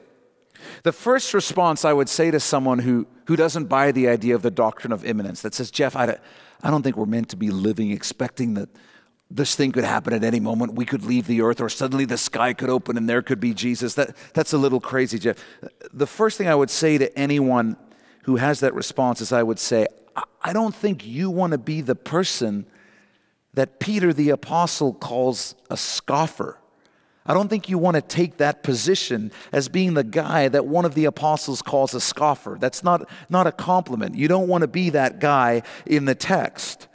the 0.85 0.93
first 0.93 1.35
response 1.35 1.85
I 1.85 1.93
would 1.93 2.09
say 2.09 2.31
to 2.31 2.39
someone 2.39 2.79
who, 2.79 3.07
who 3.27 3.35
doesn't 3.35 3.67
buy 3.67 3.93
the 3.93 4.09
idea 4.09 4.35
of 4.35 4.43
the 4.43 4.51
doctrine 4.51 4.93
of 4.93 5.05
imminence, 5.05 5.43
that 5.43 5.55
says, 5.55 5.71
Jeff, 5.71 5.97
I, 5.97 6.19
I 6.67 6.71
don't 6.71 6.83
think 6.83 6.97
we're 6.97 7.07
meant 7.07 7.29
to 7.29 7.37
be 7.37 7.51
living 7.51 7.93
expecting 7.93 8.55
that 8.55 8.69
this 9.31 9.55
thing 9.55 9.71
could 9.71 9.85
happen 9.85 10.13
at 10.13 10.25
any 10.25 10.41
moment. 10.41 10.75
We 10.75 10.85
could 10.85 11.05
leave 11.05 11.29
the 11.29 11.41
earth, 11.41 11.61
or 11.61 11.69
suddenly 11.69 12.07
the 12.07 12.19
sky 12.19 12.55
could 12.55 12.69
open 12.69 12.97
and 12.97 13.09
there 13.09 13.23
could 13.23 13.39
be 13.39 13.55
Jesus. 13.55 13.95
That, 13.95 14.17
that's 14.35 14.53
a 14.53 14.59
little 14.59 14.81
crazy, 14.81 15.21
Jeff. 15.21 15.37
The 15.93 16.09
first 16.09 16.37
thing 16.37 16.49
I 16.49 16.57
would 16.57 16.71
say 16.71 16.99
to 16.99 17.17
anyone 17.17 17.77
who 18.25 18.35
has 18.35 18.59
that 18.61 18.75
response 18.75 19.21
is 19.21 19.31
I 19.31 19.45
would 19.45 19.61
say, 19.61 19.87
I 20.43 20.53
don't 20.53 20.75
think 20.75 21.07
you 21.07 21.31
want 21.31 21.53
to 21.53 21.59
be 21.59 21.83
the 21.83 21.95
person 21.95 22.67
that 23.55 23.79
Peter 23.79 24.13
the 24.13 24.31
apostle 24.31 24.93
calls 24.93 25.55
a 25.71 25.77
scoffer. 25.77 26.59
I 27.27 27.35
don't 27.35 27.49
think 27.49 27.69
you 27.69 27.79
want 27.79 27.97
to 27.97 28.03
take 28.03 28.39
that 28.39 28.63
position 28.63 29.33
as 29.53 29.69
being 29.69 29.95
the 29.95 30.05
guy 30.05 30.49
that 30.49 30.67
one 30.67 30.85
of 30.85 30.95
the 30.95 31.05
apostles 31.05 31.63
calls 31.63 31.95
a 31.95 32.01
scoffer. 32.01 32.57
That's 32.61 32.85
not, 32.85 33.09
not 33.29 33.47
a 33.47 33.53
compliment. 33.53 34.15
You 34.15 34.29
don't 34.29 34.49
want 34.49 34.63
to 34.63 34.69
be 34.69 34.91
that 34.91 35.21
guy 35.21 35.63
in 35.85 36.05
the 36.05 36.15
text. 36.15 36.89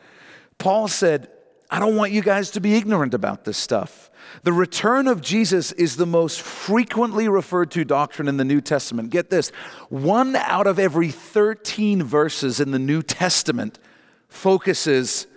Paul 0.58 0.88
said, 0.88 1.30
I 1.70 1.80
don't 1.80 1.96
want 1.96 2.12
you 2.12 2.22
guys 2.22 2.52
to 2.52 2.62
be 2.62 2.76
ignorant 2.76 3.13
about 3.13 3.46
this 3.46 3.58
stuff. 3.58 4.12
The 4.44 4.54
return 4.54 5.08
of 5.08 5.22
Jesus 5.22 5.72
is 5.74 5.98
the 5.98 6.06
most 6.06 6.41
frequently 6.41 7.28
referred 7.28 7.72
to 7.72 7.84
doctrine 7.84 8.28
in 8.28 8.38
the 8.38 8.46
New 8.46 8.62
Testament. 8.62 9.10
Get 9.10 9.30
this 9.30 9.50
one 9.89 10.36
out 10.36 10.67
of 10.67 10.80
every 10.80 11.10
13 11.10 12.04
verses 12.04 12.60
in 12.60 12.72
the 12.72 12.80
New 12.80 13.02
Testament 13.02 13.80
focuses 14.28 15.28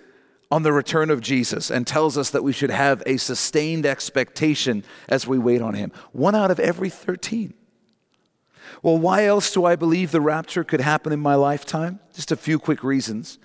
on 0.55 0.63
the 0.63 0.73
return 0.73 1.11
of 1.11 1.21
Jesus 1.21 1.69
and 1.69 1.85
tells 1.85 2.17
us 2.17 2.31
that 2.31 2.45
we 2.45 2.53
should 2.53 2.71
have 2.71 3.03
a 3.07 3.17
sustained 3.17 3.85
expectation 3.85 4.85
as 5.09 5.27
we 5.27 5.37
wait 5.37 5.61
on 5.61 5.75
him. 5.75 5.91
One 6.13 6.37
out 6.37 6.53
of 6.53 6.61
every 6.61 6.89
13. 6.89 7.53
Well, 8.81 8.97
why 8.97 9.25
else 9.25 9.53
do 9.53 9.65
I 9.65 9.75
believe 9.75 10.13
the 10.13 10.21
rapture 10.21 10.63
could 10.63 10.81
happen 10.81 11.13
in 11.13 11.19
my 11.19 11.35
lifetime? 11.35 11.99
Just 12.15 12.31
a 12.31 12.37
few 12.37 12.61
quick 12.61 12.85
reasons. 12.85 13.41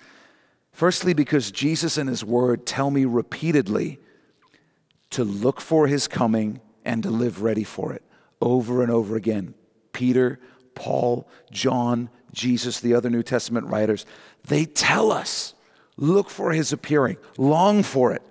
Firstly, 0.70 1.12
because 1.12 1.50
Jesus 1.50 1.98
and 1.98 2.08
his 2.08 2.24
word 2.24 2.64
tell 2.64 2.92
me 2.92 3.04
repeatedly 3.06 3.98
to 5.10 5.24
look 5.24 5.60
for 5.60 5.88
his 5.88 6.06
coming 6.06 6.60
and 6.84 7.02
to 7.02 7.10
live 7.10 7.42
ready 7.42 7.64
for 7.64 7.92
it 7.92 8.04
over 8.40 8.84
and 8.84 8.92
over 8.92 9.16
again. 9.16 9.54
Peter, 9.92 10.38
Paul, 10.76 11.28
John, 11.50 12.08
Jesus, 12.32 12.78
the 12.78 12.94
other 12.94 13.10
New 13.10 13.24
Testament 13.24 13.66
writers, 13.66 14.06
they 14.44 14.64
tell 14.64 15.10
us 15.10 15.54
Look 16.00 16.30
for 16.30 16.52
his 16.52 16.72
appearing, 16.72 17.18
long 17.36 17.82
for 17.82 18.12
it. 18.12 18.22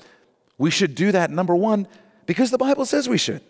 We 0.57 0.71
should 0.71 0.95
do 0.95 1.11
that, 1.11 1.29
number 1.29 1.55
one, 1.55 1.87
because 2.25 2.49
the 2.49 2.57
Bible 2.57 2.83
says 2.83 3.07
we 3.07 3.19
should. 3.19 3.43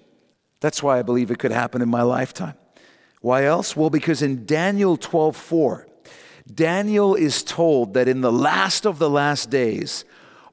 That's 0.60 0.84
why 0.84 1.00
I 1.00 1.04
believe 1.04 1.32
it 1.32 1.40
could 1.40 1.54
happen 1.54 1.82
in 1.82 1.90
my 1.90 2.02
lifetime. 2.02 2.56
Why 3.22 3.46
else? 3.46 3.78
Well, 3.78 3.90
because 3.90 4.22
in 4.22 4.46
Daniel 4.46 4.98
12 4.98 5.36
4, 5.36 5.88
Daniel 6.54 7.16
is 7.16 7.44
told 7.44 7.94
that 7.94 8.10
in 8.10 8.20
the 8.20 8.32
last 8.32 8.86
of 8.86 9.00
the 9.00 9.10
last 9.10 9.50
days, 9.50 10.04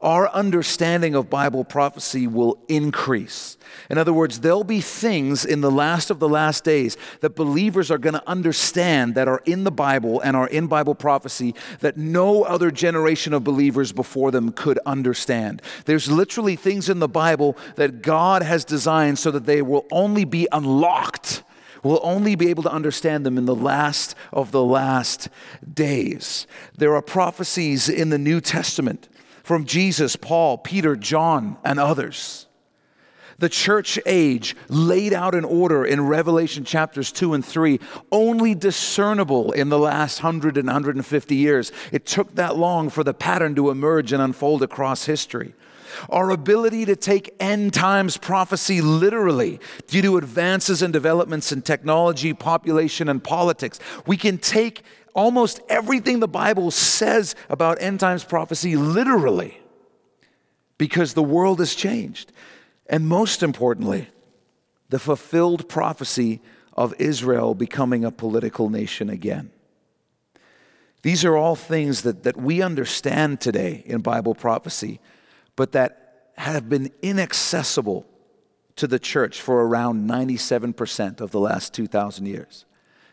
our 0.01 0.29
understanding 0.31 1.15
of 1.15 1.31
Bible 1.31 1.65
prophecy 1.65 2.27
will 2.27 2.59
increase. 2.69 3.57
In 3.91 3.99
other 3.99 4.13
words, 4.13 4.41
there'll 4.41 4.65
be 4.65 4.81
things 4.81 5.45
in 5.45 5.61
the 5.61 5.71
last 5.71 6.11
of 6.11 6.19
the 6.19 6.29
last 6.29 6.65
days 6.65 6.97
that 7.21 7.37
believers 7.37 7.91
are 7.91 7.99
going 7.99 8.15
to 8.15 8.29
understand 8.29 9.15
that 9.15 9.29
are 9.29 9.43
in 9.47 9.65
the 9.65 9.71
Bible 9.71 10.21
and 10.21 10.37
are 10.37 10.49
in 10.49 10.67
Bible 10.67 10.95
prophecy 10.95 11.55
that 11.81 11.97
no 11.97 12.43
other 12.43 12.71
generation 12.71 13.33
of 13.33 13.45
believers 13.45 13.93
before 13.93 14.31
them 14.31 14.53
could 14.53 14.79
understand. 14.87 15.63
There's 15.85 16.11
literally 16.11 16.57
things 16.57 16.89
in 16.89 16.99
the 16.99 17.09
Bible 17.09 17.57
that 17.77 18.03
God 18.03 18.43
has 18.43 18.65
designed 18.65 19.19
so 19.19 19.31
that 19.31 19.47
they 19.47 19.63
will 19.63 19.87
only 19.91 20.25
be 20.25 20.47
unlocked 20.53 21.43
We'll 21.87 22.01
only 22.03 22.35
be 22.35 22.49
able 22.49 22.65
to 22.65 22.73
understand 22.73 23.25
them 23.25 23.39
in 23.39 23.45
the 23.45 23.55
last 23.55 24.17
of 24.33 24.51
the 24.51 24.65
last 24.65 25.29
days. 25.73 26.49
There 26.77 26.97
are 26.97 27.03
prophecies 27.03 27.89
in 27.89 28.09
the 28.09 28.19
New 28.19 28.41
Testament 28.41 29.09
from 29.47 29.65
Jesus, 29.65 30.17
Paul, 30.17 30.59
Peter, 30.59 30.97
John, 30.97 31.57
and 31.65 31.79
others. 31.79 32.49
The 33.39 33.49
church 33.49 33.97
age 34.05 34.57
laid 34.69 35.13
out 35.13 35.37
in 35.37 35.45
order 35.45 35.85
in 35.85 36.05
Revelation 36.05 36.65
chapters 36.65 37.13
2 37.13 37.33
and 37.33 37.45
3, 37.45 37.79
only 38.11 38.57
discernible 38.57 39.53
in 39.53 39.69
the 39.69 39.79
last 39.79 40.25
100 40.25 40.57
and 40.57 40.67
150 40.67 41.37
years. 41.37 41.71
It 41.93 42.07
took 42.07 42.35
that 42.35 42.57
long 42.57 42.91
for 42.91 43.05
the 43.05 43.15
pattern 43.15 43.55
to 43.55 43.71
emerge 43.71 44.13
and 44.13 44.21
unfold 44.21 44.65
across 44.65 45.05
history. 45.05 45.55
Our 46.11 46.31
ability 46.31 46.85
to 46.87 46.97
take 46.97 47.33
end 47.39 47.73
times 47.73 48.17
prophecy 48.17 48.81
literally 48.81 49.61
due 49.87 50.03
to 50.03 50.17
advances 50.17 50.83
and 50.83 50.93
developments 50.93 51.53
in 51.53 51.63
technology, 51.63 52.35
population, 52.35 53.09
and 53.09 53.23
politics. 53.23 53.79
We 54.09 54.17
can 54.17 54.39
take 54.39 54.83
almost 55.17 55.61
everything 55.69 56.21
the 56.21 56.29
Bible 56.29 56.71
says 56.71 57.35
about 57.49 57.81
end 57.81 57.99
times 57.99 58.23
prophecy 58.23 58.77
literally 58.77 59.59
because 60.79 61.15
the 61.15 61.23
world 61.23 61.59
has 61.59 61.75
changed. 61.75 62.31
And 62.89 63.09
most 63.09 63.43
importantly, 63.43 64.09
the 64.91 64.99
fulfilled 64.99 65.69
prophecy 65.69 66.41
of 66.75 66.95
Israel 66.99 67.55
becoming 67.55 68.05
a 68.05 68.13
political 68.13 68.69
nation 68.69 69.09
again. 69.09 69.51
These 71.03 71.25
are 71.25 71.37
all 71.37 71.57
things 71.57 72.03
that, 72.03 72.25
that 72.25 72.37
we 72.37 72.61
understand 72.61 73.41
today 73.41 73.83
in 73.87 74.03
Bible 74.03 74.35
prophecy, 74.35 75.01
but 75.57 75.73
that 75.73 76.33
have 76.37 76.69
been 76.69 76.91
inaccessible 77.01 78.07
to 78.77 78.87
the 78.87 78.99
church 78.99 79.41
for 79.41 79.67
around 79.67 80.09
97% 80.09 81.21
of 81.23 81.31
the 81.31 81.41
last 81.41 81.73
2,000 81.73 82.27
years. 82.27 82.67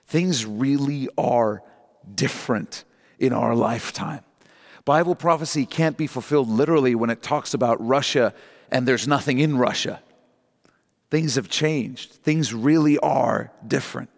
Things 0.06 0.46
really 0.46 1.08
are 1.18 1.64
different 2.16 2.84
in 3.20 3.34
our 3.34 3.56
lifetime. 3.56 4.22
Bible 4.86 5.16
prophecy 5.16 5.66
can't 5.66 5.98
be 5.98 6.08
fulfilled 6.08 6.50
literally 6.50 6.94
when 6.94 7.10
it 7.10 7.22
talks 7.22 7.54
about 7.54 7.86
Russia 7.86 8.34
and 8.70 8.88
there's 8.88 9.08
nothing 9.08 9.40
in 9.40 9.58
Russia. 9.58 10.02
Things 11.10 11.36
have 11.36 11.48
changed. 11.48 12.12
Things 12.12 12.54
really 12.54 12.98
are 13.00 13.52
different. 13.66 14.10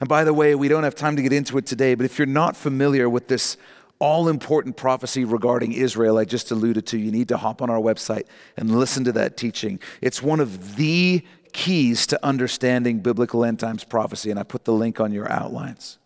And 0.00 0.08
by 0.08 0.24
the 0.24 0.34
way, 0.34 0.54
we 0.54 0.68
don't 0.68 0.82
have 0.82 0.96
time 0.96 1.16
to 1.16 1.22
get 1.22 1.32
into 1.32 1.56
it 1.56 1.66
today, 1.66 1.94
but 1.94 2.04
if 2.04 2.18
you're 2.18 2.26
not 2.26 2.56
familiar 2.56 3.08
with 3.08 3.28
this 3.28 3.56
all 4.00 4.28
important 4.28 4.76
prophecy 4.76 5.24
regarding 5.24 5.72
Israel 5.72 6.18
I 6.18 6.24
just 6.24 6.50
alluded 6.50 6.86
to, 6.86 6.98
you 6.98 7.12
need 7.12 7.28
to 7.28 7.36
hop 7.36 7.62
on 7.62 7.70
our 7.70 7.78
website 7.78 8.24
and 8.56 8.78
listen 8.78 9.04
to 9.04 9.12
that 9.12 9.36
teaching. 9.36 9.78
It's 10.00 10.20
one 10.20 10.40
of 10.40 10.76
the 10.76 11.24
keys 11.52 12.06
to 12.08 12.26
understanding 12.26 12.98
biblical 12.98 13.44
end 13.44 13.60
times 13.60 13.84
prophecy, 13.84 14.30
and 14.30 14.38
I 14.38 14.42
put 14.42 14.64
the 14.64 14.72
link 14.72 15.00
on 15.00 15.12
your 15.12 15.30
outlines. 15.30 15.98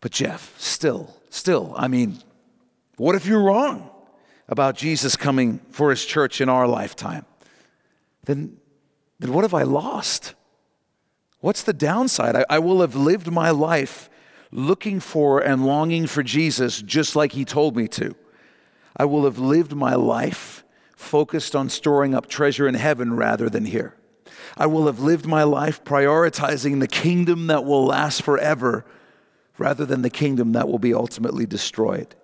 But, 0.00 0.12
Jeff, 0.12 0.54
still, 0.58 1.16
still, 1.30 1.74
I 1.76 1.88
mean, 1.88 2.18
what 2.96 3.14
if 3.14 3.26
you're 3.26 3.42
wrong 3.42 3.90
about 4.48 4.76
Jesus 4.76 5.16
coming 5.16 5.58
for 5.70 5.90
his 5.90 6.04
church 6.04 6.40
in 6.40 6.48
our 6.48 6.66
lifetime? 6.66 7.26
Then, 8.24 8.58
then 9.18 9.32
what 9.32 9.44
have 9.44 9.54
I 9.54 9.62
lost? 9.62 10.34
What's 11.40 11.62
the 11.62 11.72
downside? 11.72 12.36
I, 12.36 12.44
I 12.50 12.58
will 12.58 12.80
have 12.80 12.94
lived 12.94 13.30
my 13.30 13.50
life 13.50 14.10
looking 14.50 15.00
for 15.00 15.40
and 15.40 15.66
longing 15.66 16.06
for 16.06 16.22
Jesus 16.22 16.80
just 16.82 17.14
like 17.14 17.32
he 17.32 17.44
told 17.44 17.76
me 17.76 17.86
to. 17.88 18.14
I 18.96 19.04
will 19.04 19.24
have 19.24 19.38
lived 19.38 19.74
my 19.74 19.94
life 19.94 20.64
focused 20.96 21.54
on 21.54 21.68
storing 21.68 22.14
up 22.14 22.28
treasure 22.28 22.66
in 22.66 22.74
heaven 22.74 23.14
rather 23.14 23.48
than 23.48 23.64
here. 23.64 23.94
I 24.56 24.66
will 24.66 24.86
have 24.86 24.98
lived 24.98 25.26
my 25.26 25.44
life 25.44 25.84
prioritizing 25.84 26.80
the 26.80 26.88
kingdom 26.88 27.46
that 27.46 27.64
will 27.64 27.84
last 27.84 28.22
forever 28.22 28.84
rather 29.58 29.84
than 29.84 30.02
the 30.02 30.10
kingdom 30.10 30.52
that 30.52 30.68
will 30.68 30.78
be 30.78 30.94
ultimately 30.94 31.46
destroyed. 31.46 32.14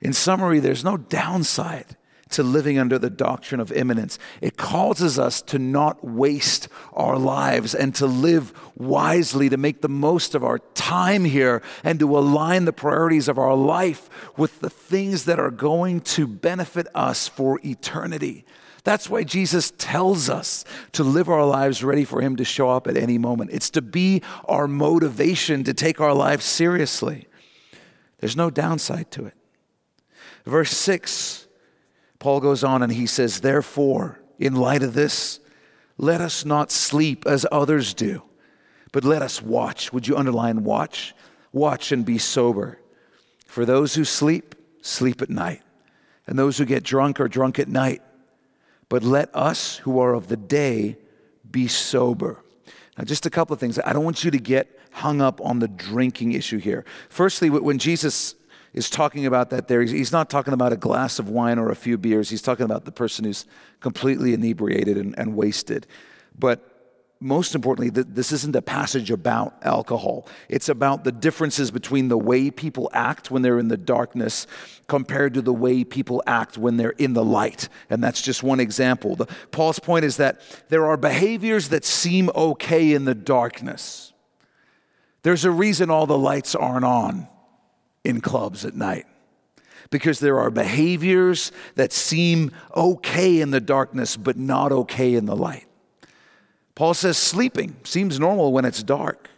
In 0.00 0.12
summary, 0.12 0.60
there's 0.60 0.84
no 0.84 0.96
downside 0.96 1.96
to 2.30 2.42
living 2.42 2.78
under 2.78 2.98
the 2.98 3.10
doctrine 3.10 3.60
of 3.60 3.72
imminence. 3.72 4.18
It 4.40 4.56
causes 4.56 5.18
us 5.18 5.42
to 5.42 5.58
not 5.58 6.04
waste 6.04 6.68
our 6.92 7.18
lives 7.18 7.74
and 7.74 7.94
to 7.96 8.06
live 8.06 8.52
wisely, 8.76 9.48
to 9.48 9.56
make 9.56 9.82
the 9.82 9.88
most 9.88 10.34
of 10.34 10.44
our 10.44 10.60
time 10.74 11.24
here, 11.24 11.60
and 11.82 11.98
to 11.98 12.18
align 12.18 12.64
the 12.64 12.72
priorities 12.72 13.28
of 13.28 13.38
our 13.38 13.54
life 13.54 14.08
with 14.36 14.60
the 14.60 14.70
things 14.70 15.24
that 15.24 15.40
are 15.40 15.50
going 15.50 16.00
to 16.00 16.26
benefit 16.26 16.86
us 16.94 17.28
for 17.28 17.60
eternity. 17.64 18.44
That's 18.84 19.10
why 19.10 19.24
Jesus 19.24 19.72
tells 19.76 20.30
us 20.30 20.64
to 20.92 21.04
live 21.04 21.28
our 21.28 21.44
lives 21.44 21.84
ready 21.84 22.04
for 22.04 22.20
Him 22.20 22.36
to 22.36 22.44
show 22.44 22.70
up 22.70 22.86
at 22.86 22.96
any 22.96 23.18
moment. 23.18 23.50
It's 23.52 23.70
to 23.70 23.82
be 23.82 24.22
our 24.46 24.66
motivation 24.66 25.64
to 25.64 25.74
take 25.74 26.00
our 26.00 26.14
lives 26.14 26.44
seriously. 26.44 27.26
There's 28.18 28.36
no 28.36 28.50
downside 28.50 29.10
to 29.12 29.26
it. 29.26 29.34
Verse 30.44 30.70
6 30.70 31.46
Paul 32.18 32.40
goes 32.40 32.62
on 32.62 32.82
and 32.82 32.92
he 32.92 33.06
says, 33.06 33.40
Therefore, 33.40 34.20
in 34.38 34.54
light 34.54 34.82
of 34.82 34.94
this, 34.94 35.40
let 35.96 36.20
us 36.20 36.44
not 36.44 36.70
sleep 36.70 37.26
as 37.26 37.46
others 37.50 37.94
do, 37.94 38.22
but 38.92 39.04
let 39.04 39.22
us 39.22 39.42
watch. 39.42 39.92
Would 39.92 40.06
you 40.06 40.16
underline 40.16 40.62
watch? 40.62 41.14
Watch 41.52 41.92
and 41.92 42.04
be 42.04 42.18
sober. 42.18 42.78
For 43.46 43.64
those 43.64 43.94
who 43.94 44.04
sleep, 44.04 44.54
sleep 44.82 45.22
at 45.22 45.30
night, 45.30 45.62
and 46.26 46.38
those 46.38 46.58
who 46.58 46.64
get 46.64 46.84
drunk 46.84 47.20
are 47.20 47.28
drunk 47.28 47.58
at 47.58 47.68
night. 47.68 48.02
But 48.90 49.02
let 49.02 49.34
us 49.34 49.78
who 49.78 49.98
are 50.00 50.12
of 50.12 50.28
the 50.28 50.36
day 50.36 50.98
be 51.50 51.66
sober. 51.66 52.44
Now, 52.98 53.04
just 53.04 53.24
a 53.24 53.30
couple 53.30 53.54
of 53.54 53.60
things. 53.60 53.78
I 53.78 53.94
don't 53.94 54.04
want 54.04 54.22
you 54.24 54.30
to 54.30 54.38
get 54.38 54.78
hung 54.92 55.22
up 55.22 55.40
on 55.40 55.60
the 55.60 55.68
drinking 55.68 56.32
issue 56.32 56.58
here. 56.58 56.84
Firstly, 57.08 57.48
when 57.48 57.78
Jesus 57.78 58.34
is 58.72 58.88
talking 58.88 59.26
about 59.26 59.50
that 59.50 59.68
there. 59.68 59.82
He's 59.82 60.12
not 60.12 60.30
talking 60.30 60.52
about 60.52 60.72
a 60.72 60.76
glass 60.76 61.18
of 61.18 61.28
wine 61.28 61.58
or 61.58 61.70
a 61.70 61.76
few 61.76 61.98
beers. 61.98 62.30
He's 62.30 62.42
talking 62.42 62.64
about 62.64 62.84
the 62.84 62.92
person 62.92 63.24
who's 63.24 63.44
completely 63.80 64.32
inebriated 64.32 64.96
and, 64.96 65.18
and 65.18 65.34
wasted. 65.34 65.86
But 66.38 66.69
most 67.22 67.54
importantly, 67.54 67.90
this 67.90 68.32
isn't 68.32 68.56
a 68.56 68.62
passage 68.62 69.10
about 69.10 69.54
alcohol. 69.60 70.26
It's 70.48 70.70
about 70.70 71.04
the 71.04 71.12
differences 71.12 71.70
between 71.70 72.08
the 72.08 72.16
way 72.16 72.50
people 72.50 72.90
act 72.94 73.30
when 73.30 73.42
they're 73.42 73.58
in 73.58 73.68
the 73.68 73.76
darkness 73.76 74.46
compared 74.88 75.34
to 75.34 75.42
the 75.42 75.52
way 75.52 75.84
people 75.84 76.22
act 76.26 76.56
when 76.56 76.78
they're 76.78 76.90
in 76.90 77.12
the 77.12 77.24
light. 77.24 77.68
And 77.90 78.02
that's 78.02 78.22
just 78.22 78.42
one 78.42 78.58
example. 78.58 79.16
The, 79.16 79.26
Paul's 79.50 79.78
point 79.78 80.06
is 80.06 80.16
that 80.16 80.40
there 80.70 80.86
are 80.86 80.96
behaviors 80.96 81.68
that 81.68 81.84
seem 81.84 82.30
okay 82.34 82.94
in 82.94 83.04
the 83.04 83.14
darkness. 83.14 84.14
There's 85.22 85.44
a 85.44 85.50
reason 85.50 85.90
all 85.90 86.06
the 86.06 86.16
lights 86.16 86.54
aren't 86.54 86.86
on 86.86 87.28
in 88.02 88.22
clubs 88.22 88.64
at 88.64 88.74
night 88.74 89.04
because 89.90 90.20
there 90.20 90.40
are 90.40 90.50
behaviors 90.50 91.52
that 91.74 91.92
seem 91.92 92.50
okay 92.74 93.42
in 93.42 93.50
the 93.50 93.60
darkness 93.60 94.16
but 94.16 94.38
not 94.38 94.72
okay 94.72 95.14
in 95.14 95.26
the 95.26 95.36
light. 95.36 95.66
Paul 96.80 96.94
says 96.94 97.18
sleeping 97.18 97.76
seems 97.84 98.18
normal 98.18 98.54
when 98.54 98.64
it's 98.64 98.82
dark. 98.82 99.28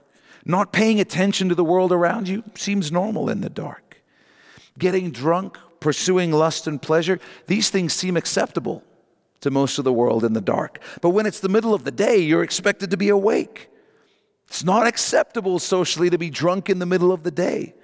Not 0.44 0.72
paying 0.72 1.00
attention 1.00 1.48
to 1.48 1.56
the 1.56 1.64
world 1.64 1.90
around 1.90 2.28
you 2.28 2.44
seems 2.54 2.92
normal 2.92 3.28
in 3.28 3.40
the 3.40 3.50
dark. 3.50 4.00
Getting 4.78 5.10
drunk, 5.10 5.58
pursuing 5.80 6.30
lust 6.30 6.68
and 6.68 6.80
pleasure, 6.80 7.18
these 7.48 7.68
things 7.68 7.94
seem 7.94 8.16
acceptable 8.16 8.84
to 9.40 9.50
most 9.50 9.78
of 9.78 9.84
the 9.84 9.92
world 9.92 10.22
in 10.22 10.34
the 10.34 10.40
dark. 10.40 10.78
But 11.00 11.10
when 11.10 11.26
it's 11.26 11.40
the 11.40 11.48
middle 11.48 11.74
of 11.74 11.82
the 11.82 11.90
day, 11.90 12.18
you're 12.18 12.44
expected 12.44 12.92
to 12.92 12.96
be 12.96 13.08
awake. 13.08 13.68
It's 14.46 14.62
not 14.62 14.86
acceptable 14.86 15.58
socially 15.58 16.10
to 16.10 16.18
be 16.18 16.30
drunk 16.30 16.70
in 16.70 16.78
the 16.78 16.86
middle 16.86 17.10
of 17.10 17.24
the 17.24 17.32
day. 17.32 17.74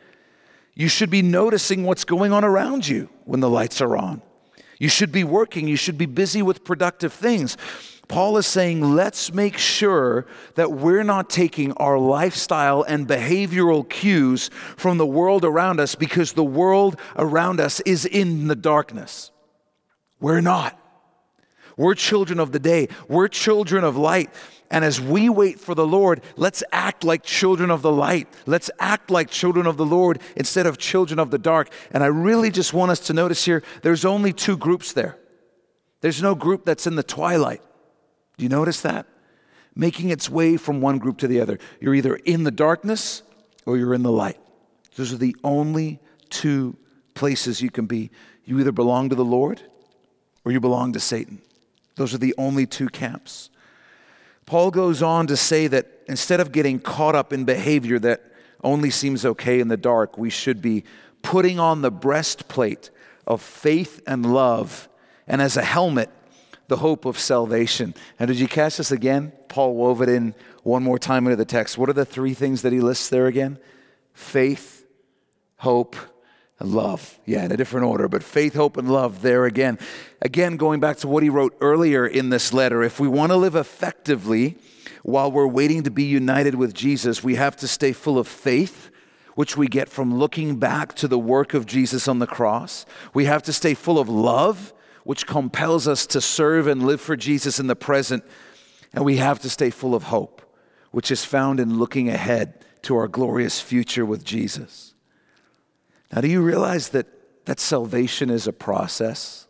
You 0.75 0.87
should 0.87 1.11
be 1.11 1.23
noticing 1.23 1.83
what's 1.83 2.05
going 2.05 2.31
on 2.31 2.45
around 2.45 2.87
you 2.87 3.09
when 3.25 3.41
the 3.41 3.51
lights 3.51 3.81
are 3.81 3.97
on. 3.97 4.23
You 4.79 4.89
should 4.89 5.11
be 5.11 5.25
working. 5.25 5.67
You 5.67 5.75
should 5.75 5.99
be 5.99 6.07
busy 6.07 6.43
with 6.43 6.63
productive 6.63 7.13
things. 7.13 7.57
Paul 8.09 8.39
is 8.39 8.47
saying, 8.47 8.81
let's 8.81 9.35
make 9.35 9.59
sure 9.59 10.27
that 10.55 10.73
we're 10.73 11.05
not 11.05 11.29
taking 11.29 11.73
our 11.75 11.99
lifestyle 11.99 12.83
and 12.83 13.07
behavioral 13.07 13.89
cues 13.89 14.49
from 14.77 14.97
the 14.97 15.07
world 15.07 15.45
around 15.45 15.79
us 15.79 15.95
because 15.95 16.33
the 16.33 16.43
world 16.43 16.99
around 17.17 17.61
us 17.61 17.81
is 17.81 18.07
in 18.07 18.49
the 18.49 18.57
darkness. 18.57 19.31
We're 20.21 20.41
not. 20.41 20.79
We're 21.77 21.95
children 21.95 22.41
of 22.41 22.51
the 22.51 22.59
day, 22.59 22.89
we're 23.09 23.29
children 23.29 23.85
of 23.85 23.97
light. 23.97 24.31
And 24.71 24.85
as 24.85 25.01
we 25.01 25.29
wait 25.29 25.61
for 25.61 25.75
the 25.75 25.87
Lord, 25.87 26.23
let's 26.37 26.63
act 26.73 27.05
like 27.05 27.23
children 27.23 27.71
of 27.71 27.81
the 27.81 27.93
light. 27.93 28.29
Let's 28.45 28.71
act 28.79 29.11
like 29.11 29.31
children 29.31 29.67
of 29.67 29.79
the 29.79 29.87
Lord 29.87 30.21
instead 30.37 30.67
of 30.67 30.77
children 30.77 31.19
of 31.19 31.31
the 31.31 31.39
dark. 31.39 31.71
And 31.91 32.03
I 32.03 32.09
really 32.09 32.51
just 32.51 32.75
want 32.75 32.91
us 32.91 33.01
to 33.07 33.15
notice 33.15 33.45
here 33.45 33.63
there's 33.81 34.05
only 34.05 34.33
two 34.33 34.59
groups 34.59 34.93
there. 34.93 35.19
There's 36.01 36.21
no 36.21 36.35
group 36.35 36.65
that's 36.65 36.87
in 36.87 36.97
the 36.97 37.03
twilight. 37.03 37.63
Do 38.39 38.45
you 38.45 38.49
notice 38.49 38.81
that? 38.81 39.07
Making 39.75 40.09
its 40.11 40.31
way 40.31 40.57
from 40.57 40.81
one 40.81 40.99
group 40.99 41.19
to 41.19 41.29
the 41.29 41.41
other. 41.41 41.59
You're 41.81 41.95
either 41.95 42.17
in 42.17 42.45
the 42.45 42.51
darkness 42.51 43.23
or 43.67 43.77
you're 43.77 43.95
in 43.95 44.03
the 44.03 44.13
light. 44.13 44.41
Those 44.97 45.13
are 45.13 45.19
the 45.19 45.37
only 45.45 46.01
two 46.31 46.77
places 47.15 47.61
you 47.61 47.71
can 47.71 47.87
be. 47.87 48.11
You 48.45 48.59
either 48.61 48.73
belong 48.73 49.11
to 49.11 49.15
the 49.15 49.25
Lord 49.25 49.63
or 50.45 50.53
you 50.53 50.61
belong 50.61 50.93
to 50.95 51.01
Satan. 51.01 51.43
Those 51.97 52.15
are 52.15 52.19
the 52.19 52.35
only 52.39 52.65
two 52.65 52.89
camps. 52.89 53.51
Paul 54.47 54.71
goes 54.71 55.03
on 55.03 55.27
to 55.27 55.37
say 55.37 55.67
that 55.67 55.87
instead 56.09 56.41
of 56.41 56.53
getting 56.53 56.81
caught 56.81 57.15
up 57.15 57.33
in 57.33 57.45
behavior 57.45 57.99
that 57.99 58.23
only 58.65 58.91
seems 58.91 59.27
okay 59.27 59.61
in 59.61 59.69
the 59.69 59.77
dark, 59.77 60.17
we 60.17 60.31
should 60.31 60.63
be 60.63 60.85
putting 61.23 61.61
on 61.61 61.83
the 61.83 61.91
breastplate 61.91 62.91
of 63.27 63.43
faith 63.43 64.01
and 64.07 64.33
love, 64.33 64.89
and 65.27 65.43
as 65.43 65.57
a 65.57 65.63
helmet, 65.63 66.09
the 66.69 66.77
hope 66.77 67.05
of 67.05 67.19
salvation. 67.19 67.95
And 68.19 68.29
did 68.29 68.39
you 68.39 68.47
catch 68.47 68.77
this 68.77 68.93
again? 68.93 69.33
Paul 69.49 69.75
wove 69.75 70.03
it 70.03 70.09
in 70.09 70.35
one 70.63 70.83
more 70.83 70.99
time 70.99 71.27
into 71.27 71.37
the 71.37 71.45
text. 71.45 71.77
What 71.77 71.89
are 71.89 71.95
the 71.95 72.05
three 72.05 72.35
things 72.35 72.63
that 72.63 72.73
he 72.73 72.81
lists 72.81 73.09
there 73.09 73.27
again? 73.27 73.59
Faith, 74.13 74.87
hope, 75.57 75.97
and 76.59 76.73
love. 76.73 77.19
Yeah, 77.25 77.45
in 77.45 77.53
a 77.53 77.57
different 77.57 77.87
order, 77.87 78.09
but 78.09 78.23
faith, 78.23 78.55
hope, 78.55 78.77
and 78.77 78.91
love 78.91 79.23
there 79.23 79.45
again. 79.45 79.79
Again, 80.21 80.57
going 80.57 80.81
back 80.81 80.99
to 80.99 81.09
what 81.09 81.23
he 81.23 81.31
wrote 81.31 81.57
earlier 81.61 82.07
in 82.07 82.31
this 82.31 82.53
letter, 82.53 82.83
if 82.83 83.01
we 83.01 83.09
want 83.09 83.33
to 83.33 83.37
live 83.37 83.55
effectively 83.55 84.59
while 85.03 85.31
we're 85.31 85.47
waiting 85.47 85.85
to 85.85 85.91
be 85.91 86.05
united 86.05 86.55
with 86.55 86.75
Jesus, 86.75 87.23
we 87.23 87.37
have 87.37 87.57
to 87.57 87.69
stay 87.69 87.93
full 87.93 88.19
of 88.19 88.29
faith, 88.29 88.91
which 89.37 89.57
we 89.57 89.69
get 89.69 89.89
from 89.89 90.19
looking 90.19 90.57
back 90.57 90.95
to 90.97 91.09
the 91.09 91.19
work 91.19 91.55
of 91.55 91.65
Jesus 91.65 92.09
on 92.09 92.19
the 92.19 92.27
cross. 92.27 92.85
We 93.15 93.25
have 93.27 93.43
to 93.45 93.53
stay 93.53 93.75
full 93.75 93.99
of 93.99 94.09
love, 94.09 94.75
which 95.09 95.27
compels 95.27 95.89
us 95.89 96.07
to 96.07 96.21
serve 96.21 96.67
and 96.67 96.83
live 96.83 97.01
for 97.01 97.17
Jesus 97.17 97.59
in 97.59 97.67
the 97.67 97.75
present. 97.75 98.23
And 98.93 99.07
we 99.07 99.17
have 99.17 99.39
to 99.39 99.49
stay 99.49 99.71
full 99.71 99.95
of 99.95 100.03
hope, 100.03 100.43
which 100.91 101.11
is 101.11 101.25
found 101.25 101.61
in 101.61 101.79
looking 101.79 102.11
ahead 102.11 102.63
to 102.83 102.95
our 102.95 103.09
glorious 103.09 103.59
future 103.59 104.05
with 104.05 104.23
Jesus. 104.23 104.93
Now, 106.13 106.21
do 106.21 106.29
you 106.29 106.43
realize 106.43 106.91
that, 106.91 107.07
that 107.47 107.59
salvation 107.59 108.29
is 108.29 108.47
a 108.47 108.53
process? 108.53 109.47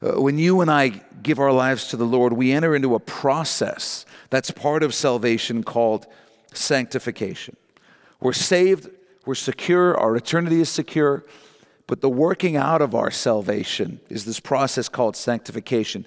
Uh, 0.00 0.18
when 0.18 0.38
you 0.38 0.62
and 0.62 0.70
I 0.70 1.02
give 1.22 1.38
our 1.38 1.52
lives 1.52 1.88
to 1.88 1.98
the 1.98 2.06
Lord, 2.06 2.32
we 2.32 2.50
enter 2.50 2.74
into 2.74 2.94
a 2.94 2.98
process 2.98 4.06
that's 4.30 4.50
part 4.50 4.82
of 4.82 4.94
salvation 4.94 5.64
called 5.64 6.06
sanctification. 6.54 7.58
We're 8.20 8.32
saved, 8.32 8.88
we're 9.26 9.34
secure, 9.34 9.94
our 9.98 10.16
eternity 10.16 10.62
is 10.62 10.70
secure, 10.70 11.26
but 11.86 12.00
the 12.00 12.08
working 12.08 12.56
out 12.56 12.82
of 12.82 12.94
our 12.94 13.10
salvation 13.10 14.00
is 14.08 14.24
this 14.24 14.40
process 14.40 14.88
called 14.88 15.16
sanctification. 15.16 16.06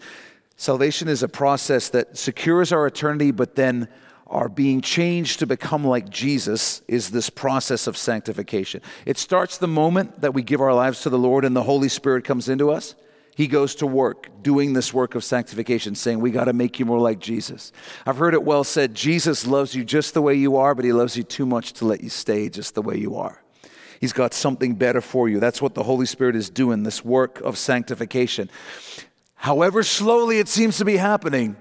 Salvation 0.57 1.07
is 1.07 1.21
a 1.21 1.28
process 1.28 1.89
that 1.89 2.17
secures 2.17 2.71
our 2.71 2.88
eternity, 2.88 3.32
but 3.32 3.55
then 3.55 3.88
our 4.28 4.49
being 4.49 4.82
changed 4.82 5.39
to 5.39 5.47
become 5.47 5.86
like 5.86 6.09
Jesus 6.09 6.82
is 6.88 7.11
this 7.11 7.30
process 7.30 7.88
of 7.88 7.97
sanctification. 7.97 8.82
It 9.05 9.17
starts 9.17 9.57
the 9.57 9.67
moment 9.67 10.21
that 10.21 10.34
we 10.34 10.41
give 10.41 10.61
our 10.61 10.73
lives 10.73 11.01
to 11.01 11.09
the 11.09 11.19
Lord 11.19 11.45
and 11.45 11.55
the 11.55 11.63
Holy 11.63 11.89
Spirit 11.89 12.23
comes 12.23 12.49
into 12.49 12.71
us. 12.71 12.95
He 13.36 13.47
goes 13.47 13.76
to 13.76 13.88
work 13.88 14.30
doing 14.41 14.71
this 14.73 14.93
work 14.93 15.13
of 15.13 15.23
sanctification, 15.23 15.93
saying, 15.93 16.21
We 16.21 16.32
got 16.32 16.45
to 16.45 16.53
make 16.53 16.80
you 16.80 16.86
more 16.86 16.99
like 16.99 17.19
Jesus. 17.19 17.73
I've 18.05 18.17
heard 18.17 18.34
it 18.34 18.43
well 18.43 18.63
said 18.63 18.95
Jesus 18.95 19.45
loves 19.45 19.76
you 19.76 19.84
just 19.84 20.13
the 20.13 20.21
way 20.21 20.36
you 20.36 20.55
are, 20.55 20.73
but 20.73 20.86
he 20.86 20.93
loves 20.93 21.17
you 21.17 21.23
too 21.23 21.45
much 21.45 21.73
to 21.73 21.86
let 21.86 22.01
you 22.01 22.09
stay 22.09 22.47
just 22.49 22.76
the 22.76 22.82
way 22.82 22.97
you 22.97 23.17
are. 23.17 23.43
He's 24.06 24.14
got 24.14 24.36
something 24.36 24.76
better 24.76 25.01
for 25.01 25.28
you. 25.28 25.39
That's 25.39 25.64
what 25.64 25.74
the 25.74 25.82
Holy 25.82 26.06
Spirit 26.06 26.36
is 26.36 26.51
doing, 26.51 26.84
this 26.84 27.03
work 27.03 27.41
of 27.41 27.58
sanctification. 27.58 28.51
However 29.34 29.82
slowly 29.82 30.38
it 30.38 30.47
seems 30.47 30.78
to 30.78 30.86
be 30.86 30.97
happening, 30.97 31.56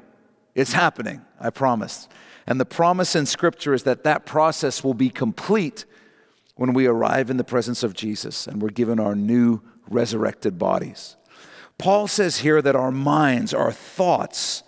it's 0.54 0.74
happening, 0.74 1.22
I 1.40 1.48
promise. 1.48 2.06
And 2.46 2.60
the 2.60 2.66
promise 2.66 3.16
in 3.16 3.24
Scripture 3.24 3.72
is 3.72 3.84
that 3.84 4.04
that 4.04 4.26
process 4.26 4.84
will 4.84 4.92
be 4.92 5.08
complete 5.08 5.86
when 6.56 6.74
we 6.74 6.84
arrive 6.84 7.30
in 7.30 7.38
the 7.38 7.44
presence 7.44 7.82
of 7.82 7.94
Jesus 7.94 8.46
and 8.46 8.60
we're 8.60 8.68
given 8.68 9.00
our 9.00 9.14
new 9.14 9.62
resurrected 9.88 10.58
bodies. 10.58 11.16
Paul 11.78 12.08
says 12.08 12.40
here 12.40 12.60
that 12.60 12.76
our 12.76 12.92
minds, 12.92 13.54
our 13.54 13.72
thoughts, 13.72 14.64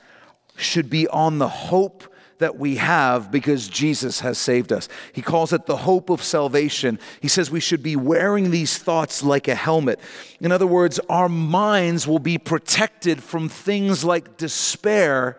should 0.57 0.89
be 0.89 1.07
on 1.09 1.37
the 1.37 1.49
hope 1.49 2.05
that 2.39 2.59
we 2.59 2.76
have 2.76 3.30
because 3.30 3.68
Jesus 3.68 4.20
has 4.20 4.39
saved 4.39 4.72
us. 4.72 4.89
He 5.12 5.22
calls 5.22 5.53
it 5.53 5.66
the 5.66 5.76
hope 5.76 6.11
of 6.11 6.22
salvation. 6.22 6.99
He 7.20 7.28
says 7.28 7.51
we 7.51 7.61
should 7.61 7.82
be 7.82 7.97
wearing 7.97 8.51
these 8.51 8.78
thoughts 8.78 9.22
like 9.22 9.49
a 9.49 9.55
helmet. 9.55 10.01
In 10.41 10.53
other 10.53 10.66
words, 10.66 11.01
our 11.09 11.28
minds 11.28 12.07
will 12.07 12.18
be 12.18 12.39
protected 12.39 13.22
from 13.22 13.49
things 13.49 14.05
like 14.05 14.37
despair 14.37 15.39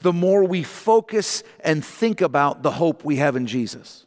the 0.00 0.12
more 0.12 0.44
we 0.44 0.62
focus 0.62 1.42
and 1.60 1.84
think 1.84 2.20
about 2.20 2.62
the 2.62 2.70
hope 2.72 3.04
we 3.04 3.16
have 3.16 3.36
in 3.36 3.46
Jesus. 3.46 4.06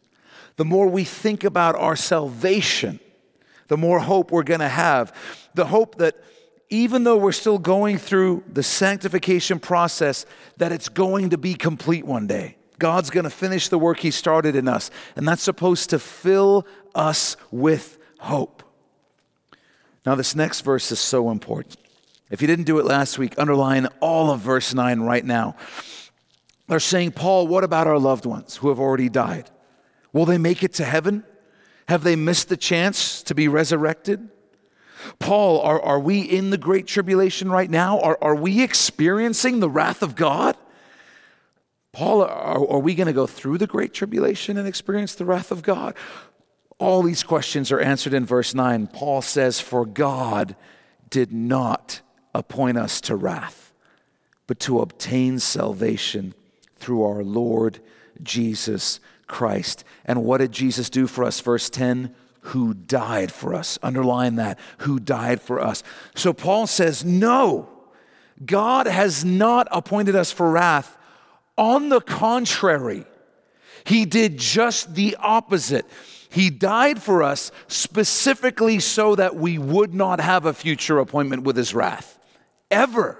The 0.56 0.66
more 0.66 0.88
we 0.88 1.04
think 1.04 1.44
about 1.44 1.76
our 1.76 1.96
salvation, 1.96 3.00
the 3.68 3.78
more 3.78 4.00
hope 4.00 4.32
we're 4.32 4.44
going 4.44 4.60
to 4.60 4.70
have. 4.70 5.16
The 5.54 5.66
hope 5.66 5.96
that 5.98 6.16
even 6.72 7.04
though 7.04 7.18
we're 7.18 7.34
still 7.34 7.60
going 7.60 7.98
through 7.98 8.44
the 8.52 8.64
sanctification 8.64 9.60
process, 9.60 10.26
that 10.58 10.72
it's 10.72 10.90
going 10.90 11.30
to 11.30 11.38
be 11.38 11.54
complete 11.54 12.06
one 12.06 12.26
day. 12.26 12.56
God's 12.80 13.12
going 13.12 13.26
to 13.26 13.30
finish 13.30 13.68
the 13.68 13.78
work 13.78 14.00
He 14.00 14.10
started 14.10 14.56
in 14.56 14.68
us, 14.68 14.90
and 15.16 15.28
that's 15.28 15.44
supposed 15.44 15.92
to 15.92 16.00
fill 16.00 16.66
us 16.96 17.38
with 17.52 18.00
hope. 18.20 18.64
Now, 20.06 20.16
this 20.16 20.34
next 20.34 20.62
verse 20.62 20.92
is 20.92 21.00
so 21.00 21.30
important. 21.30 21.76
If 22.32 22.42
you 22.42 22.48
didn't 22.48 22.66
do 22.66 22.80
it 22.80 22.86
last 22.86 23.20
week, 23.20 23.36
underline 23.38 23.88
all 24.00 24.32
of 24.32 24.40
verse 24.40 24.74
9 24.74 25.02
right 25.02 25.24
now. 25.24 25.58
They're 26.68 26.80
saying, 26.80 27.12
Paul, 27.12 27.48
what 27.48 27.66
about 27.66 27.86
our 27.86 28.00
loved 28.00 28.26
ones 28.26 28.56
who 28.56 28.70
have 28.70 28.80
already 28.80 29.10
died? 29.10 29.50
Will 30.14 30.26
they 30.26 30.38
make 30.38 30.64
it 30.64 30.74
to 30.76 30.86
heaven? 30.86 31.26
Have 31.90 32.04
they 32.04 32.16
missed 32.16 32.48
the 32.48 32.56
chance 32.56 33.22
to 33.24 33.36
be 33.36 33.50
resurrected? 33.50 34.30
Paul, 35.20 35.62
are, 35.62 35.82
are 35.82 36.00
we 36.00 36.22
in 36.22 36.50
the 36.50 36.58
great 36.58 36.88
tribulation 36.88 37.50
right 37.50 37.70
now? 37.70 38.00
Are, 38.00 38.18
are 38.22 38.36
we 38.36 38.64
experiencing 38.64 39.60
the 39.60 39.70
wrath 39.70 40.02
of 40.02 40.16
God? 40.16 40.56
Paul, 41.92 42.22
are, 42.22 42.70
are 42.70 42.80
we 42.80 42.96
going 42.96 43.08
to 43.08 43.14
go 43.14 43.28
through 43.28 43.58
the 43.58 43.68
great 43.68 43.94
tribulation 43.94 44.58
and 44.58 44.68
experience 44.68 45.16
the 45.16 45.26
wrath 45.26 45.52
of 45.52 45.62
God? 45.62 45.96
All 46.80 47.04
these 47.04 47.24
questions 47.24 47.72
are 47.72 47.80
answered 47.80 48.14
in 48.14 48.26
verse 48.26 48.56
9. 48.56 48.88
Paul 48.88 49.22
says, 49.22 49.60
For 49.60 49.86
God 49.86 50.56
did 51.10 51.32
not 51.32 52.02
appoint 52.34 52.78
us 52.78 53.02
to 53.02 53.16
wrath, 53.16 53.74
but 54.48 54.60
to 54.62 54.80
obtain 54.80 55.38
salvation 55.40 56.34
through 56.78 57.04
our 57.04 57.24
Lord 57.24 57.80
Jesus 58.24 59.00
Christ. 59.28 59.84
And 60.06 60.24
what 60.24 60.40
did 60.40 60.52
Jesus 60.52 60.90
do 60.90 61.08
for 61.08 61.24
us? 61.24 61.40
Verse 61.40 61.70
10 61.70 62.16
who 62.42 62.74
died 62.74 63.32
for 63.32 63.54
us. 63.54 63.78
Underline 63.82 64.36
that, 64.36 64.60
who 64.80 65.00
died 65.00 65.42
for 65.42 65.60
us. 65.60 65.84
So 66.16 66.34
Paul 66.34 66.68
says, 66.68 67.06
no, 67.06 67.70
God 68.46 68.88
has 68.88 69.24
not 69.24 69.68
appointed 69.72 70.16
us 70.16 70.32
for 70.32 70.52
wrath. 70.52 70.98
On 71.58 71.90
the 71.90 72.02
contrary, 72.02 73.06
he 73.84 74.06
did 74.06 74.38
just 74.38 74.96
the 74.96 75.16
opposite. 75.20 75.86
He 76.30 76.50
died 76.50 77.02
for 77.02 77.24
us 77.24 77.52
specifically 77.68 78.80
so 78.80 79.16
that 79.16 79.36
we 79.36 79.58
would 79.58 79.94
not 79.94 80.20
have 80.20 80.46
a 80.46 80.54
future 80.54 81.00
appointment 81.00 81.44
with 81.44 81.58
his 81.58 81.76
wrath. 81.76 82.18
Ever. 82.70 83.18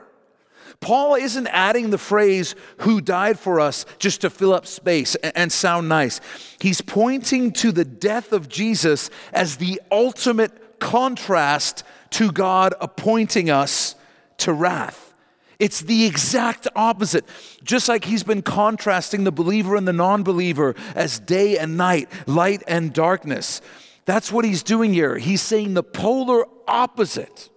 Paul 0.82 1.14
isn't 1.14 1.46
adding 1.48 1.92
the 1.92 2.00
phrase, 2.00 2.56
who 2.80 3.02
died 3.02 3.40
for 3.40 3.60
us, 3.60 3.86
just 4.00 4.22
to 4.22 4.32
fill 4.32 4.52
up 4.52 4.66
space 4.66 5.14
and 5.16 5.52
sound 5.52 5.88
nice. 5.88 6.20
He's 6.60 6.82
pointing 6.82 7.52
to 7.54 7.72
the 7.72 7.86
death 7.86 8.34
of 8.34 8.50
Jesus 8.50 9.12
as 9.32 9.58
the 9.58 9.80
ultimate 9.92 10.80
contrast 10.80 11.84
to 12.12 12.32
God 12.32 12.74
appointing 12.82 13.52
us 13.52 13.96
to 14.38 14.52
wrath. 14.52 15.14
It's 15.60 15.82
the 15.82 16.06
exact 16.06 16.68
opposite. 16.76 17.26
Just 17.64 17.88
like 17.88 18.04
he's 18.04 18.24
been 18.24 18.42
contrasting 18.42 19.24
the 19.24 19.32
believer 19.32 19.76
and 19.76 19.88
the 19.88 19.94
non 19.94 20.24
believer 20.24 20.74
as 20.96 21.20
day 21.20 21.60
and 21.60 21.78
night, 21.78 22.10
light 22.26 22.64
and 22.68 22.92
darkness. 22.92 23.62
That's 24.06 24.32
what 24.32 24.46
he's 24.46 24.64
doing 24.64 24.96
here. 24.96 25.20
He's 25.20 25.44
saying 25.44 25.76
the 25.76 25.84
polar 25.84 26.48
opposite 26.68 27.51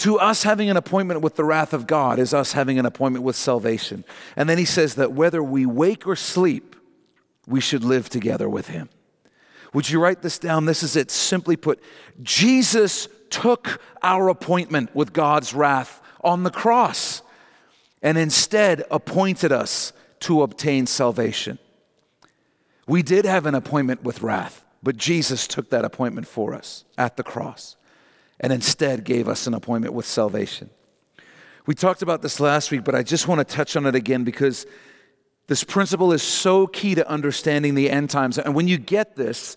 to 0.00 0.18
us 0.18 0.42
having 0.42 0.70
an 0.70 0.78
appointment 0.78 1.20
with 1.20 1.36
the 1.36 1.44
wrath 1.44 1.74
of 1.74 1.86
God 1.86 2.18
is 2.18 2.32
us 2.32 2.52
having 2.52 2.78
an 2.78 2.86
appointment 2.86 3.22
with 3.22 3.36
salvation. 3.36 4.02
And 4.34 4.48
then 4.48 4.56
he 4.56 4.64
says 4.64 4.94
that 4.94 5.12
whether 5.12 5.42
we 5.42 5.66
wake 5.66 6.06
or 6.06 6.16
sleep, 6.16 6.74
we 7.46 7.60
should 7.60 7.84
live 7.84 8.08
together 8.08 8.48
with 8.48 8.68
him. 8.68 8.88
Would 9.74 9.90
you 9.90 10.00
write 10.00 10.22
this 10.22 10.38
down? 10.38 10.64
This 10.64 10.82
is 10.82 10.96
it. 10.96 11.10
Simply 11.10 11.54
put, 11.54 11.82
Jesus 12.22 13.08
took 13.28 13.78
our 14.02 14.28
appointment 14.28 14.94
with 14.94 15.12
God's 15.12 15.52
wrath 15.52 16.00
on 16.24 16.44
the 16.44 16.50
cross 16.50 17.20
and 18.02 18.16
instead 18.16 18.84
appointed 18.90 19.52
us 19.52 19.92
to 20.20 20.40
obtain 20.40 20.86
salvation. 20.86 21.58
We 22.88 23.02
did 23.02 23.26
have 23.26 23.44
an 23.44 23.54
appointment 23.54 24.02
with 24.02 24.22
wrath, 24.22 24.64
but 24.82 24.96
Jesus 24.96 25.46
took 25.46 25.68
that 25.70 25.84
appointment 25.84 26.26
for 26.26 26.54
us 26.54 26.84
at 26.96 27.18
the 27.18 27.22
cross 27.22 27.76
and 28.40 28.52
instead 28.52 29.04
gave 29.04 29.28
us 29.28 29.46
an 29.46 29.54
appointment 29.54 29.94
with 29.94 30.06
salvation. 30.06 30.70
We 31.66 31.74
talked 31.74 32.02
about 32.02 32.22
this 32.22 32.40
last 32.40 32.70
week, 32.70 32.84
but 32.84 32.94
I 32.94 33.02
just 33.02 33.28
want 33.28 33.46
to 33.46 33.54
touch 33.54 33.76
on 33.76 33.86
it 33.86 33.94
again 33.94 34.24
because 34.24 34.66
this 35.46 35.62
principle 35.62 36.12
is 36.12 36.22
so 36.22 36.66
key 36.66 36.94
to 36.94 37.08
understanding 37.08 37.74
the 37.74 37.90
end 37.90 38.10
times. 38.10 38.38
And 38.38 38.54
when 38.54 38.66
you 38.66 38.78
get 38.78 39.14
this, 39.14 39.56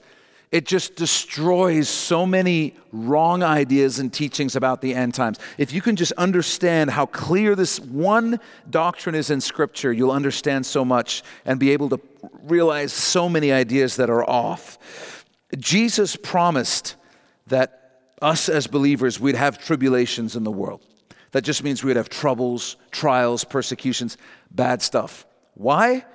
it 0.52 0.68
just 0.68 0.96
destroys 0.96 1.90
so 1.90 2.28
many 2.28 2.76
wrong 2.92 3.42
ideas 3.42 3.98
and 3.98 4.14
teachings 4.14 4.56
about 4.56 4.82
the 4.82 4.94
end 4.94 5.16
times. 5.16 5.40
If 5.58 5.74
you 5.74 5.82
can 5.82 5.96
just 5.96 6.12
understand 6.12 6.92
how 6.92 7.08
clear 7.08 7.56
this 7.56 7.80
one 7.80 8.40
doctrine 8.70 9.16
is 9.16 9.32
in 9.32 9.42
Scripture, 9.42 9.92
you'll 9.92 10.12
understand 10.12 10.68
so 10.68 10.86
much 10.86 11.24
and 11.46 11.60
be 11.60 11.72
able 11.72 11.90
to 11.90 12.00
realize 12.44 12.94
so 12.94 13.28
many 13.28 13.52
ideas 13.52 13.96
that 13.96 14.12
are 14.12 14.30
off. 14.30 15.26
Jesus 15.58 16.16
promised 16.16 16.98
that 17.48 17.83
us 18.24 18.50
as 18.50 18.66
believers, 18.68 19.20
we'd 19.20 19.36
have 19.36 19.64
tribulations 19.64 20.36
in 20.36 20.44
the 20.44 20.52
world. 20.52 20.82
That 21.32 21.44
just 21.44 21.64
means 21.64 21.84
we'd 21.84 21.98
have 21.98 22.10
troubles, 22.10 22.78
trials, 22.92 23.44
persecutions, 23.44 24.18
bad 24.52 24.82
stuff. 24.82 25.26
Why? 25.56 26.06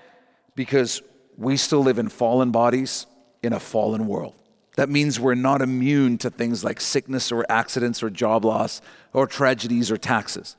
Because 0.55 1.03
we 1.37 1.57
still 1.57 1.81
live 1.81 1.99
in 1.99 2.09
fallen 2.09 2.51
bodies 2.51 3.07
in 3.43 3.53
a 3.53 3.61
fallen 3.61 4.07
world. 4.07 4.35
That 4.77 4.89
means 4.89 5.19
we're 5.19 5.35
not 5.35 5.61
immune 5.61 6.19
to 6.19 6.31
things 6.31 6.63
like 6.63 6.81
sickness 6.81 7.33
or 7.33 7.45
accidents 7.49 8.03
or 8.03 8.11
job 8.11 8.45
loss 8.45 8.81
or 9.13 9.27
tragedies 9.27 9.91
or 9.91 9.97
taxes. 9.97 10.57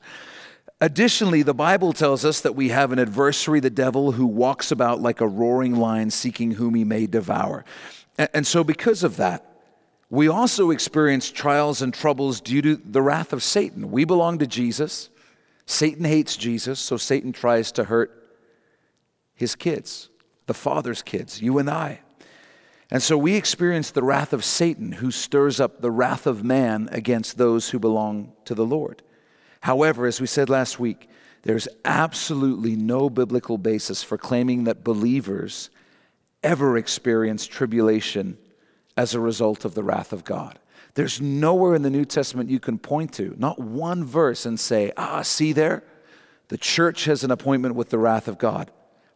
Additionally, 0.82 1.42
the 1.42 1.54
Bible 1.54 1.92
tells 1.92 2.24
us 2.24 2.42
that 2.42 2.54
we 2.54 2.68
have 2.68 2.92
an 2.92 2.98
adversary, 2.98 3.60
the 3.60 3.70
devil, 3.70 4.12
who 4.12 4.26
walks 4.26 4.70
about 4.70 5.00
like 5.00 5.20
a 5.20 5.26
roaring 5.26 5.76
lion 5.76 6.10
seeking 6.10 6.52
whom 6.52 6.74
he 6.74 6.84
may 6.84 7.06
devour. 7.06 7.64
And 8.18 8.46
so, 8.46 8.62
because 8.62 9.02
of 9.02 9.16
that, 9.16 9.49
we 10.10 10.26
also 10.26 10.72
experience 10.72 11.30
trials 11.30 11.80
and 11.80 11.94
troubles 11.94 12.40
due 12.40 12.60
to 12.62 12.76
the 12.76 13.00
wrath 13.00 13.32
of 13.32 13.44
Satan. 13.44 13.92
We 13.92 14.04
belong 14.04 14.38
to 14.38 14.46
Jesus. 14.46 15.08
Satan 15.66 16.04
hates 16.04 16.36
Jesus, 16.36 16.80
so 16.80 16.96
Satan 16.96 17.32
tries 17.32 17.70
to 17.72 17.84
hurt 17.84 18.36
his 19.34 19.54
kids, 19.54 20.08
the 20.46 20.54
Father's 20.54 21.00
kids, 21.00 21.40
you 21.40 21.58
and 21.58 21.70
I. 21.70 22.00
And 22.90 23.00
so 23.00 23.16
we 23.16 23.36
experience 23.36 23.92
the 23.92 24.02
wrath 24.02 24.32
of 24.32 24.44
Satan, 24.44 24.90
who 24.90 25.12
stirs 25.12 25.60
up 25.60 25.80
the 25.80 25.92
wrath 25.92 26.26
of 26.26 26.42
man 26.42 26.88
against 26.90 27.38
those 27.38 27.70
who 27.70 27.78
belong 27.78 28.32
to 28.46 28.54
the 28.56 28.66
Lord. 28.66 29.02
However, 29.60 30.06
as 30.06 30.20
we 30.20 30.26
said 30.26 30.50
last 30.50 30.80
week, 30.80 31.08
there's 31.42 31.68
absolutely 31.84 32.74
no 32.74 33.08
biblical 33.08 33.58
basis 33.58 34.02
for 34.02 34.18
claiming 34.18 34.64
that 34.64 34.82
believers 34.82 35.70
ever 36.42 36.76
experience 36.76 37.46
tribulation 37.46 38.36
as 38.96 39.14
a 39.14 39.20
result 39.20 39.64
of 39.64 39.74
the 39.74 39.82
wrath 39.82 40.12
of 40.12 40.24
God. 40.24 40.58
There's 40.94 41.20
nowhere 41.20 41.74
in 41.74 41.82
the 41.82 41.90
New 41.90 42.04
Testament 42.04 42.50
you 42.50 42.60
can 42.60 42.78
point 42.78 43.12
to, 43.14 43.34
not 43.38 43.58
one 43.58 44.04
verse, 44.04 44.44
and 44.44 44.58
say, 44.58 44.92
ah, 44.96 45.22
see 45.22 45.52
there? 45.52 45.84
The 46.48 46.58
church 46.58 47.04
has 47.04 47.22
an 47.22 47.30
appointment 47.30 47.76
with 47.76 47.90
the 47.90 47.98
wrath 47.98 48.26
of 48.26 48.38
God. 48.38 48.70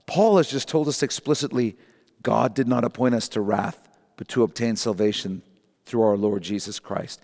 Paul 0.06 0.36
has 0.36 0.48
just 0.48 0.68
told 0.68 0.86
us 0.86 1.02
explicitly 1.02 1.76
God 2.22 2.54
did 2.54 2.68
not 2.68 2.84
appoint 2.84 3.14
us 3.14 3.28
to 3.30 3.40
wrath, 3.40 3.88
but 4.16 4.28
to 4.28 4.44
obtain 4.44 4.76
salvation 4.76 5.42
through 5.84 6.02
our 6.02 6.16
Lord 6.16 6.42
Jesus 6.42 6.78
Christ. 6.78 7.20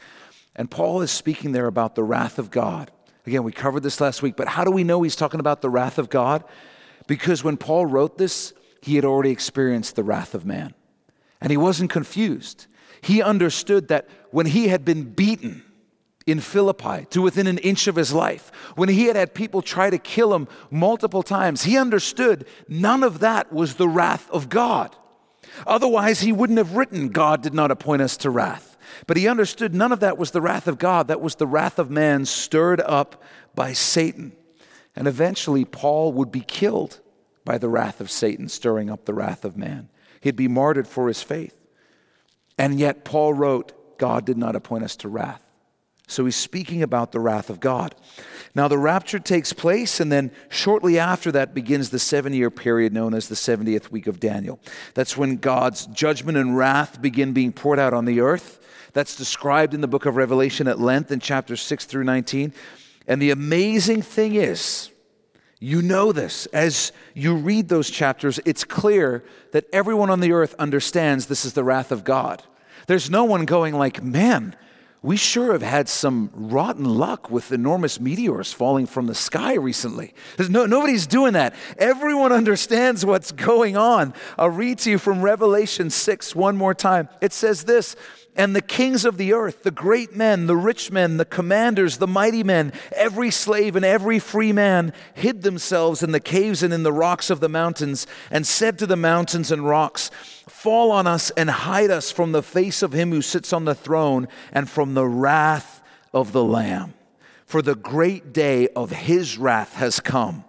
And 0.57 0.71
Paul 0.71 1.01
is 1.01 1.11
speaking 1.11 1.53
there 1.53 1.67
about 1.67 1.95
the 1.95 2.03
wrath 2.03 2.39
of 2.39 2.51
God. 2.51 2.91
Again, 3.27 3.45
we 3.45 3.53
covered 3.53 3.83
this 3.83 4.01
last 4.01 4.23
week, 4.23 4.35
but 4.37 4.49
how 4.49 4.65
do 4.65 4.71
we 4.71 4.85
know 4.85 5.03
he's 5.03 5.17
talking 5.17 5.41
about 5.41 5.63
the 5.63 5.71
wrath 5.71 5.99
of 5.99 6.11
God? 6.11 6.43
Because 7.07 7.45
when 7.45 7.57
Paul 7.57 7.87
wrote 7.87 8.19
this, 8.19 8.53
he 8.83 8.97
had 8.97 9.05
already 9.05 9.31
experienced 9.31 9.95
the 9.95 10.03
wrath 10.03 10.35
of 10.35 10.45
man. 10.45 10.75
And 11.41 11.51
he 11.51 11.57
wasn't 11.57 11.91
confused. 11.91 12.67
He 13.01 13.23
understood 13.23 13.89
that 13.89 14.09
when 14.31 14.47
he 14.47 14.69
had 14.69 14.85
been 14.85 15.05
beaten, 15.05 15.65
in 16.27 16.41
Philippi 16.41 17.07
to 17.11 17.23
within 17.23 17.47
an 17.47 17.59
inch 17.59 17.87
of 17.87 17.97
his 17.97 18.13
life, 18.13 18.53
when 18.77 18.89
he 18.89 19.07
had 19.07 19.17
had 19.17 19.35
people 19.35 19.63
try 19.63 19.91
to 19.91 19.99
kill 19.99 20.35
him 20.35 20.49
multiple 20.71 21.23
times, 21.23 21.65
he 21.65 21.77
understood 21.77 22.47
none 22.69 23.03
of 23.03 23.21
that 23.21 23.53
was 23.53 23.75
the 23.75 23.89
wrath 23.89 24.31
of 24.31 24.49
God. 24.49 24.95
Otherwise, 25.67 26.21
he 26.21 26.33
wouldn't 26.33 26.59
have 26.59 26.77
written, 26.77 27.09
God 27.09 27.43
did 27.43 27.55
not 27.55 27.71
appoint 27.71 28.03
us 28.03 28.17
to 28.19 28.31
wrath. 28.31 28.77
But 29.07 29.17
he 29.17 29.29
understood 29.29 29.75
none 29.75 29.93
of 29.93 30.01
that 30.01 30.19
was 30.19 30.31
the 30.31 30.41
wrath 30.41 30.69
of 30.69 30.79
God, 30.79 31.09
that 31.09 31.21
was 31.21 31.37
the 31.37 31.47
wrath 31.47 31.79
of 31.79 31.91
man 31.91 32.25
stirred 32.25 32.81
up 32.81 33.23
by 33.55 33.73
Satan. 33.73 34.33
And 34.95 35.09
eventually, 35.09 35.65
Paul 35.65 36.13
would 36.13 36.31
be 36.31 36.41
killed 36.41 37.01
by 37.45 37.59
the 37.59 37.69
wrath 37.69 38.01
of 38.01 38.11
Satan, 38.11 38.49
stirring 38.49 38.91
up 38.91 39.05
the 39.05 39.15
wrath 39.15 39.45
of 39.45 39.57
man. 39.57 39.89
He'd 40.21 40.37
be 40.37 40.49
martyred 40.49 40.87
for 40.87 41.09
his 41.09 41.23
faith. 41.23 41.57
And 42.59 42.79
yet, 42.79 43.05
Paul 43.05 43.35
wrote, 43.35 43.99
God 43.99 44.25
did 44.25 44.37
not 44.37 44.57
appoint 44.57 44.85
us 44.85 44.97
to 44.97 45.09
wrath. 45.09 45.43
So 46.11 46.25
he's 46.25 46.37
speaking 46.37 46.83
about 46.83 47.13
the 47.13 47.21
wrath 47.21 47.51
of 47.51 47.61
God. 47.61 47.95
Now, 48.55 48.67
the 48.67 48.79
rapture 48.79 49.21
takes 49.21 49.53
place, 49.53 50.01
and 50.01 50.11
then 50.11 50.33
shortly 50.49 50.99
after 50.99 51.31
that 51.33 51.55
begins 51.55 51.91
the 51.91 52.01
seven 52.01 52.33
year 52.33 52.51
period 52.51 52.93
known 52.93 53.15
as 53.15 53.29
the 53.29 53.37
70th 53.37 53.93
week 53.93 54.09
of 54.09 54.19
Daniel. 54.19 54.59
That's 54.95 55.17
when 55.17 55.37
God's 55.37 55.87
judgment 55.87 56.37
and 56.37 56.57
wrath 56.57 57.01
begin 57.01 57.33
being 57.33 57.53
poured 57.53 57.79
out 57.79 57.95
on 57.95 58.07
the 58.07 58.21
earth. 58.21 58.59
That's 58.93 59.15
described 59.15 59.73
in 59.73 59.83
the 59.83 59.89
book 59.89 60.05
of 60.05 60.17
Revelation 60.17 60.67
at 60.67 60.81
length 60.81 61.13
in 61.13 61.21
chapters 61.21 61.63
6 61.63 61.85
through 61.85 62.05
19. 62.05 62.53
And 63.07 63.23
the 63.23 63.31
amazing 63.31 64.03
thing 64.03 64.35
is, 64.35 64.90
you 65.61 65.83
know 65.83 66.11
this. 66.11 66.47
As 66.47 66.91
you 67.15 67.37
read 67.37 67.69
those 67.69 67.91
chapters, 67.91 68.41
it's 68.47 68.65
clear 68.65 69.23
that 69.53 69.67
everyone 69.73 70.09
on 70.09 70.21
the 70.21 70.33
earth 70.33 70.55
understands 70.59 71.27
this 71.27 71.45
is 71.45 71.53
the 71.53 71.63
wrath 71.63 71.93
of 71.93 72.03
God. 72.03 72.43
There's 72.87 73.11
no 73.11 73.25
one 73.25 73.45
going 73.45 73.75
like, 73.75 74.03
man, 74.03 74.57
we 75.03 75.17
sure 75.17 75.53
have 75.53 75.63
had 75.63 75.89
some 75.89 76.31
rotten 76.35 76.85
luck 76.85 77.31
with 77.31 77.53
enormous 77.53 78.01
meteors 78.01 78.53
falling 78.53 78.87
from 78.87 79.07
the 79.07 79.15
sky 79.15 79.55
recently. 79.55 80.13
There's 80.37 80.51
no, 80.51 80.67
nobody's 80.67 81.07
doing 81.07 81.35
that. 81.35 81.55
Everyone 81.79 82.33
understands 82.33 83.05
what's 83.05 83.33
going 83.33 83.77
on. 83.77 84.13
I'll 84.39 84.51
read 84.51 84.79
to 84.81 84.91
you 84.91 84.99
from 84.99 85.23
Revelation 85.23 85.89
6 85.89 86.35
one 86.35 86.57
more 86.57 86.75
time. 86.75 87.09
It 87.21 87.33
says 87.33 87.65
this 87.65 87.97
and 88.37 88.55
the 88.55 88.63
kings 88.63 89.05
of 89.05 89.17
the 89.17 89.33
earth, 89.33 89.65
the 89.65 89.71
great 89.71 90.15
men, 90.15 90.47
the 90.47 90.57
rich 90.57 90.91
men, 90.91 91.17
the 91.17 91.25
commanders, 91.25 91.99
the 91.99 92.07
mighty 92.07 92.43
men, 92.43 92.73
every 92.93 93.31
slave 93.31 93.77
and 93.77 93.85
every 93.85 94.19
free 94.19 94.53
man 94.53 94.93
hid 95.15 95.43
themselves 95.43 96.03
in 96.03 96.13
the 96.13 96.21
caves 96.21 96.63
and 96.63 96.73
in 96.73 96.83
the 96.83 96.93
rocks 96.93 97.29
of 97.29 97.41
the 97.41 97.49
mountains, 97.49 98.07
and 98.31 98.47
said 98.47 98.79
to 98.79 98.87
the 98.87 98.97
mountains 98.97 99.51
and 99.51 99.67
rocks, 99.67 100.11
Fall 100.49 100.93
on 100.93 101.07
us 101.07 101.31
and 101.33 101.51
hide 101.51 101.91
us 101.91 102.11
from 102.11 102.33
the 102.33 102.43
face 102.43 102.83
of 102.83 102.93
him 102.93 103.11
who 103.11 103.23
sits 103.23 103.53
on 103.53 103.65
the 103.65 103.75
throne 103.75 104.29
and 104.53 104.71
from 104.71 104.95
the 104.95 105.07
wrath 105.07 105.83
of 106.13 106.33
the 106.33 106.45
Lamb. 106.45 106.95
For 107.47 107.63
the 107.63 107.75
great 107.75 108.33
day 108.33 108.69
of 108.69 108.91
his 108.91 109.39
wrath 109.39 109.75
has 109.75 109.99
come, 109.99 110.45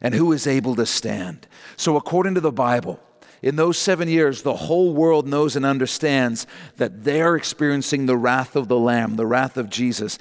and 0.00 0.14
who 0.14 0.30
is 0.30 0.46
able 0.46 0.76
to 0.76 0.86
stand? 0.86 1.48
So, 1.76 1.96
according 1.96 2.34
to 2.36 2.40
the 2.40 2.52
Bible, 2.52 3.00
in 3.46 3.54
those 3.54 3.78
seven 3.78 4.08
years, 4.08 4.42
the 4.42 4.56
whole 4.56 4.92
world 4.92 5.28
knows 5.28 5.54
and 5.54 5.64
understands 5.64 6.48
that 6.78 7.04
they're 7.04 7.36
experiencing 7.36 8.06
the 8.06 8.16
wrath 8.16 8.56
of 8.56 8.66
the 8.66 8.76
Lamb, 8.76 9.14
the 9.14 9.24
wrath 9.24 9.56
of 9.56 9.70
Jesus. 9.70 10.18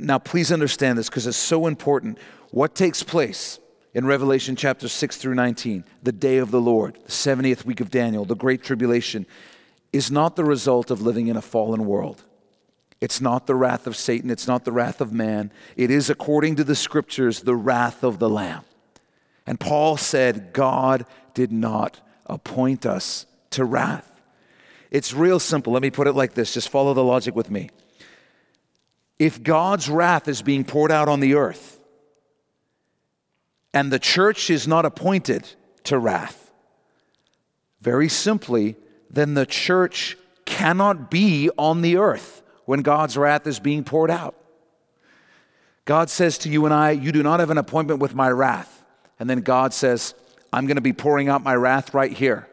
Now, 0.00 0.18
please 0.18 0.50
understand 0.50 0.98
this 0.98 1.08
because 1.08 1.28
it's 1.28 1.36
so 1.36 1.68
important. 1.68 2.18
What 2.50 2.74
takes 2.74 3.04
place 3.04 3.60
in 3.94 4.06
Revelation 4.06 4.56
chapter 4.56 4.88
6 4.88 5.16
through 5.18 5.36
19, 5.36 5.84
the 6.02 6.10
day 6.10 6.38
of 6.38 6.50
the 6.50 6.60
Lord, 6.60 6.98
the 7.04 7.12
70th 7.12 7.64
week 7.64 7.80
of 7.80 7.92
Daniel, 7.92 8.24
the 8.24 8.34
great 8.34 8.64
tribulation, 8.64 9.24
is 9.92 10.10
not 10.10 10.34
the 10.34 10.42
result 10.42 10.90
of 10.90 11.00
living 11.00 11.28
in 11.28 11.36
a 11.36 11.42
fallen 11.42 11.86
world. 11.86 12.24
It's 13.00 13.20
not 13.20 13.46
the 13.46 13.54
wrath 13.54 13.86
of 13.86 13.94
Satan, 13.94 14.30
it's 14.30 14.48
not 14.48 14.64
the 14.64 14.72
wrath 14.72 15.00
of 15.00 15.12
man. 15.12 15.52
It 15.76 15.92
is, 15.92 16.10
according 16.10 16.56
to 16.56 16.64
the 16.64 16.74
scriptures, 16.74 17.42
the 17.42 17.54
wrath 17.54 18.02
of 18.02 18.18
the 18.18 18.28
Lamb. 18.28 18.64
And 19.46 19.60
Paul 19.60 19.96
said, 19.96 20.52
God 20.52 21.06
did 21.34 21.52
not 21.52 22.00
appoint 22.26 22.86
us 22.86 23.26
to 23.50 23.64
wrath. 23.64 24.10
It's 24.90 25.12
real 25.12 25.40
simple. 25.40 25.72
Let 25.72 25.82
me 25.82 25.90
put 25.90 26.06
it 26.06 26.12
like 26.12 26.34
this 26.34 26.54
just 26.54 26.68
follow 26.68 26.94
the 26.94 27.04
logic 27.04 27.34
with 27.34 27.50
me. 27.50 27.70
If 29.18 29.42
God's 29.42 29.88
wrath 29.88 30.28
is 30.28 30.42
being 30.42 30.64
poured 30.64 30.90
out 30.90 31.08
on 31.08 31.20
the 31.20 31.34
earth, 31.34 31.80
and 33.72 33.92
the 33.92 33.98
church 33.98 34.50
is 34.50 34.68
not 34.68 34.84
appointed 34.84 35.48
to 35.84 35.98
wrath. 35.98 36.52
Very 37.80 38.08
simply, 38.08 38.76
then 39.10 39.34
the 39.34 39.44
church 39.44 40.16
cannot 40.44 41.10
be 41.10 41.50
on 41.58 41.82
the 41.82 41.96
earth 41.96 42.42
when 42.64 42.82
God's 42.82 43.16
wrath 43.16 43.46
is 43.46 43.58
being 43.58 43.84
poured 43.84 44.10
out. 44.10 44.36
God 45.84 46.08
says 46.08 46.38
to 46.38 46.48
you 46.48 46.64
and 46.64 46.72
I, 46.72 46.92
You 46.92 47.12
do 47.12 47.22
not 47.22 47.40
have 47.40 47.50
an 47.50 47.58
appointment 47.58 48.00
with 48.00 48.14
my 48.14 48.30
wrath. 48.30 48.84
And 49.18 49.28
then 49.28 49.40
God 49.40 49.74
says, 49.74 50.14
I'm 50.54 50.66
going 50.66 50.76
to 50.76 50.82
be 50.82 50.92
pouring 50.92 51.28
out 51.28 51.42
my 51.42 51.56
wrath 51.56 51.94
right 51.94 52.12
here. 52.12 52.48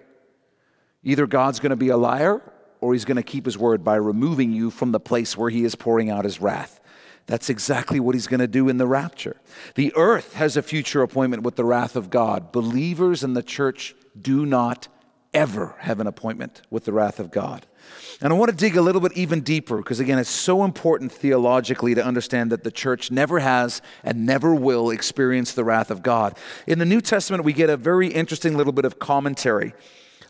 Either 1.04 1.28
God's 1.28 1.60
going 1.60 1.70
to 1.70 1.76
be 1.76 1.90
a 1.90 1.98
liar 1.98 2.42
or 2.80 2.94
he's 2.94 3.06
going 3.06 3.18
to 3.18 3.24
keep 3.24 3.46
his 3.46 3.60
word 3.60 3.84
by 3.84 3.94
removing 3.94 4.52
you 4.52 4.72
from 4.72 4.92
the 4.92 5.00
place 5.00 5.38
where 5.38 5.52
he 5.52 5.64
is 5.64 5.76
pouring 5.76 6.10
out 6.10 6.26
his 6.26 6.42
wrath. 6.42 6.80
That's 7.28 7.48
exactly 7.48 8.00
what 8.00 8.16
he's 8.16 8.26
going 8.26 8.40
to 8.40 8.48
do 8.48 8.70
in 8.70 8.78
the 8.78 8.88
rapture. 8.88 9.38
The 9.76 9.94
earth 9.96 10.34
has 10.34 10.58
a 10.58 10.64
future 10.64 11.04
appointment 11.04 11.44
with 11.44 11.58
the 11.58 11.64
wrath 11.64 11.96
of 11.96 12.10
God. 12.10 12.52
Believers 12.52 13.24
in 13.24 13.36
the 13.36 13.44
church 13.44 13.94
do 14.20 14.48
not 14.48 14.88
ever 15.32 15.76
have 15.78 16.00
an 16.00 16.08
appointment 16.08 16.64
with 16.72 16.86
the 16.86 16.94
wrath 16.94 17.20
of 17.20 17.30
God. 17.30 17.68
And 18.22 18.32
I 18.32 18.36
want 18.36 18.52
to 18.52 18.56
dig 18.56 18.78
a 18.78 18.82
little 18.82 19.02
bit 19.02 19.14
even 19.14 19.42
deeper 19.42 19.78
because, 19.78 20.00
again, 20.00 20.20
it's 20.20 20.30
so 20.30 20.64
important 20.64 21.12
theologically 21.12 21.96
to 21.96 22.06
understand 22.06 22.52
that 22.52 22.64
the 22.64 22.72
church 22.72 23.12
never 23.12 23.40
has 23.40 23.82
and 24.04 24.26
never 24.26 24.54
will 24.54 24.92
experience 24.92 25.54
the 25.54 25.64
wrath 25.64 25.90
of 25.90 26.04
God. 26.04 26.38
In 26.68 26.80
the 26.80 26.86
New 26.86 27.02
Testament, 27.02 27.44
we 27.44 27.54
get 27.54 27.70
a 27.70 27.78
very 27.78 28.08
interesting 28.08 28.56
little 28.56 28.74
bit 28.74 28.86
of 28.86 29.00
commentary 29.00 29.74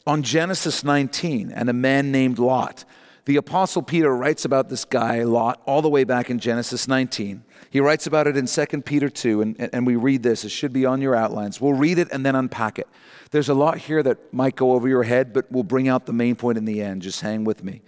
on 0.07 0.23
Genesis 0.23 0.83
19 0.83 1.51
and 1.51 1.69
a 1.69 1.73
man 1.73 2.11
named 2.11 2.39
Lot. 2.39 2.85
The 3.25 3.35
Apostle 3.35 3.83
Peter 3.83 4.15
writes 4.15 4.45
about 4.45 4.69
this 4.69 4.83
guy, 4.83 5.21
Lot, 5.23 5.61
all 5.67 5.83
the 5.83 5.89
way 5.89 6.03
back 6.03 6.31
in 6.31 6.39
Genesis 6.39 6.87
19. 6.87 7.43
He 7.69 7.79
writes 7.79 8.07
about 8.07 8.25
it 8.25 8.35
in 8.35 8.47
2 8.47 8.65
Peter 8.81 9.09
2, 9.09 9.41
and, 9.41 9.69
and 9.73 9.85
we 9.85 9.95
read 9.95 10.23
this. 10.23 10.43
It 10.43 10.49
should 10.49 10.73
be 10.73 10.85
on 10.85 11.01
your 11.01 11.15
outlines. 11.15 11.61
We'll 11.61 11.73
read 11.73 11.99
it 11.99 12.11
and 12.11 12.25
then 12.25 12.35
unpack 12.35 12.79
it. 12.79 12.87
There's 13.29 13.49
a 13.49 13.53
lot 13.53 13.77
here 13.77 14.01
that 14.01 14.33
might 14.33 14.55
go 14.55 14.71
over 14.71 14.87
your 14.87 15.03
head, 15.03 15.33
but 15.33 15.51
we'll 15.51 15.63
bring 15.63 15.87
out 15.87 16.07
the 16.07 16.13
main 16.13 16.35
point 16.35 16.57
in 16.57 16.65
the 16.65 16.81
end. 16.81 17.03
Just 17.03 17.21
hang 17.21 17.43
with 17.43 17.63
me. 17.63 17.83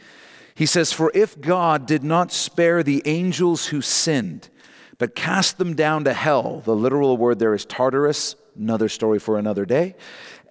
He 0.53 0.67
says, 0.67 0.93
For 0.93 1.11
if 1.15 1.41
God 1.41 1.87
did 1.87 2.03
not 2.03 2.31
spare 2.31 2.83
the 2.83 3.01
angels 3.05 3.67
who 3.67 3.81
sinned, 3.81 4.49
but 4.99 5.15
cast 5.15 5.57
them 5.57 5.75
down 5.75 6.03
to 6.03 6.13
hell, 6.13 6.61
the 6.63 6.75
literal 6.75 7.17
word 7.17 7.39
there 7.39 7.55
is 7.55 7.65
Tartarus, 7.65 8.35
another 8.55 8.87
story 8.87 9.17
for 9.17 9.39
another 9.39 9.65
day, 9.65 9.95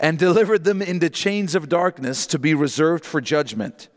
and 0.00 0.18
delivered 0.18 0.64
them 0.64 0.82
into 0.82 1.08
chains 1.08 1.54
of 1.54 1.68
darkness 1.68 2.26
to 2.26 2.38
be 2.40 2.52
reserved 2.52 3.04
for 3.04 3.20
judgment 3.20 3.88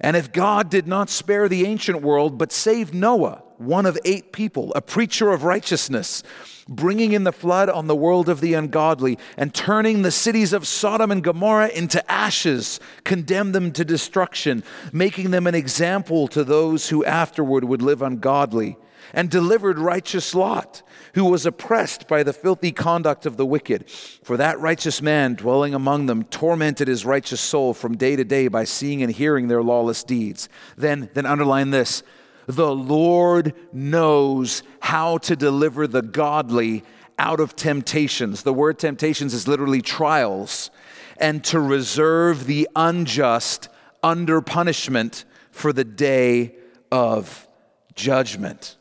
and 0.00 0.16
if 0.16 0.32
God 0.32 0.70
did 0.70 0.86
not 0.86 1.08
spare 1.08 1.48
the 1.48 1.66
ancient 1.66 2.02
world, 2.02 2.36
but 2.36 2.52
saved 2.52 2.94
Noah, 2.94 3.42
one 3.58 3.86
of 3.86 3.98
eight 4.04 4.32
people, 4.32 4.72
a 4.74 4.80
preacher 4.80 5.30
of 5.30 5.44
righteousness, 5.44 6.22
bringing 6.68 7.12
in 7.12 7.24
the 7.24 7.32
flood 7.32 7.68
on 7.68 7.86
the 7.86 7.94
world 7.94 8.28
of 8.28 8.40
the 8.40 8.54
ungodly, 8.54 9.18
and 9.36 9.54
turning 9.54 10.02
the 10.02 10.10
cities 10.10 10.52
of 10.52 10.66
Sodom 10.66 11.10
and 11.10 11.22
Gomorrah 11.22 11.68
into 11.68 12.10
ashes, 12.10 12.80
condemned 13.04 13.54
them 13.54 13.70
to 13.72 13.84
destruction, 13.84 14.64
making 14.92 15.30
them 15.30 15.46
an 15.46 15.54
example 15.54 16.26
to 16.28 16.42
those 16.42 16.88
who 16.88 17.04
afterward 17.04 17.64
would 17.64 17.82
live 17.82 18.02
ungodly, 18.02 18.76
and 19.14 19.30
delivered 19.30 19.78
righteous 19.78 20.34
Lot, 20.34 20.82
who 21.14 21.24
was 21.24 21.46
oppressed 21.46 22.08
by 22.08 22.22
the 22.22 22.32
filthy 22.32 22.72
conduct 22.72 23.24
of 23.24 23.36
the 23.36 23.46
wicked. 23.46 23.88
For 23.88 24.36
that 24.36 24.60
righteous 24.60 25.00
man 25.00 25.34
dwelling 25.34 25.74
among 25.74 26.06
them 26.06 26.24
tormented 26.24 26.88
his 26.88 27.06
righteous 27.06 27.40
soul 27.40 27.72
from 27.72 27.96
day 27.96 28.16
to 28.16 28.24
day 28.24 28.48
by 28.48 28.64
seeing 28.64 29.02
and 29.02 29.12
hearing 29.12 29.48
their 29.48 29.62
lawless 29.62 30.04
deeds. 30.04 30.48
Then, 30.76 31.08
then 31.14 31.24
underline 31.24 31.70
this 31.70 32.02
the 32.46 32.74
Lord 32.74 33.54
knows 33.72 34.62
how 34.80 35.18
to 35.18 35.36
deliver 35.36 35.86
the 35.86 36.02
godly 36.02 36.84
out 37.18 37.40
of 37.40 37.56
temptations. 37.56 38.42
The 38.42 38.52
word 38.52 38.78
temptations 38.78 39.32
is 39.32 39.48
literally 39.48 39.80
trials, 39.80 40.70
and 41.16 41.42
to 41.44 41.60
reserve 41.60 42.46
the 42.46 42.68
unjust 42.76 43.68
under 44.02 44.42
punishment 44.42 45.24
for 45.50 45.72
the 45.72 45.84
day 45.84 46.56
of 46.90 47.48
judgment. 47.94 48.76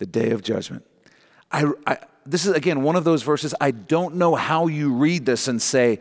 The 0.00 0.06
day 0.06 0.30
of 0.30 0.42
judgment. 0.42 0.86
I, 1.52 1.66
I, 1.86 1.98
this 2.24 2.46
is, 2.46 2.54
again, 2.54 2.82
one 2.82 2.96
of 2.96 3.04
those 3.04 3.22
verses 3.22 3.54
I 3.60 3.70
don't 3.70 4.14
know 4.14 4.34
how 4.34 4.66
you 4.66 4.94
read 4.94 5.26
this 5.26 5.46
and 5.46 5.60
say, 5.60 6.00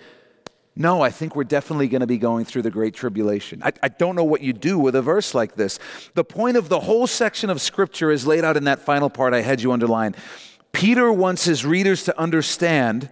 no, 0.73 1.01
I 1.01 1.09
think 1.09 1.35
we're 1.35 1.43
definitely 1.43 1.89
going 1.89 1.99
to 1.99 2.07
be 2.07 2.17
going 2.17 2.45
through 2.45 2.61
the 2.61 2.71
Great 2.71 2.93
Tribulation. 2.93 3.61
I, 3.61 3.73
I, 3.83 3.89
don't 3.89 4.15
know 4.15 4.23
what 4.23 4.39
you 4.39 4.53
do 4.53 4.79
with 4.79 4.95
a 4.95 5.01
verse 5.01 5.33
like 5.33 5.55
this. 5.55 5.79
The 6.13 6.23
point 6.23 6.55
of 6.55 6.69
the 6.69 6.79
whole 6.79 7.07
section 7.07 7.49
of 7.49 7.59
Scripture 7.59 8.09
is 8.09 8.25
laid 8.25 8.45
out 8.45 8.55
in 8.55 8.63
that 8.63 8.79
final 8.79 9.09
part 9.09 9.33
I 9.33 9.41
had 9.41 9.61
you 9.61 9.73
underline. 9.73 10.15
Peter 10.71 11.11
wants 11.11 11.43
his 11.43 11.65
readers 11.65 12.05
to 12.05 12.17
understand 12.17 13.09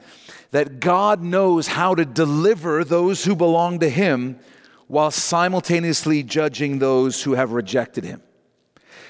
that 0.52 0.80
God 0.80 1.22
knows 1.22 1.68
how 1.68 1.96
to 1.96 2.06
deliver 2.06 2.86
those 2.86 3.26
who 3.26 3.36
belong 3.36 3.80
to 3.80 3.90
him 3.90 4.40
while 4.88 5.12
simultaneously 5.12 6.24
judging 6.24 6.80
those 6.80 7.24
who 7.24 7.34
have 7.34 7.52
rejected 7.52 8.06
him. 8.06 8.22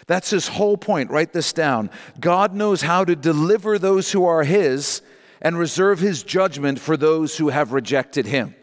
That's 0.07 0.29
his 0.29 0.47
whole 0.47 0.77
point. 0.77 1.11
Write 1.11 1.33
this 1.33 1.53
down. 1.53 1.89
God 2.19 2.55
knows 2.55 2.81
how 2.81 3.03
to 3.03 3.15
deliver 3.15 3.77
those 3.77 4.11
who 4.11 4.25
are 4.25 4.43
his 4.43 5.01
and 5.41 5.59
reserve 5.59 5.99
his 5.99 6.23
judgment 6.23 6.79
for 6.79 6.97
those 6.97 7.37
who 7.37 7.49
have 7.49 7.73
rejected 7.73 8.25
him. 8.25 8.55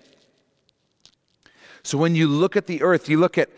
So 1.83 1.99
when 1.99 2.15
you 2.15 2.27
look 2.27 2.57
at 2.57 2.67
the 2.67 2.83
earth, 2.83 3.09
you 3.11 3.19
look 3.19 3.37
at 3.37 3.51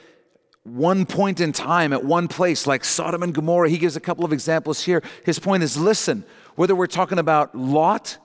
one 0.65 1.07
point 1.07 1.41
in 1.41 1.53
time 1.53 1.93
at 1.93 2.05
one 2.05 2.27
place 2.27 2.67
like 2.67 2.85
Sodom 2.85 3.23
and 3.23 3.33
Gomorrah. 3.33 3.71
He 3.71 3.79
gives 3.79 3.95
a 3.95 4.01
couple 4.01 4.25
of 4.25 4.33
examples 4.33 4.83
here. 4.83 5.01
His 5.25 5.39
point 5.39 5.63
is 5.63 5.77
listen, 5.77 6.25
whether 6.57 6.75
we're 6.75 6.89
talking 6.89 7.21
about 7.21 7.55
Lot, 7.55 8.19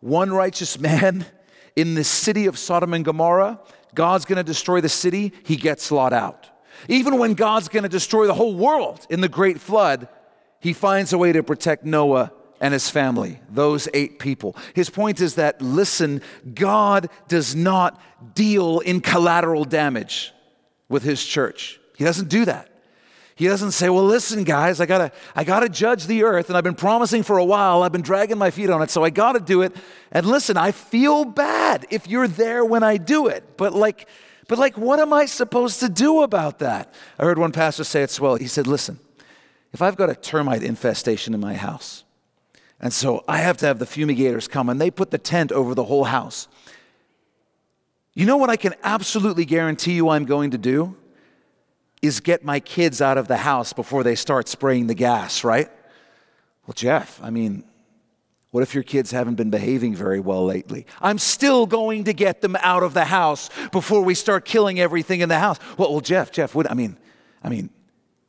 one 0.00 0.32
righteous 0.32 0.78
man 0.78 1.26
in 1.76 1.94
the 1.94 2.04
city 2.04 2.46
of 2.46 2.58
Sodom 2.58 2.94
and 2.94 3.04
Gomorrah, 3.04 3.60
God's 3.94 4.24
going 4.24 4.38
to 4.38 4.42
destroy 4.42 4.80
the 4.80 4.88
city, 4.88 5.34
he 5.44 5.56
gets 5.56 5.92
Lot 5.92 6.14
out. 6.14 6.48
Even 6.88 7.18
when 7.18 7.34
God's 7.34 7.68
going 7.68 7.82
to 7.82 7.88
destroy 7.88 8.26
the 8.26 8.34
whole 8.34 8.54
world 8.54 9.06
in 9.10 9.20
the 9.20 9.28
great 9.28 9.60
flood, 9.60 10.08
he 10.60 10.72
finds 10.72 11.12
a 11.12 11.18
way 11.18 11.32
to 11.32 11.42
protect 11.42 11.84
Noah 11.84 12.32
and 12.60 12.72
his 12.72 12.88
family, 12.88 13.40
those 13.50 13.88
eight 13.92 14.20
people. 14.20 14.56
His 14.74 14.88
point 14.88 15.20
is 15.20 15.34
that, 15.34 15.60
listen, 15.60 16.22
God 16.54 17.08
does 17.26 17.56
not 17.56 18.00
deal 18.34 18.78
in 18.78 19.00
collateral 19.00 19.64
damage 19.64 20.32
with 20.88 21.02
his 21.02 21.24
church. 21.24 21.80
He 21.96 22.04
doesn't 22.04 22.28
do 22.28 22.44
that. 22.44 22.68
He 23.34 23.48
doesn't 23.48 23.72
say, 23.72 23.88
well, 23.88 24.04
listen, 24.04 24.44
guys, 24.44 24.80
I 24.80 24.86
gotta, 24.86 25.10
I 25.34 25.42
gotta 25.42 25.68
judge 25.68 26.06
the 26.06 26.22
earth, 26.22 26.48
and 26.48 26.56
I've 26.56 26.62
been 26.62 26.76
promising 26.76 27.24
for 27.24 27.38
a 27.38 27.44
while, 27.44 27.82
I've 27.82 27.90
been 27.90 28.02
dragging 28.02 28.38
my 28.38 28.52
feet 28.52 28.70
on 28.70 28.82
it, 28.82 28.90
so 28.90 29.02
I 29.02 29.10
gotta 29.10 29.40
do 29.40 29.62
it. 29.62 29.74
And 30.12 30.24
listen, 30.26 30.56
I 30.56 30.70
feel 30.70 31.24
bad 31.24 31.86
if 31.90 32.06
you're 32.06 32.28
there 32.28 32.64
when 32.64 32.84
I 32.84 32.98
do 32.98 33.26
it. 33.26 33.56
But 33.56 33.72
like, 33.74 34.06
but 34.48 34.58
like, 34.58 34.76
what 34.76 34.98
am 34.98 35.12
I 35.12 35.26
supposed 35.26 35.80
to 35.80 35.88
do 35.88 36.22
about 36.22 36.58
that? 36.58 36.92
I 37.18 37.24
heard 37.24 37.38
one 37.38 37.52
pastor 37.52 37.84
say 37.84 38.02
it 38.02 38.20
well. 38.20 38.36
He 38.36 38.48
said, 38.48 38.66
listen, 38.66 38.98
if 39.72 39.80
I've 39.80 39.96
got 39.96 40.10
a 40.10 40.14
termite 40.14 40.62
infestation 40.62 41.34
in 41.34 41.40
my 41.40 41.54
house, 41.54 42.04
and 42.80 42.92
so 42.92 43.24
I 43.28 43.38
have 43.38 43.56
to 43.58 43.66
have 43.66 43.78
the 43.78 43.86
fumigators 43.86 44.48
come 44.48 44.68
and 44.68 44.80
they 44.80 44.90
put 44.90 45.12
the 45.12 45.18
tent 45.18 45.52
over 45.52 45.74
the 45.74 45.84
whole 45.84 46.04
house. 46.04 46.48
You 48.14 48.26
know 48.26 48.36
what 48.36 48.50
I 48.50 48.56
can 48.56 48.74
absolutely 48.82 49.44
guarantee 49.44 49.94
you 49.94 50.08
I'm 50.08 50.24
going 50.24 50.50
to 50.50 50.58
do? 50.58 50.96
Is 52.02 52.18
get 52.18 52.44
my 52.44 52.58
kids 52.58 53.00
out 53.00 53.16
of 53.16 53.28
the 53.28 53.36
house 53.36 53.72
before 53.72 54.02
they 54.02 54.16
start 54.16 54.48
spraying 54.48 54.88
the 54.88 54.94
gas, 54.94 55.44
right? 55.44 55.70
Well, 56.66 56.74
Jeff, 56.74 57.22
I 57.22 57.30
mean, 57.30 57.62
what 58.52 58.62
if 58.62 58.74
your 58.74 58.84
kids 58.84 59.10
haven't 59.10 59.36
been 59.36 59.48
behaving 59.48 59.94
very 59.94 60.20
well 60.20 60.44
lately? 60.44 60.86
I'm 61.00 61.18
still 61.18 61.66
going 61.66 62.04
to 62.04 62.12
get 62.12 62.42
them 62.42 62.54
out 62.60 62.82
of 62.82 62.92
the 62.92 63.06
house 63.06 63.48
before 63.72 64.02
we 64.02 64.14
start 64.14 64.44
killing 64.44 64.78
everything 64.78 65.22
in 65.22 65.30
the 65.30 65.38
house. 65.38 65.58
Well, 65.78 65.90
well 65.90 66.02
Jeff, 66.02 66.30
Jeff, 66.30 66.54
would, 66.54 66.66
I 66.66 66.74
mean, 66.74 66.98
I 67.42 67.48
mean, 67.48 67.70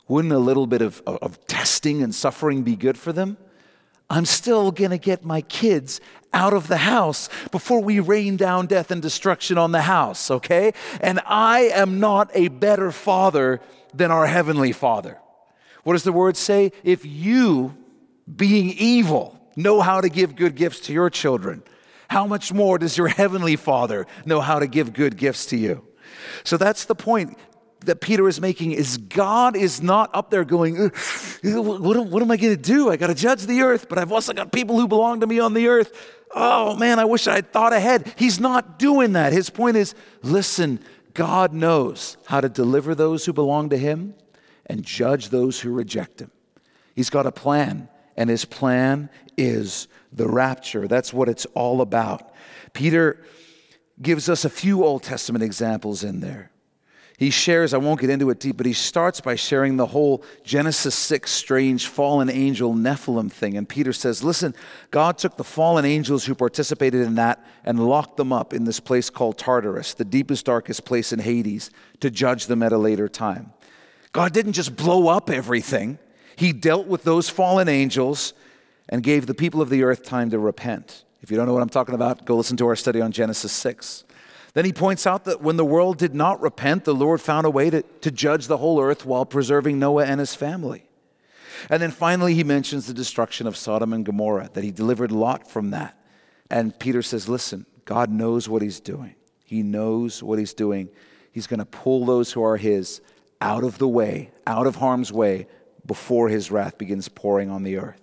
wouldn't 0.08 0.34
a 0.34 0.40
little 0.40 0.66
bit 0.66 0.82
of, 0.82 1.02
of 1.06 1.46
testing 1.48 2.02
and 2.02 2.16
suffering 2.16 2.64
be 2.64 2.78
good 2.78 2.98
for 2.98 3.12
them? 3.12 3.36
I'm 4.10 4.24
still 4.24 4.72
going 4.72 4.92
to 4.92 4.98
get 4.98 5.26
my 5.26 5.42
kids 5.42 6.00
out 6.32 6.54
of 6.54 6.70
the 6.70 6.78
house 6.78 7.28
before 7.52 7.82
we 7.82 8.00
rain 8.00 8.38
down 8.38 8.68
death 8.68 8.92
and 8.92 9.02
destruction 9.02 9.58
on 9.58 9.74
the 9.74 9.82
house, 9.82 10.32
okay? 10.32 10.74
And 11.02 11.20
I 11.26 11.64
am 11.74 12.00
not 12.00 12.32
a 12.34 12.48
better 12.48 12.92
father 12.92 13.60
than 13.94 14.10
our 14.10 14.26
heavenly 14.26 14.72
father. 14.72 15.20
What 15.84 15.94
does 15.94 16.04
the 16.04 16.14
word 16.14 16.38
say? 16.38 16.72
If 16.86 17.06
you, 17.06 17.76
being 18.34 18.70
evil, 18.70 19.38
know 19.56 19.82
how 19.82 20.01
to 20.01 20.10
give 20.10 20.36
good 20.36 20.56
gifts 20.56 20.80
to 20.82 20.93
your 20.93 21.10
children, 21.10 21.64
how 22.10 22.28
much 22.28 22.54
more 22.54 22.78
does 22.78 22.97
your 22.97 23.08
heavenly 23.20 23.56
father 23.56 24.06
know 24.26 24.41
how 24.41 24.60
to 24.60 24.68
give 24.68 24.93
good 24.93 25.18
gifts 25.18 25.47
to 25.47 25.58
you? 25.58 25.86
So 26.43 26.58
that's 26.58 26.86
the 26.86 26.95
point 26.95 27.38
that 27.86 28.01
Peter 28.01 28.28
is 28.28 28.39
making 28.39 28.72
is 28.72 28.97
God 28.97 29.56
is 29.56 29.82
not 29.82 30.10
up 30.14 30.30
there 30.30 30.45
going, 30.45 30.76
what, 31.43 32.08
what 32.08 32.22
am 32.22 32.32
I 32.32 32.38
going 32.38 32.56
to 32.56 32.62
do? 32.62 32.89
I 32.89 32.97
got 32.97 33.08
to 33.08 33.16
judge 33.16 33.43
the 33.43 33.62
earth, 33.62 33.89
but 33.89 33.97
I've 33.97 34.12
also 34.12 34.34
got 34.34 34.51
people 34.51 34.80
who 34.80 34.88
belong 34.88 35.20
to 35.20 35.28
me 35.28 35.39
on 35.39 35.54
the 35.54 35.68
earth. 35.68 35.91
Oh 36.34 36.76
man, 36.76 36.99
I 36.99 37.06
wish 37.06 37.28
I 37.28 37.36
had 37.36 37.51
thought 37.51 37.74
ahead. 37.74 38.14
He's 38.18 38.39
not 38.39 38.80
doing 38.80 39.14
that. 39.14 39.34
His 39.34 39.49
point 39.49 39.78
is 39.78 39.93
listen, 40.22 40.80
God 41.14 41.54
knows 41.54 42.18
how 42.26 42.41
to 42.41 42.49
deliver 42.49 42.95
those 42.95 43.26
who 43.26 43.34
belong 43.34 43.70
to 43.70 43.78
him 43.78 44.16
and 44.66 44.84
judge 44.84 45.30
those 45.30 45.60
who 45.60 45.72
reject 45.72 46.22
him. 46.22 46.32
He's 46.95 47.10
got 47.10 47.26
a 47.26 47.32
plan, 47.32 47.89
and 48.16 48.30
his 48.30 48.45
plan 48.45 49.10
is 49.38 49.88
the 50.12 50.28
rapture. 50.28 50.88
That's 50.88 51.14
what 51.14 51.30
it's 51.30 51.46
all 51.54 51.82
about. 51.82 52.34
Peter 52.74 53.24
gives 54.02 54.30
us 54.30 54.46
a 54.46 54.50
few 54.50 54.84
Old 54.84 55.04
Testament 55.04 55.44
examples 55.44 56.04
in 56.04 56.20
there. 56.20 56.52
He 57.18 57.30
shares, 57.30 57.74
I 57.74 57.78
won't 57.78 58.02
get 58.02 58.10
into 58.10 58.32
it 58.32 58.40
deep, 58.40 58.58
but 58.58 58.66
he 58.66 58.74
starts 58.74 59.22
by 59.22 59.36
sharing 59.36 59.78
the 59.78 59.86
whole 59.86 60.24
Genesis 60.44 60.96
6 60.96 61.30
strange 61.30 61.88
fallen 61.88 62.30
angel 62.30 62.74
Nephilim 62.74 63.32
thing. 63.32 63.56
And 63.56 63.70
Peter 63.70 63.94
says, 63.94 64.24
Listen, 64.24 64.56
God 64.90 65.20
took 65.20 65.38
the 65.38 65.44
fallen 65.44 65.86
angels 65.86 66.26
who 66.26 66.34
participated 66.34 67.02
in 67.02 67.16
that 67.16 67.46
and 67.64 67.88
locked 67.88 68.18
them 68.18 68.34
up 68.34 68.52
in 68.52 68.66
this 68.66 68.80
place 68.80 69.10
called 69.12 69.38
Tartarus, 69.38 69.94
the 69.94 70.04
deepest, 70.04 70.46
darkest 70.46 70.86
place 70.86 71.14
in 71.14 71.20
Hades, 71.20 71.70
to 72.00 72.10
judge 72.10 72.48
them 72.48 72.64
at 72.64 72.74
a 72.74 72.78
later 72.78 73.08
time. 73.08 73.54
God 74.12 74.34
didn't 74.34 74.54
just 74.54 74.76
blow 74.76 75.08
up 75.08 75.30
everything, 75.30 76.00
He 76.36 76.52
dealt 76.52 76.88
with 76.88 77.04
those 77.04 77.30
fallen 77.30 77.70
angels 77.70 78.34
and 78.90 79.04
gave 79.04 79.26
the 79.26 79.34
people 79.34 79.62
of 79.62 79.70
the 79.70 79.84
earth 79.84 80.04
time 80.04 80.30
to 80.30 80.40
repent. 80.40 81.04
If 81.22 81.32
you 81.32 81.38
don't 81.38 81.48
know 81.48 81.54
what 81.54 81.62
I'm 81.62 81.70
talking 81.70 81.96
about, 81.96 82.26
go 82.26 82.36
listen 82.36 82.58
to 82.58 82.68
our 82.68 82.76
study 82.76 83.00
on 83.02 83.12
Genesis 83.12 83.52
6. 83.54 84.04
Then 84.54 84.66
he 84.66 84.74
points 84.74 85.08
out 85.08 85.26
that 85.26 85.42
when 85.42 85.58
the 85.58 85.66
world 85.66 85.98
did 85.98 86.14
not 86.14 86.42
repent, 86.42 86.84
the 86.84 86.94
Lord 86.94 87.22
found 87.22 87.46
a 87.46 87.50
way 87.50 87.70
to, 87.70 87.82
to 87.82 88.12
judge 88.12 88.48
the 88.48 88.58
whole 88.58 88.80
earth 88.82 89.06
while 89.06 89.26
preserving 89.26 89.80
Noah 89.80 90.06
and 90.06 90.20
his 90.20 90.36
family. 90.36 90.84
And 91.70 91.82
then 91.82 91.92
finally, 91.92 92.34
he 92.34 92.44
mentions 92.44 92.88
the 92.88 92.94
destruction 92.94 93.48
of 93.48 93.58
Sodom 93.58 93.94
and 93.94 94.06
Gomorrah, 94.06 94.50
that 94.54 94.64
he 94.64 94.72
delivered 94.72 95.12
Lot 95.12 95.50
from 95.50 95.72
that. 95.72 95.98
And 96.50 96.78
Peter 96.78 97.02
says, 97.02 97.30
Listen, 97.30 97.66
God 97.86 98.12
knows 98.12 98.48
what 98.50 98.62
he's 98.62 98.80
doing. 98.80 99.16
He 99.46 99.64
knows 99.64 100.22
what 100.22 100.40
he's 100.40 100.54
doing. 100.54 100.90
He's 101.32 101.48
going 101.48 101.60
to 101.60 101.66
pull 101.66 102.06
those 102.06 102.32
who 102.32 102.44
are 102.44 102.58
his 102.58 103.02
out 103.42 103.64
of 103.64 103.78
the 103.78 103.88
way, 103.88 104.32
out 104.46 104.68
of 104.68 104.76
harm's 104.76 105.12
way, 105.12 105.48
before 105.86 106.30
his 106.30 106.52
wrath 106.52 106.78
begins 106.78 107.08
pouring 107.08 107.50
on 107.50 107.64
the 107.64 107.78
earth. 107.78 108.03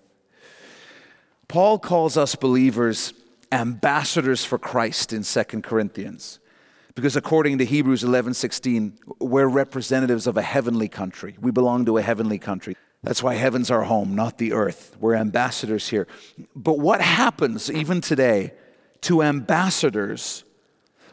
Paul 1.51 1.81
calls 1.81 2.17
us 2.17 2.37
believers 2.37 3.13
ambassadors 3.51 4.45
for 4.45 4.57
Christ 4.57 5.13
in 5.13 5.25
2 5.25 5.63
Corinthians. 5.63 6.39
Because 6.95 7.17
according 7.17 7.59
to 7.59 7.65
Hebrews 7.65 8.05
11:16, 8.05 8.93
we're 9.19 9.49
representatives 9.49 10.29
of 10.29 10.37
a 10.37 10.43
heavenly 10.43 10.87
country. 10.87 11.37
We 11.41 11.51
belong 11.51 11.87
to 11.87 11.99
a 11.99 12.03
heavenly 12.03 12.39
country. 12.39 12.77
That's 13.03 13.21
why 13.21 13.35
heaven's 13.35 13.69
our 13.69 13.83
home, 13.83 14.15
not 14.15 14.39
the 14.39 14.53
earth. 14.53 14.97
We're 15.01 15.17
ambassadors 15.17 15.89
here. 15.89 16.07
But 16.55 16.79
what 16.79 17.01
happens 17.01 17.69
even 17.69 18.01
today 18.01 18.53
to 19.01 19.21
ambassadors 19.21 20.45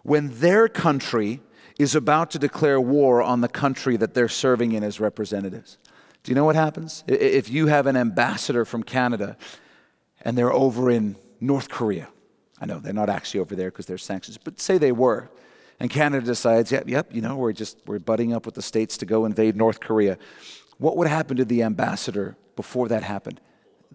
when 0.04 0.40
their 0.40 0.68
country 0.68 1.42
is 1.80 1.96
about 1.96 2.30
to 2.32 2.38
declare 2.38 2.80
war 2.80 3.24
on 3.24 3.42
the 3.42 3.48
country 3.48 3.98
that 3.98 4.14
they're 4.14 4.30
serving 4.30 4.74
in 4.74 4.84
as 4.84 5.00
representatives? 5.00 5.80
Do 6.22 6.32
you 6.32 6.36
know 6.36 6.46
what 6.46 6.56
happens? 6.56 7.04
If 7.08 7.50
you 7.50 7.68
have 7.68 7.88
an 7.88 7.98
ambassador 7.98 8.66
from 8.66 8.84
Canada 8.84 9.36
and 10.28 10.38
they're 10.38 10.52
over 10.52 10.92
in 10.92 11.16
North 11.40 11.70
Korea, 11.70 12.10
I 12.60 12.66
know 12.66 12.80
they're 12.80 12.92
not 12.92 13.10
actually 13.10 13.40
over 13.40 13.56
there 13.56 13.72
because 13.72 13.86
there's 13.86 14.04
sanctions, 14.04 14.38
but 14.38 14.60
say 14.60 14.78
they 14.78 14.92
were. 14.92 15.32
And 15.80 15.90
Canada 15.90 16.26
decides, 16.26 16.70
yep, 16.70 16.90
yep, 16.90 17.16
you 17.16 17.22
know, 17.22 17.38
we're 17.38 17.54
just 17.54 17.78
we're 17.86 18.00
butting 18.00 18.34
up 18.34 18.46
with 18.46 18.54
the 18.54 18.62
states 18.62 18.98
to 18.98 19.06
go 19.06 19.24
invade 19.24 19.56
North 19.56 19.80
Korea. 19.80 20.18
What 20.80 20.98
would 20.98 21.08
happen 21.08 21.38
to 21.38 21.46
the 21.46 21.64
ambassador 21.64 22.36
before 22.58 22.90
that 22.90 23.04
happened, 23.04 23.40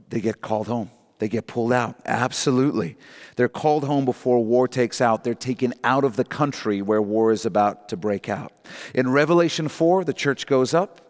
they 0.09 0.23
get 0.23 0.41
called 0.41 0.69
home. 0.69 0.91
They 1.19 1.29
get 1.29 1.47
pulled 1.47 1.73
out. 1.73 1.97
Absolutely. 2.07 2.97
They're 3.37 3.51
called 3.51 3.85
home 3.85 4.07
before 4.07 4.43
war 4.43 4.67
takes 4.67 5.03
out. 5.03 5.25
They're 5.25 5.35
taken 5.35 5.75
out 5.85 6.03
of 6.03 6.17
the 6.17 6.25
country 6.25 6.81
where 6.81 7.03
war 7.03 7.31
is 7.31 7.45
about 7.45 7.91
to 7.91 7.97
break 7.99 8.31
out. 8.31 8.53
In 8.95 9.11
Revelation 9.11 9.69
4, 9.69 10.05
the 10.05 10.15
church 10.15 10.47
goes 10.47 10.73
up. 10.73 11.01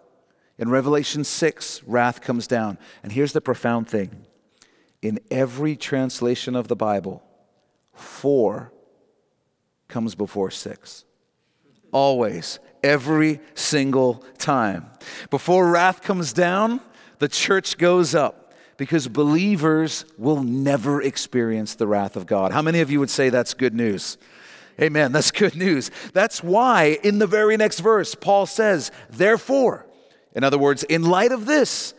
In 0.58 0.68
Revelation 0.68 1.22
6, 1.22 1.84
wrath 1.84 2.20
comes 2.20 2.48
down. 2.48 2.76
And 3.04 3.12
here's 3.12 3.32
the 3.32 3.40
profound 3.40 3.88
thing 3.88 4.26
in 5.02 5.18
every 5.30 5.76
translation 5.76 6.56
of 6.56 6.68
the 6.68 6.76
Bible, 6.76 7.22
4 7.94 8.72
comes 9.88 10.14
before 10.14 10.50
6. 10.50 11.04
Always, 11.92 12.58
every 12.82 13.40
single 13.54 14.24
time. 14.38 14.86
Before 15.28 15.70
wrath 15.70 16.02
comes 16.02 16.32
down, 16.32 16.80
the 17.18 17.28
church 17.28 17.76
goes 17.76 18.14
up 18.14 18.54
because 18.78 19.06
believers 19.08 20.04
will 20.16 20.42
never 20.42 21.02
experience 21.02 21.74
the 21.74 21.86
wrath 21.86 22.16
of 22.16 22.26
God. 22.26 22.52
How 22.52 22.62
many 22.62 22.80
of 22.80 22.90
you 22.90 23.00
would 23.00 23.10
say 23.10 23.28
that's 23.28 23.54
good 23.54 23.74
news? 23.74 24.16
Amen. 24.80 25.12
That's 25.12 25.30
good 25.30 25.54
news. 25.54 25.90
That's 26.14 26.42
why 26.42 26.98
in 27.02 27.18
the 27.18 27.26
very 27.26 27.56
next 27.56 27.80
verse, 27.80 28.14
Paul 28.14 28.46
says, 28.46 28.90
Therefore, 29.10 29.86
in 30.34 30.44
other 30.44 30.58
words, 30.58 30.82
in 30.84 31.04
light 31.04 31.32
of 31.32 31.44
this, 31.44 31.92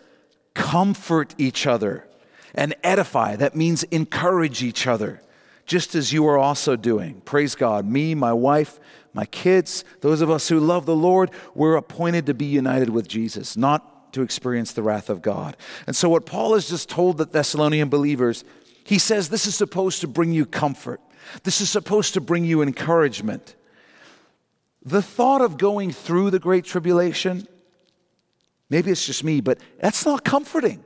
comfort 0.55 1.35
each 1.37 1.67
other 1.67 2.07
and 2.53 2.75
edify. 2.83 3.35
That 3.35 3.55
means 3.55 3.83
encourage 3.83 4.63
each 4.63 4.87
other, 4.87 5.21
just 5.65 5.95
as 5.95 6.13
you 6.13 6.27
are 6.27 6.37
also 6.37 6.75
doing. 6.75 7.21
Praise 7.21 7.55
God. 7.55 7.85
Me, 7.85 8.15
my 8.15 8.33
wife, 8.33 8.79
my 9.13 9.25
kids, 9.25 9.83
those 10.01 10.21
of 10.21 10.29
us 10.29 10.47
who 10.49 10.59
love 10.59 10.85
the 10.85 10.95
Lord, 10.95 11.31
we're 11.53 11.75
appointed 11.75 12.25
to 12.25 12.33
be 12.33 12.45
united 12.45 12.89
with 12.89 13.07
Jesus, 13.07 13.55
not 13.55 14.11
to 14.13 14.21
experience 14.21 14.73
the 14.73 14.83
wrath 14.83 15.09
of 15.09 15.21
God. 15.21 15.57
And 15.87 15.95
so, 15.95 16.09
what 16.09 16.25
Paul 16.25 16.53
has 16.53 16.69
just 16.69 16.89
told 16.89 17.17
the 17.17 17.25
Thessalonian 17.25 17.89
believers, 17.89 18.43
he 18.83 18.99
says 18.99 19.29
this 19.29 19.47
is 19.47 19.55
supposed 19.55 20.01
to 20.01 20.07
bring 20.07 20.31
you 20.31 20.45
comfort, 20.45 21.01
this 21.43 21.61
is 21.61 21.69
supposed 21.69 22.13
to 22.13 22.21
bring 22.21 22.45
you 22.45 22.61
encouragement. 22.61 23.55
The 24.85 25.01
thought 25.01 25.41
of 25.41 25.57
going 25.57 25.91
through 25.91 26.31
the 26.31 26.39
Great 26.39 26.65
Tribulation, 26.65 27.47
maybe 28.69 28.91
it's 28.91 29.05
just 29.05 29.23
me, 29.23 29.39
but 29.39 29.57
that's 29.79 30.05
not 30.05 30.25
comforting. 30.25 30.83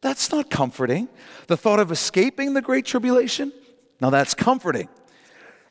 That's 0.00 0.32
not 0.32 0.50
comforting. 0.50 1.08
The 1.46 1.56
thought 1.56 1.80
of 1.80 1.90
escaping 1.92 2.54
the 2.54 2.62
Great 2.62 2.86
Tribulation, 2.86 3.52
now 4.00 4.10
that's 4.10 4.34
comforting. 4.34 4.88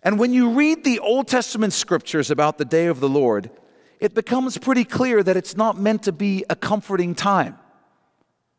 And 0.03 0.19
when 0.19 0.31
you 0.31 0.51
read 0.51 0.83
the 0.83 0.99
Old 0.99 1.27
Testament 1.27 1.73
scriptures 1.73 2.31
about 2.31 2.57
the 2.57 2.65
day 2.65 2.85
of 2.85 2.99
the 2.99 3.09
Lord, 3.09 3.49
it 3.99 4.13
becomes 4.13 4.57
pretty 4.57 4.85
clear 4.85 5.21
that 5.23 5.35
it's 5.35 5.57
not 5.57 5.77
meant 5.77 6.03
to 6.03 6.11
be 6.11 6.45
a 6.49 6.55
comforting 6.55 7.15
time 7.15 7.57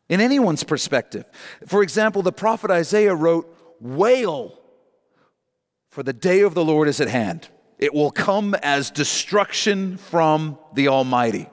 in 0.07 0.21
anyone's 0.21 0.63
perspective. 0.63 1.25
For 1.65 1.81
example, 1.81 2.21
the 2.21 2.31
prophet 2.31 2.69
Isaiah 2.69 3.15
wrote, 3.15 3.57
Wail, 3.79 4.59
for 5.89 6.03
the 6.03 6.13
day 6.13 6.41
of 6.41 6.53
the 6.53 6.63
Lord 6.63 6.87
is 6.87 7.01
at 7.01 7.07
hand. 7.07 7.49
It 7.79 7.93
will 7.93 8.11
come 8.11 8.53
as 8.61 8.91
destruction 8.91 9.97
from 9.97 10.59
the 10.75 10.89
Almighty. 10.89 11.49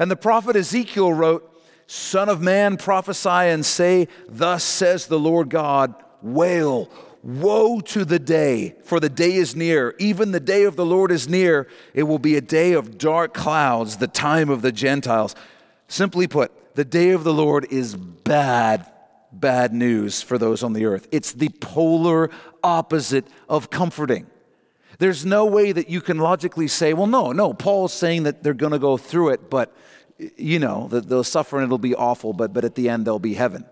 And 0.00 0.10
the 0.10 0.16
prophet 0.16 0.56
Ezekiel 0.56 1.12
wrote, 1.12 1.53
Son 1.94 2.28
of 2.28 2.42
man, 2.42 2.76
prophesy 2.76 3.28
and 3.28 3.64
say, 3.64 4.08
Thus 4.28 4.64
says 4.64 5.06
the 5.06 5.18
Lord 5.18 5.48
God, 5.48 5.94
wail, 6.22 6.90
Woe 7.22 7.78
to 7.82 8.04
the 8.04 8.18
day, 8.18 8.74
for 8.82 8.98
the 8.98 9.08
day 9.08 9.34
is 9.34 9.54
near. 9.54 9.94
Even 10.00 10.32
the 10.32 10.40
day 10.40 10.64
of 10.64 10.74
the 10.74 10.84
Lord 10.84 11.12
is 11.12 11.28
near. 11.28 11.68
It 11.94 12.02
will 12.02 12.18
be 12.18 12.34
a 12.34 12.40
day 12.40 12.72
of 12.72 12.98
dark 12.98 13.32
clouds, 13.32 13.98
the 13.98 14.08
time 14.08 14.50
of 14.50 14.60
the 14.60 14.72
Gentiles. 14.72 15.36
Simply 15.86 16.26
put, 16.26 16.74
the 16.74 16.84
day 16.84 17.10
of 17.10 17.22
the 17.22 17.32
Lord 17.32 17.68
is 17.70 17.94
bad, 17.94 18.90
bad 19.30 19.72
news 19.72 20.20
for 20.20 20.36
those 20.36 20.64
on 20.64 20.72
the 20.72 20.86
earth. 20.86 21.06
It's 21.12 21.32
the 21.32 21.50
polar 21.60 22.28
opposite 22.64 23.28
of 23.48 23.70
comforting. 23.70 24.26
There's 24.98 25.24
no 25.24 25.44
way 25.44 25.70
that 25.70 25.88
you 25.88 26.00
can 26.00 26.18
logically 26.18 26.66
say, 26.66 26.92
well, 26.92 27.06
no, 27.06 27.30
no, 27.30 27.54
Paul's 27.54 27.92
saying 27.92 28.24
that 28.24 28.42
they're 28.42 28.52
going 28.52 28.72
to 28.72 28.80
go 28.80 28.96
through 28.96 29.28
it, 29.30 29.48
but, 29.48 29.72
you 30.18 30.58
know, 30.58 30.88
that 30.88 31.08
they'll 31.08 31.24
suffer 31.24 31.58
and 31.58 31.64
it'll 31.64 31.78
be 31.78 31.94
awful, 31.94 32.32
but, 32.32 32.52
but 32.52 32.64
at 32.64 32.74
the 32.74 32.88
end, 32.88 33.06
there'll 33.06 33.18
be 33.18 33.34
heaven. 33.34 33.64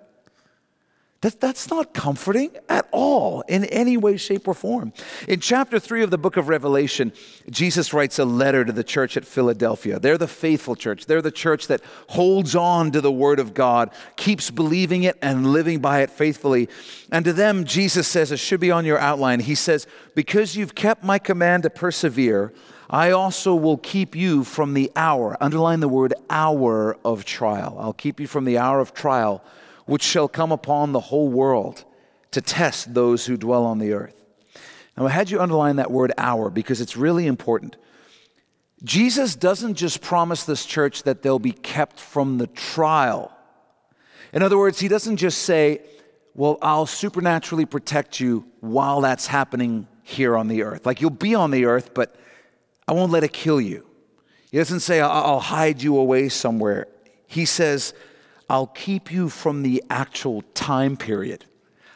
That, 1.23 1.41
that's 1.41 1.71
not 1.71 1.95
comforting 1.95 2.51
at 2.69 2.89
all 2.91 3.43
in 3.43 3.65
any 3.67 3.97
way, 3.97 4.17
shape, 4.17 4.49
or 4.49 4.55
form. 4.55 4.93
In 5.29 5.39
chapter 5.39 5.79
3 5.79 6.03
of 6.03 6.11
the 6.11 6.19
book 6.19 6.37
of 6.37 6.49
Revelation, 6.49 7.13
Jesus 7.49 7.93
writes 7.93 8.19
a 8.19 8.25
letter 8.25 8.65
to 8.65 8.73
the 8.73 8.83
church 8.83 9.17
at 9.17 9.25
Philadelphia. 9.25 10.01
They're 10.01 10.19
the 10.19 10.27
faithful 10.27 10.75
church. 10.75 11.07
They're 11.07 11.23
the 11.23 11.31
church 11.31 11.69
that 11.69 11.81
holds 12.09 12.57
on 12.57 12.91
to 12.91 13.01
the 13.01 13.13
word 13.13 13.39
of 13.39 13.55
God, 13.55 13.91
keeps 14.17 14.51
believing 14.51 15.05
it 15.05 15.17
and 15.23 15.53
living 15.53 15.79
by 15.79 16.01
it 16.01 16.11
faithfully. 16.11 16.69
And 17.13 17.25
to 17.25 17.33
them, 17.33 17.67
Jesus 17.67 18.09
says, 18.09 18.33
it 18.33 18.39
should 18.39 18.61
be 18.61 18.73
on 18.73 18.85
your 18.85 18.99
outline, 18.99 19.39
He 19.39 19.55
says, 19.55 19.87
Because 20.17 20.57
you've 20.57 20.75
kept 20.75 21.05
my 21.05 21.21
command 21.21 21.63
to 21.63 21.71
persevere, 21.71 22.53
I 22.93 23.11
also 23.11 23.55
will 23.55 23.79
keep 23.79 24.15
you 24.15 24.45
from 24.45 24.75
the 24.75 24.93
hour, 24.95 25.37
underline 25.41 25.81
the 25.81 25.89
word 25.89 26.13
hour 26.29 26.99
of 27.05 27.25
trial. 27.25 27.79
I'll 27.81 27.95
keep 27.95 28.21
you 28.21 28.27
from 28.27 28.45
the 28.45 28.59
hour 28.59 28.81
of 28.81 28.93
trial 28.93 29.43
which 29.87 30.03
shall 30.03 30.29
come 30.29 30.53
upon 30.53 30.93
the 30.93 31.01
whole 31.01 31.29
world 31.29 31.85
to 32.31 32.41
test 32.41 32.95
those 32.95 33.27
who 33.27 33.37
dwell 33.37 33.65
on 33.65 33.79
the 33.79 33.93
earth. 33.93 34.15
Now, 34.97 35.07
I 35.07 35.11
had 35.11 35.31
you 35.31 35.41
underline 35.41 35.77
that 35.77 35.91
word 35.91 36.13
hour 36.19 36.51
because 36.51 36.81
it's 36.81 36.97
really 36.97 37.27
important. 37.27 37.77
Jesus 38.85 39.37
doesn't 39.37 39.75
just 39.75 40.01
promise 40.01 40.45
this 40.45 40.65
church 40.65 41.05
that 41.05 41.23
they'll 41.23 41.39
be 41.39 41.53
kept 41.53 41.99
from 41.99 42.39
the 42.39 42.47
trial. 42.47 43.33
In 44.33 44.43
other 44.43 44.59
words, 44.59 44.81
he 44.81 44.89
doesn't 44.89 45.17
just 45.17 45.43
say, 45.43 45.81
Well, 46.35 46.59
I'll 46.63 46.87
supernaturally 46.87 47.65
protect 47.65 48.21
you 48.21 48.45
while 48.61 49.01
that's 49.01 49.27
happening 49.27 49.87
here 50.03 50.37
on 50.37 50.49
the 50.49 50.63
earth. 50.63 50.85
Like 50.85 51.01
you'll 51.01 51.11
be 51.11 51.35
on 51.35 51.51
the 51.51 51.67
earth, 51.67 51.95
but 51.95 52.17
I 52.93 52.95
won't 52.95 53.11
let 53.11 53.25
it 53.25 53.33
kill 53.33 53.59
you. 53.59 53.87
He 54.51 54.59
doesn't 54.59 54.81
say, 54.81 55.01
I'll 55.01 55.41
hide 55.41 55.81
you 55.81 55.97
away 55.97 56.29
somewhere. 56.29 56.89
He 57.27 57.47
says, 57.47 57.95
I'll 58.51 58.67
keep 58.67 59.11
you 59.11 59.31
from 59.31 59.63
the 59.63 59.83
actual 59.89 60.43
time 60.53 60.99
period. 60.99 61.47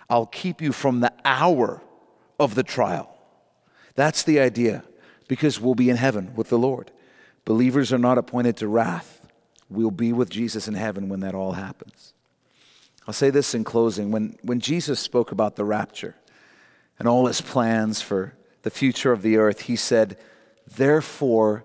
I'll 0.09 0.25
keep 0.25 0.63
you 0.63 0.73
from 0.73 1.01
the 1.01 1.13
hour 1.23 1.83
of 2.41 2.55
the 2.55 2.63
trial. 2.63 3.15
That's 3.95 4.23
the 4.23 4.41
idea, 4.41 4.85
because 5.29 5.61
we'll 5.61 5.75
be 5.75 5.91
in 5.91 5.99
heaven 5.99 6.33
with 6.35 6.49
the 6.49 6.57
Lord. 6.57 6.91
Believers 7.45 7.93
are 7.93 7.99
not 7.99 8.17
appointed 8.17 8.57
to 8.57 8.67
wrath. 8.67 9.29
We'll 9.69 9.91
be 9.91 10.15
with 10.15 10.31
Jesus 10.31 10.67
in 10.67 10.73
heaven 10.73 11.11
when 11.11 11.21
that 11.21 11.35
all 11.35 11.53
happens. 11.53 12.15
I'll 13.07 13.13
say 13.13 13.29
this 13.29 13.55
in 13.55 13.65
closing. 13.65 14.13
When, 14.13 14.39
when 14.41 14.61
Jesus 14.61 14.99
spoke 14.99 15.31
about 15.31 15.57
the 15.57 15.65
rapture 15.67 16.15
and 16.99 17.07
all 17.07 17.27
his 17.27 17.43
plans 17.43 18.01
for 18.01 18.33
the 18.63 18.71
future 18.71 19.13
of 19.13 19.21
the 19.21 19.37
earth, 19.37 19.61
he 19.61 19.77
said, 19.77 20.17
Therefore, 20.75 21.65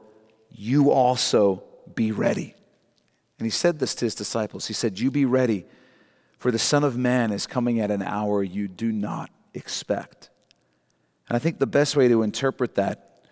you 0.50 0.92
also 0.92 1.64
be 1.96 2.12
ready. 2.12 2.56
And 3.40 3.46
he 3.46 3.50
said 3.50 3.80
this 3.80 3.96
to 3.96 4.06
his 4.06 4.16
disciples. 4.16 4.68
He 4.68 4.74
said, 4.74 5.00
You 5.00 5.10
be 5.10 5.26
ready, 5.26 5.66
for 6.38 6.52
the 6.52 6.60
Son 6.60 6.84
of 6.84 6.98
Man 6.98 7.32
is 7.32 7.48
coming 7.48 7.80
at 7.80 7.92
an 7.92 8.02
hour 8.02 8.44
you 8.44 8.68
do 8.68 8.92
not 8.92 9.32
expect. 9.54 10.30
And 11.28 11.36
I 11.36 11.40
think 11.40 11.60
the 11.60 11.68
best 11.68 11.96
way 11.96 12.08
to 12.08 12.24
interpret 12.24 12.76
that 12.76 13.24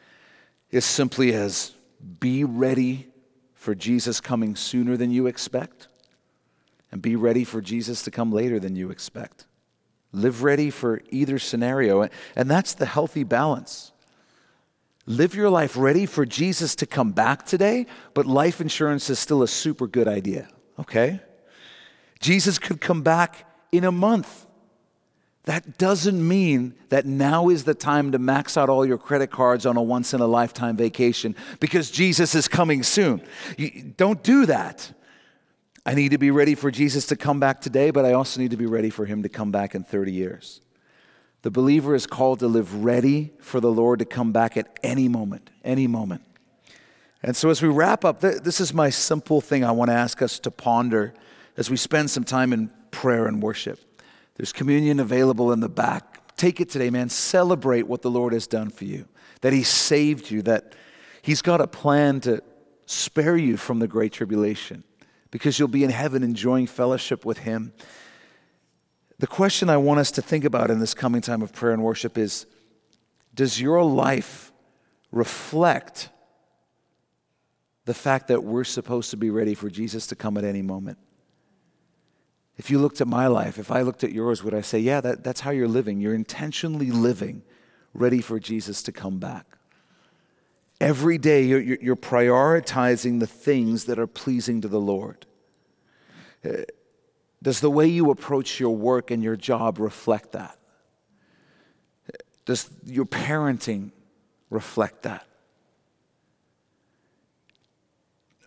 is 0.71 0.85
simply 0.85 1.33
as 1.33 1.73
be 2.19 2.43
ready 2.43 3.07
for 3.53 3.75
Jesus 3.75 4.21
coming 4.21 4.55
sooner 4.55 4.95
than 4.95 5.11
you 5.11 5.27
expect, 5.27 5.89
and 6.91 7.01
be 7.01 7.15
ready 7.15 7.43
for 7.43 7.61
Jesus 7.61 8.03
to 8.03 8.11
come 8.11 8.31
later 8.31 8.59
than 8.59 8.75
you 8.75 8.89
expect. 8.89 9.45
Live 10.11 10.43
ready 10.43 10.69
for 10.69 11.01
either 11.09 11.37
scenario. 11.37 12.07
And 12.35 12.49
that's 12.49 12.73
the 12.73 12.85
healthy 12.85 13.23
balance. 13.23 13.91
Live 15.09 15.33
your 15.33 15.49
life 15.49 15.75
ready 15.75 16.05
for 16.05 16.23
Jesus 16.23 16.75
to 16.75 16.85
come 16.85 17.13
back 17.13 17.43
today, 17.43 17.87
but 18.13 18.27
life 18.27 18.61
insurance 18.61 19.09
is 19.09 19.17
still 19.17 19.41
a 19.41 19.47
super 19.47 19.87
good 19.87 20.07
idea, 20.07 20.47
okay? 20.77 21.19
Jesus 22.19 22.59
could 22.59 22.79
come 22.79 23.01
back 23.01 23.51
in 23.71 23.85
a 23.85 23.91
month. 23.91 24.45
That 25.45 25.79
doesn't 25.79 26.27
mean 26.27 26.75
that 26.89 27.07
now 27.07 27.49
is 27.49 27.63
the 27.63 27.73
time 27.73 28.11
to 28.11 28.19
max 28.19 28.55
out 28.55 28.69
all 28.69 28.85
your 28.85 28.99
credit 28.99 29.31
cards 29.31 29.65
on 29.65 29.77
a 29.77 29.81
once 29.81 30.13
in 30.13 30.21
a 30.21 30.27
lifetime 30.27 30.77
vacation 30.77 31.35
because 31.59 31.89
Jesus 31.89 32.35
is 32.35 32.47
coming 32.47 32.83
soon. 32.83 33.23
You, 33.57 33.91
don't 33.97 34.21
do 34.21 34.45
that. 34.45 34.91
I 35.87 35.95
need 35.95 36.09
to 36.09 36.19
be 36.19 36.29
ready 36.29 36.53
for 36.53 36.69
Jesus 36.69 37.07
to 37.07 37.15
come 37.15 37.39
back 37.39 37.61
today, 37.61 37.89
but 37.89 38.05
I 38.05 38.13
also 38.13 38.39
need 38.39 38.51
to 38.51 38.57
be 38.57 38.67
ready 38.67 38.91
for 38.91 39.07
him 39.07 39.23
to 39.23 39.29
come 39.29 39.51
back 39.51 39.73
in 39.73 39.83
30 39.83 40.11
years. 40.11 40.61
The 41.41 41.51
believer 41.51 41.95
is 41.95 42.05
called 42.05 42.39
to 42.39 42.47
live 42.47 42.83
ready 42.83 43.31
for 43.39 43.59
the 43.59 43.71
Lord 43.71 43.99
to 43.99 44.05
come 44.05 44.31
back 44.31 44.57
at 44.57 44.77
any 44.83 45.07
moment, 45.07 45.49
any 45.63 45.87
moment. 45.87 46.21
And 47.23 47.35
so, 47.35 47.49
as 47.49 47.61
we 47.61 47.69
wrap 47.69 48.05
up, 48.05 48.21
this 48.21 48.59
is 48.59 48.73
my 48.73 48.89
simple 48.89 49.41
thing 49.41 49.63
I 49.63 49.71
want 49.71 49.89
to 49.89 49.95
ask 49.95 50.21
us 50.21 50.39
to 50.39 50.51
ponder 50.51 51.13
as 51.57 51.69
we 51.69 51.77
spend 51.77 52.09
some 52.09 52.23
time 52.23 52.53
in 52.53 52.71
prayer 52.91 53.25
and 53.25 53.41
worship. 53.41 53.79
There's 54.35 54.53
communion 54.53 54.99
available 54.99 55.51
in 55.51 55.59
the 55.59 55.69
back. 55.69 56.35
Take 56.37 56.61
it 56.61 56.69
today, 56.69 56.89
man. 56.89 57.09
Celebrate 57.09 57.87
what 57.87 58.01
the 58.01 58.11
Lord 58.11 58.31
has 58.31 58.47
done 58.47 58.69
for 58.69 58.85
you, 58.85 59.05
that 59.41 59.51
He 59.51 59.63
saved 59.63 60.31
you, 60.31 60.41
that 60.43 60.73
He's 61.21 61.41
got 61.41 61.59
a 61.59 61.67
plan 61.67 62.21
to 62.21 62.41
spare 62.85 63.35
you 63.35 63.57
from 63.57 63.79
the 63.79 63.87
great 63.87 64.13
tribulation. 64.13 64.83
because 65.31 65.59
you'll 65.59 65.67
be 65.67 65.83
in 65.83 65.91
heaven 65.91 66.23
enjoying 66.23 66.65
fellowship 66.65 67.23
with 67.23 67.39
Him. 67.39 67.71
The 69.19 69.27
question 69.27 69.69
I 69.69 69.77
want 69.77 69.99
us 69.99 70.11
to 70.11 70.21
think 70.21 70.45
about 70.45 70.71
in 70.71 70.79
this 70.79 70.93
coming 70.93 71.21
time 71.21 71.41
of 71.41 71.53
prayer 71.53 71.73
and 71.73 71.83
worship 71.83 72.17
is 72.17 72.45
Does 73.35 73.61
your 73.61 73.83
life 73.83 74.51
reflect 75.11 76.09
the 77.85 77.93
fact 77.93 78.29
that 78.29 78.43
we're 78.43 78.63
supposed 78.63 79.11
to 79.11 79.17
be 79.17 79.29
ready 79.29 79.53
for 79.53 79.69
Jesus 79.69 80.07
to 80.07 80.15
come 80.15 80.37
at 80.37 80.45
any 80.45 80.61
moment? 80.61 80.97
If 82.55 82.69
you 82.69 82.79
looked 82.79 83.01
at 83.01 83.07
my 83.07 83.27
life, 83.27 83.57
if 83.57 83.71
I 83.71 83.81
looked 83.81 84.03
at 84.03 84.11
yours, 84.11 84.43
would 84.43 84.53
I 84.53 84.61
say, 84.61 84.79
Yeah, 84.79 85.01
that, 85.01 85.23
that's 85.23 85.41
how 85.41 85.51
you're 85.51 85.67
living? 85.67 85.99
You're 85.99 86.15
intentionally 86.15 86.89
living 86.89 87.43
ready 87.93 88.21
for 88.21 88.39
Jesus 88.39 88.81
to 88.83 88.93
come 88.93 89.19
back. 89.19 89.45
Every 90.79 91.17
day, 91.17 91.43
you're, 91.43 91.59
you're 91.59 91.97
prioritizing 91.97 93.19
the 93.19 93.27
things 93.27 93.83
that 93.85 93.99
are 93.99 94.07
pleasing 94.07 94.61
to 94.61 94.69
the 94.69 94.79
Lord. 94.79 95.25
Uh, 96.45 96.61
Does 97.41 97.61
the 97.61 97.71
way 97.71 97.87
you 97.87 98.11
approach 98.11 98.59
your 98.59 98.75
work 98.75 99.11
and 99.11 99.23
your 99.23 99.35
job 99.35 99.79
reflect 99.79 100.33
that? 100.33 100.57
Does 102.45 102.69
your 102.85 103.05
parenting 103.05 103.91
reflect 104.49 105.03
that? 105.03 105.25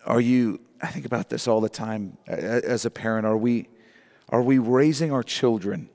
Are 0.05 0.21
you, 0.21 0.59
I 0.81 0.87
think 0.87 1.05
about 1.05 1.29
this 1.29 1.47
all 1.47 1.61
the 1.61 1.69
time 1.69 2.17
as 2.27 2.85
a 2.85 2.91
parent, 2.91 3.25
are 3.25 3.37
we, 3.37 3.69
are 4.29 4.41
we 4.41 4.57
raising 4.57 5.11
our 5.11 5.23
children 5.23 5.89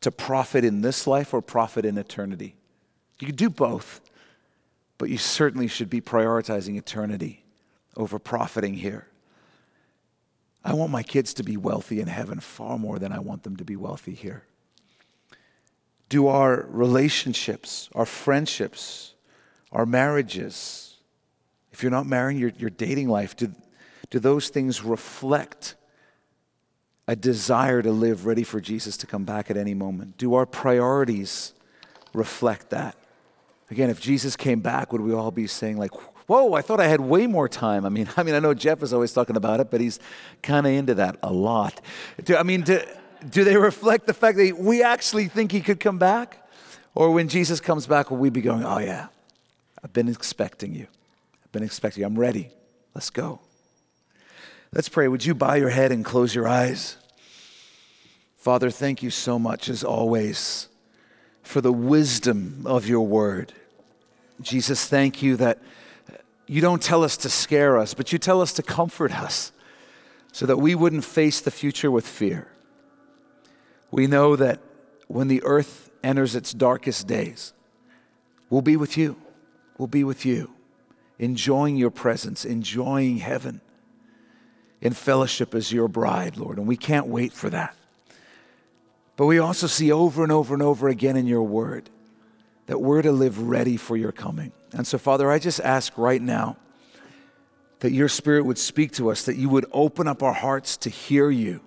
to 0.00 0.10
profit 0.10 0.64
in 0.64 0.80
this 0.80 1.06
life 1.06 1.34
or 1.34 1.42
profit 1.42 1.84
in 1.84 1.98
eternity? 1.98 2.56
You 3.20 3.26
can 3.26 3.36
do 3.36 3.50
both, 3.50 4.00
but 4.96 5.10
you 5.10 5.18
certainly 5.18 5.68
should 5.68 5.90
be 5.90 6.00
prioritizing 6.00 6.78
eternity 6.78 7.44
over 7.96 8.18
profiting 8.18 8.74
here. 8.74 9.08
I 10.64 10.74
want 10.74 10.90
my 10.90 11.02
kids 11.02 11.34
to 11.34 11.42
be 11.42 11.56
wealthy 11.56 12.00
in 12.00 12.08
heaven 12.08 12.40
far 12.40 12.78
more 12.78 12.98
than 12.98 13.12
I 13.12 13.20
want 13.20 13.42
them 13.42 13.56
to 13.56 13.64
be 13.64 13.76
wealthy 13.76 14.14
here. 14.14 14.44
Do 16.08 16.26
our 16.26 16.66
relationships, 16.68 17.88
our 17.94 18.06
friendships, 18.06 19.14
our 19.72 19.86
marriages, 19.86 20.96
if 21.72 21.82
you're 21.82 21.90
not 21.90 22.06
marrying 22.06 22.38
your, 22.38 22.50
your 22.56 22.70
dating 22.70 23.08
life, 23.08 23.36
do, 23.36 23.52
do 24.10 24.18
those 24.18 24.48
things 24.48 24.82
reflect 24.82 25.76
a 27.06 27.14
desire 27.14 27.82
to 27.82 27.90
live 27.90 28.26
ready 28.26 28.42
for 28.42 28.60
Jesus 28.60 28.96
to 28.98 29.06
come 29.06 29.24
back 29.24 29.50
at 29.50 29.56
any 29.56 29.74
moment? 29.74 30.18
Do 30.18 30.34
our 30.34 30.46
priorities 30.46 31.52
reflect 32.12 32.70
that? 32.70 32.96
Again, 33.70 33.90
if 33.90 34.00
Jesus 34.00 34.34
came 34.34 34.60
back, 34.60 34.92
would 34.92 35.02
we 35.02 35.12
all 35.12 35.30
be 35.30 35.46
saying, 35.46 35.76
like, 35.76 35.92
whoa, 36.28 36.52
I 36.52 36.62
thought 36.62 36.78
I 36.78 36.86
had 36.86 37.00
way 37.00 37.26
more 37.26 37.48
time? 37.48 37.84
I 37.84 37.88
mean, 37.88 38.08
I 38.16 38.22
mean, 38.22 38.36
I 38.36 38.38
know 38.38 38.54
Jeff 38.54 38.82
is 38.84 38.92
always 38.92 39.12
talking 39.12 39.34
about 39.34 39.58
it, 39.58 39.70
but 39.72 39.80
he's 39.80 39.98
kind 40.42 40.64
of 40.66 40.72
into 40.72 40.94
that 40.94 41.18
a 41.22 41.32
lot. 41.32 41.80
Do, 42.22 42.36
I 42.36 42.44
mean, 42.44 42.60
do, 42.60 42.80
do 43.28 43.42
they 43.42 43.56
reflect 43.56 44.06
the 44.06 44.14
fact 44.14 44.38
that 44.38 44.56
we 44.56 44.82
actually 44.82 45.26
think 45.26 45.50
he 45.50 45.60
could 45.60 45.80
come 45.80 45.98
back? 45.98 46.46
Or 46.94 47.10
when 47.12 47.28
Jesus 47.28 47.60
comes 47.60 47.86
back, 47.86 48.10
will 48.10 48.18
we 48.18 48.30
be 48.30 48.40
going, 48.40 48.64
oh, 48.64 48.78
yeah, 48.78 49.08
I've 49.82 49.92
been 49.92 50.08
expecting 50.08 50.74
you. 50.74 50.86
I've 51.44 51.52
been 51.52 51.62
expecting 51.62 52.02
you. 52.02 52.06
I'm 52.06 52.18
ready. 52.18 52.50
Let's 52.94 53.10
go. 53.10 53.40
Let's 54.72 54.88
pray. 54.88 55.08
Would 55.08 55.24
you 55.24 55.34
bow 55.34 55.54
your 55.54 55.70
head 55.70 55.92
and 55.92 56.04
close 56.04 56.34
your 56.34 56.46
eyes? 56.46 56.96
Father, 58.36 58.70
thank 58.70 59.02
you 59.02 59.10
so 59.10 59.38
much, 59.38 59.68
as 59.68 59.82
always, 59.82 60.68
for 61.42 61.60
the 61.60 61.72
wisdom 61.72 62.62
of 62.66 62.86
your 62.86 63.06
word. 63.06 63.52
Jesus, 64.40 64.86
thank 64.86 65.22
you 65.22 65.36
that 65.36 65.58
you 66.48 66.62
don't 66.62 66.82
tell 66.82 67.04
us 67.04 67.18
to 67.18 67.28
scare 67.28 67.76
us, 67.76 67.92
but 67.92 68.10
you 68.10 68.18
tell 68.18 68.40
us 68.40 68.54
to 68.54 68.62
comfort 68.62 69.12
us 69.12 69.52
so 70.32 70.46
that 70.46 70.56
we 70.56 70.74
wouldn't 70.74 71.04
face 71.04 71.40
the 71.40 71.50
future 71.50 71.90
with 71.90 72.06
fear. 72.06 72.48
We 73.90 74.06
know 74.06 74.34
that 74.34 74.60
when 75.06 75.28
the 75.28 75.42
earth 75.44 75.90
enters 76.02 76.34
its 76.34 76.52
darkest 76.54 77.06
days, 77.06 77.52
we'll 78.48 78.62
be 78.62 78.76
with 78.76 78.96
you. 78.96 79.16
We'll 79.76 79.88
be 79.88 80.04
with 80.04 80.26
you, 80.26 80.52
enjoying 81.18 81.76
your 81.76 81.90
presence, 81.90 82.44
enjoying 82.44 83.18
heaven 83.18 83.60
in 84.80 84.92
fellowship 84.92 85.54
as 85.54 85.70
your 85.70 85.86
bride, 85.86 86.36
Lord. 86.36 86.58
And 86.58 86.66
we 86.66 86.76
can't 86.76 87.06
wait 87.06 87.32
for 87.32 87.50
that. 87.50 87.76
But 89.16 89.26
we 89.26 89.38
also 89.38 89.66
see 89.66 89.92
over 89.92 90.22
and 90.22 90.32
over 90.32 90.54
and 90.54 90.62
over 90.62 90.88
again 90.88 91.16
in 91.16 91.26
your 91.26 91.42
word 91.42 91.90
that 92.68 92.78
we're 92.78 93.00
to 93.00 93.10
live 93.12 93.40
ready 93.40 93.78
for 93.78 93.96
your 93.96 94.12
coming. 94.12 94.52
And 94.72 94.86
so, 94.86 94.98
Father, 94.98 95.30
I 95.30 95.38
just 95.38 95.58
ask 95.60 95.96
right 95.96 96.20
now 96.20 96.58
that 97.80 97.92
your 97.92 98.10
spirit 98.10 98.44
would 98.44 98.58
speak 98.58 98.92
to 98.92 99.10
us, 99.10 99.24
that 99.24 99.36
you 99.36 99.48
would 99.48 99.64
open 99.72 100.06
up 100.06 100.22
our 100.22 100.34
hearts 100.34 100.76
to 100.78 100.90
hear 100.90 101.30
you, 101.30 101.62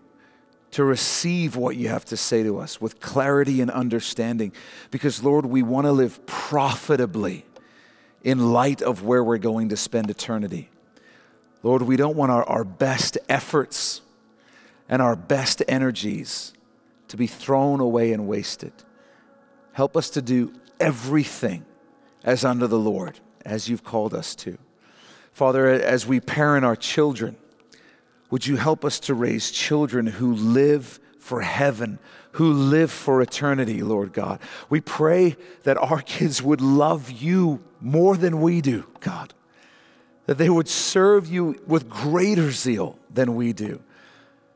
to 0.72 0.84
receive 0.84 1.56
what 1.56 1.76
you 1.76 1.90
have 1.90 2.06
to 2.06 2.16
say 2.16 2.44
to 2.44 2.60
us 2.60 2.80
with 2.80 3.00
clarity 3.00 3.62
and 3.62 3.72
understanding. 3.72 4.54
Because, 4.92 5.24
Lord, 5.24 5.48
we 5.48 5.64
want 5.64 5.88
to 5.88 5.92
live 5.92 6.24
profitably 6.28 7.46
in 8.24 8.52
light 8.52 8.84
of 8.84 9.04
where 9.04 9.24
we're 9.24 9.40
going 9.40 9.70
to 9.70 9.78
spend 9.78 10.12
eternity. 10.12 10.70
Lord, 11.64 11.82
we 11.82 11.98
don't 11.98 12.16
want 12.16 12.32
our, 12.32 12.44
our 12.44 12.64
best 12.64 13.18
efforts 13.28 14.02
and 14.88 15.02
our 15.02 15.16
best 15.16 15.64
energies 15.68 16.54
to 17.08 17.18
be 17.18 17.26
thrown 17.26 17.80
away 17.80 18.14
and 18.14 18.28
wasted. 18.28 18.74
Help 19.74 19.98
us 19.98 20.12
to 20.12 20.22
do 20.22 20.54
everything 20.82 21.66
as 22.24 22.44
under 22.44 22.68
the 22.68 22.80
Lord, 22.80 23.20
as 23.46 23.70
you've 23.70 23.84
called 23.84 24.14
us 24.14 24.36
to. 24.36 24.58
Father, 25.32 25.68
as 25.68 26.06
we 26.06 26.20
parent 26.20 26.66
our 26.66 26.76
children, 26.76 27.38
would 28.30 28.46
you 28.46 28.58
help 28.58 28.84
us 28.84 29.00
to 29.02 29.14
raise 29.14 29.52
children 29.52 30.08
who 30.08 30.34
live 30.34 31.00
for 31.20 31.42
heaven, 31.42 32.00
who 32.34 32.52
live 32.52 32.92
for 32.92 33.22
eternity, 33.22 33.82
Lord 33.82 34.14
God? 34.14 34.40
We 34.70 34.82
pray 34.82 35.38
that 35.64 35.78
our 35.78 36.02
kids 36.02 36.42
would 36.42 36.62
love 36.62 37.12
you 37.12 37.62
more 37.80 38.18
than 38.18 38.42
we 38.42 38.62
do, 38.62 38.86
God, 39.00 39.34
that 40.26 40.38
they 40.38 40.50
would 40.50 40.68
serve 40.68 41.28
you 41.28 41.62
with 41.66 41.90
greater 41.90 42.52
zeal 42.52 42.98
than 43.14 43.36
we 43.36 43.54
do, 43.54 43.82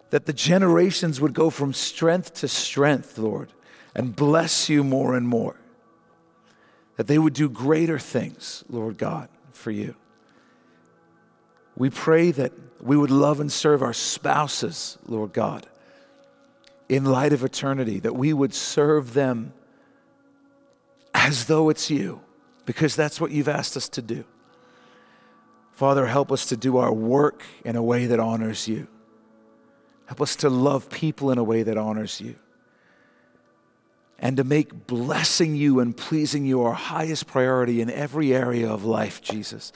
that 0.10 0.26
the 0.26 0.34
generations 0.34 1.20
would 1.20 1.34
go 1.34 1.50
from 1.50 1.74
strength 1.74 2.34
to 2.36 2.48
strength, 2.48 3.18
Lord, 3.18 3.52
and 3.94 4.16
bless 4.16 4.70
you 4.70 4.84
more 4.84 5.16
and 5.16 5.28
more 5.28 5.56
that 6.96 7.08
they 7.08 7.18
would 7.18 7.34
do 7.34 7.50
greater 7.50 8.00
things, 8.00 8.64
Lord 8.70 8.98
God, 8.98 9.30
for 9.52 9.72
you. 9.72 9.96
We 11.76 11.90
pray 11.90 12.32
that 12.32 12.54
we 12.82 12.96
would 12.96 13.12
love 13.12 13.40
and 13.40 13.52
serve 13.52 13.82
our 13.82 13.94
spouses, 13.94 14.98
Lord 15.06 15.34
God, 15.34 15.68
in 16.88 17.06
light 17.06 17.34
of 17.34 17.44
eternity, 17.44 18.00
that 18.00 18.16
we 18.16 18.32
would 18.32 18.54
serve 18.54 19.14
them 19.14 19.54
as 21.14 21.46
though 21.46 21.70
it's 21.70 21.90
you, 21.90 22.22
because 22.66 22.96
that's 22.96 23.20
what 23.20 23.32
you've 23.32 23.50
asked 23.50 23.76
us 23.76 23.90
to 23.90 24.02
do. 24.02 24.24
Father, 25.74 26.06
help 26.06 26.32
us 26.32 26.46
to 26.48 26.58
do 26.58 26.78
our 26.78 26.94
work 26.94 27.44
in 27.66 27.76
a 27.76 27.84
way 27.84 28.06
that 28.06 28.20
honors 28.20 28.68
you. 28.68 28.88
Help 30.06 30.22
us 30.22 30.38
to 30.38 30.50
love 30.50 30.90
people 30.90 31.32
in 31.32 31.38
a 31.38 31.44
way 31.44 31.64
that 31.64 31.78
honors 31.78 32.22
you 32.22 32.36
and 34.20 34.38
to 34.38 34.44
make 34.44 34.88
blessing 34.88 35.56
you 35.56 35.80
and 35.80 35.96
pleasing 35.96 36.46
you 36.46 36.64
our 36.64 36.74
highest 36.74 37.28
priority 37.28 37.82
in 37.82 37.90
every 37.90 38.34
area 38.34 38.70
of 38.70 38.86
life, 38.86 39.22
Jesus. 39.22 39.72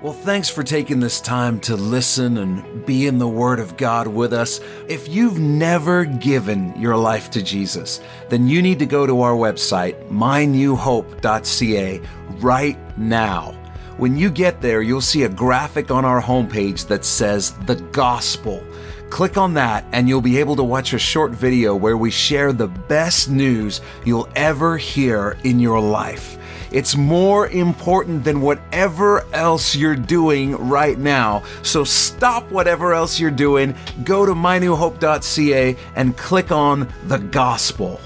Well, 0.00 0.12
thanks 0.12 0.48
for 0.48 0.62
taking 0.62 1.00
this 1.00 1.20
time 1.20 1.58
to 1.60 1.74
listen 1.74 2.38
and 2.38 2.86
be 2.86 3.08
in 3.08 3.18
the 3.18 3.26
Word 3.26 3.58
of 3.58 3.76
God 3.76 4.06
with 4.06 4.32
us. 4.32 4.60
If 4.86 5.08
you've 5.08 5.40
never 5.40 6.04
given 6.04 6.80
your 6.80 6.96
life 6.96 7.30
to 7.30 7.42
Jesus, 7.42 8.00
then 8.28 8.46
you 8.46 8.62
need 8.62 8.78
to 8.78 8.86
go 8.86 9.08
to 9.08 9.22
our 9.22 9.34
website, 9.34 10.08
mynewhope.ca, 10.08 12.00
right 12.38 12.98
now. 12.98 13.50
When 13.96 14.16
you 14.16 14.30
get 14.30 14.60
there, 14.60 14.82
you'll 14.82 15.00
see 15.00 15.24
a 15.24 15.28
graphic 15.28 15.90
on 15.90 16.04
our 16.04 16.22
homepage 16.22 16.86
that 16.86 17.04
says 17.04 17.54
the 17.66 17.74
gospel. 17.74 18.62
Click 19.10 19.38
on 19.38 19.54
that 19.54 19.84
and 19.92 20.08
you'll 20.08 20.20
be 20.20 20.38
able 20.38 20.56
to 20.56 20.62
watch 20.62 20.92
a 20.92 20.98
short 20.98 21.32
video 21.32 21.74
where 21.74 21.96
we 21.96 22.10
share 22.10 22.52
the 22.52 22.68
best 22.68 23.30
news 23.30 23.80
you'll 24.04 24.28
ever 24.36 24.76
hear 24.76 25.38
in 25.44 25.58
your 25.58 25.80
life. 25.80 26.38
It's 26.70 26.96
more 26.96 27.48
important 27.48 28.24
than 28.24 28.42
whatever 28.42 29.24
else 29.32 29.74
you're 29.74 29.96
doing 29.96 30.56
right 30.68 30.98
now. 30.98 31.42
So 31.62 31.84
stop 31.84 32.50
whatever 32.50 32.92
else 32.92 33.18
you're 33.18 33.30
doing, 33.30 33.74
go 34.04 34.26
to 34.26 34.34
mynewhope.ca 34.34 35.76
and 35.96 36.16
click 36.16 36.52
on 36.52 36.92
the 37.06 37.18
gospel. 37.18 38.00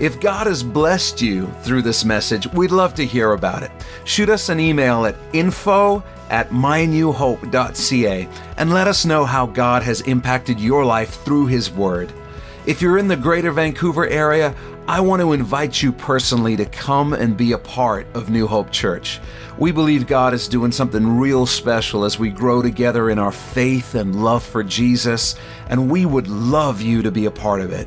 If 0.00 0.20
God 0.20 0.48
has 0.48 0.64
blessed 0.64 1.22
you 1.22 1.46
through 1.62 1.82
this 1.82 2.04
message, 2.04 2.52
we'd 2.52 2.72
love 2.72 2.94
to 2.94 3.06
hear 3.06 3.34
about 3.34 3.62
it. 3.62 3.70
Shoot 4.04 4.30
us 4.30 4.48
an 4.48 4.58
email 4.58 5.06
at 5.06 5.14
info 5.32 6.02
at 6.32 6.48
mynewhope.ca 6.48 8.28
and 8.56 8.72
let 8.72 8.88
us 8.88 9.04
know 9.04 9.24
how 9.24 9.46
God 9.46 9.82
has 9.82 10.00
impacted 10.00 10.58
your 10.58 10.84
life 10.84 11.22
through 11.22 11.46
His 11.46 11.70
Word. 11.70 12.12
If 12.64 12.80
you're 12.80 12.98
in 12.98 13.08
the 13.08 13.16
greater 13.16 13.52
Vancouver 13.52 14.06
area, 14.06 14.54
I 14.88 15.00
want 15.00 15.20
to 15.22 15.32
invite 15.32 15.82
you 15.82 15.92
personally 15.92 16.56
to 16.56 16.64
come 16.64 17.12
and 17.12 17.36
be 17.36 17.52
a 17.52 17.58
part 17.58 18.06
of 18.14 18.30
New 18.30 18.46
Hope 18.46 18.70
Church. 18.70 19.20
We 19.58 19.70
believe 19.70 20.06
God 20.06 20.32
is 20.34 20.48
doing 20.48 20.72
something 20.72 21.18
real 21.18 21.46
special 21.46 22.04
as 22.04 22.18
we 22.18 22.30
grow 22.30 22.62
together 22.62 23.10
in 23.10 23.18
our 23.18 23.30
faith 23.30 23.94
and 23.94 24.24
love 24.24 24.42
for 24.42 24.64
Jesus, 24.64 25.36
and 25.68 25.90
we 25.90 26.06
would 26.06 26.28
love 26.28 26.80
you 26.80 27.02
to 27.02 27.12
be 27.12 27.26
a 27.26 27.30
part 27.30 27.60
of 27.60 27.72
it. 27.72 27.86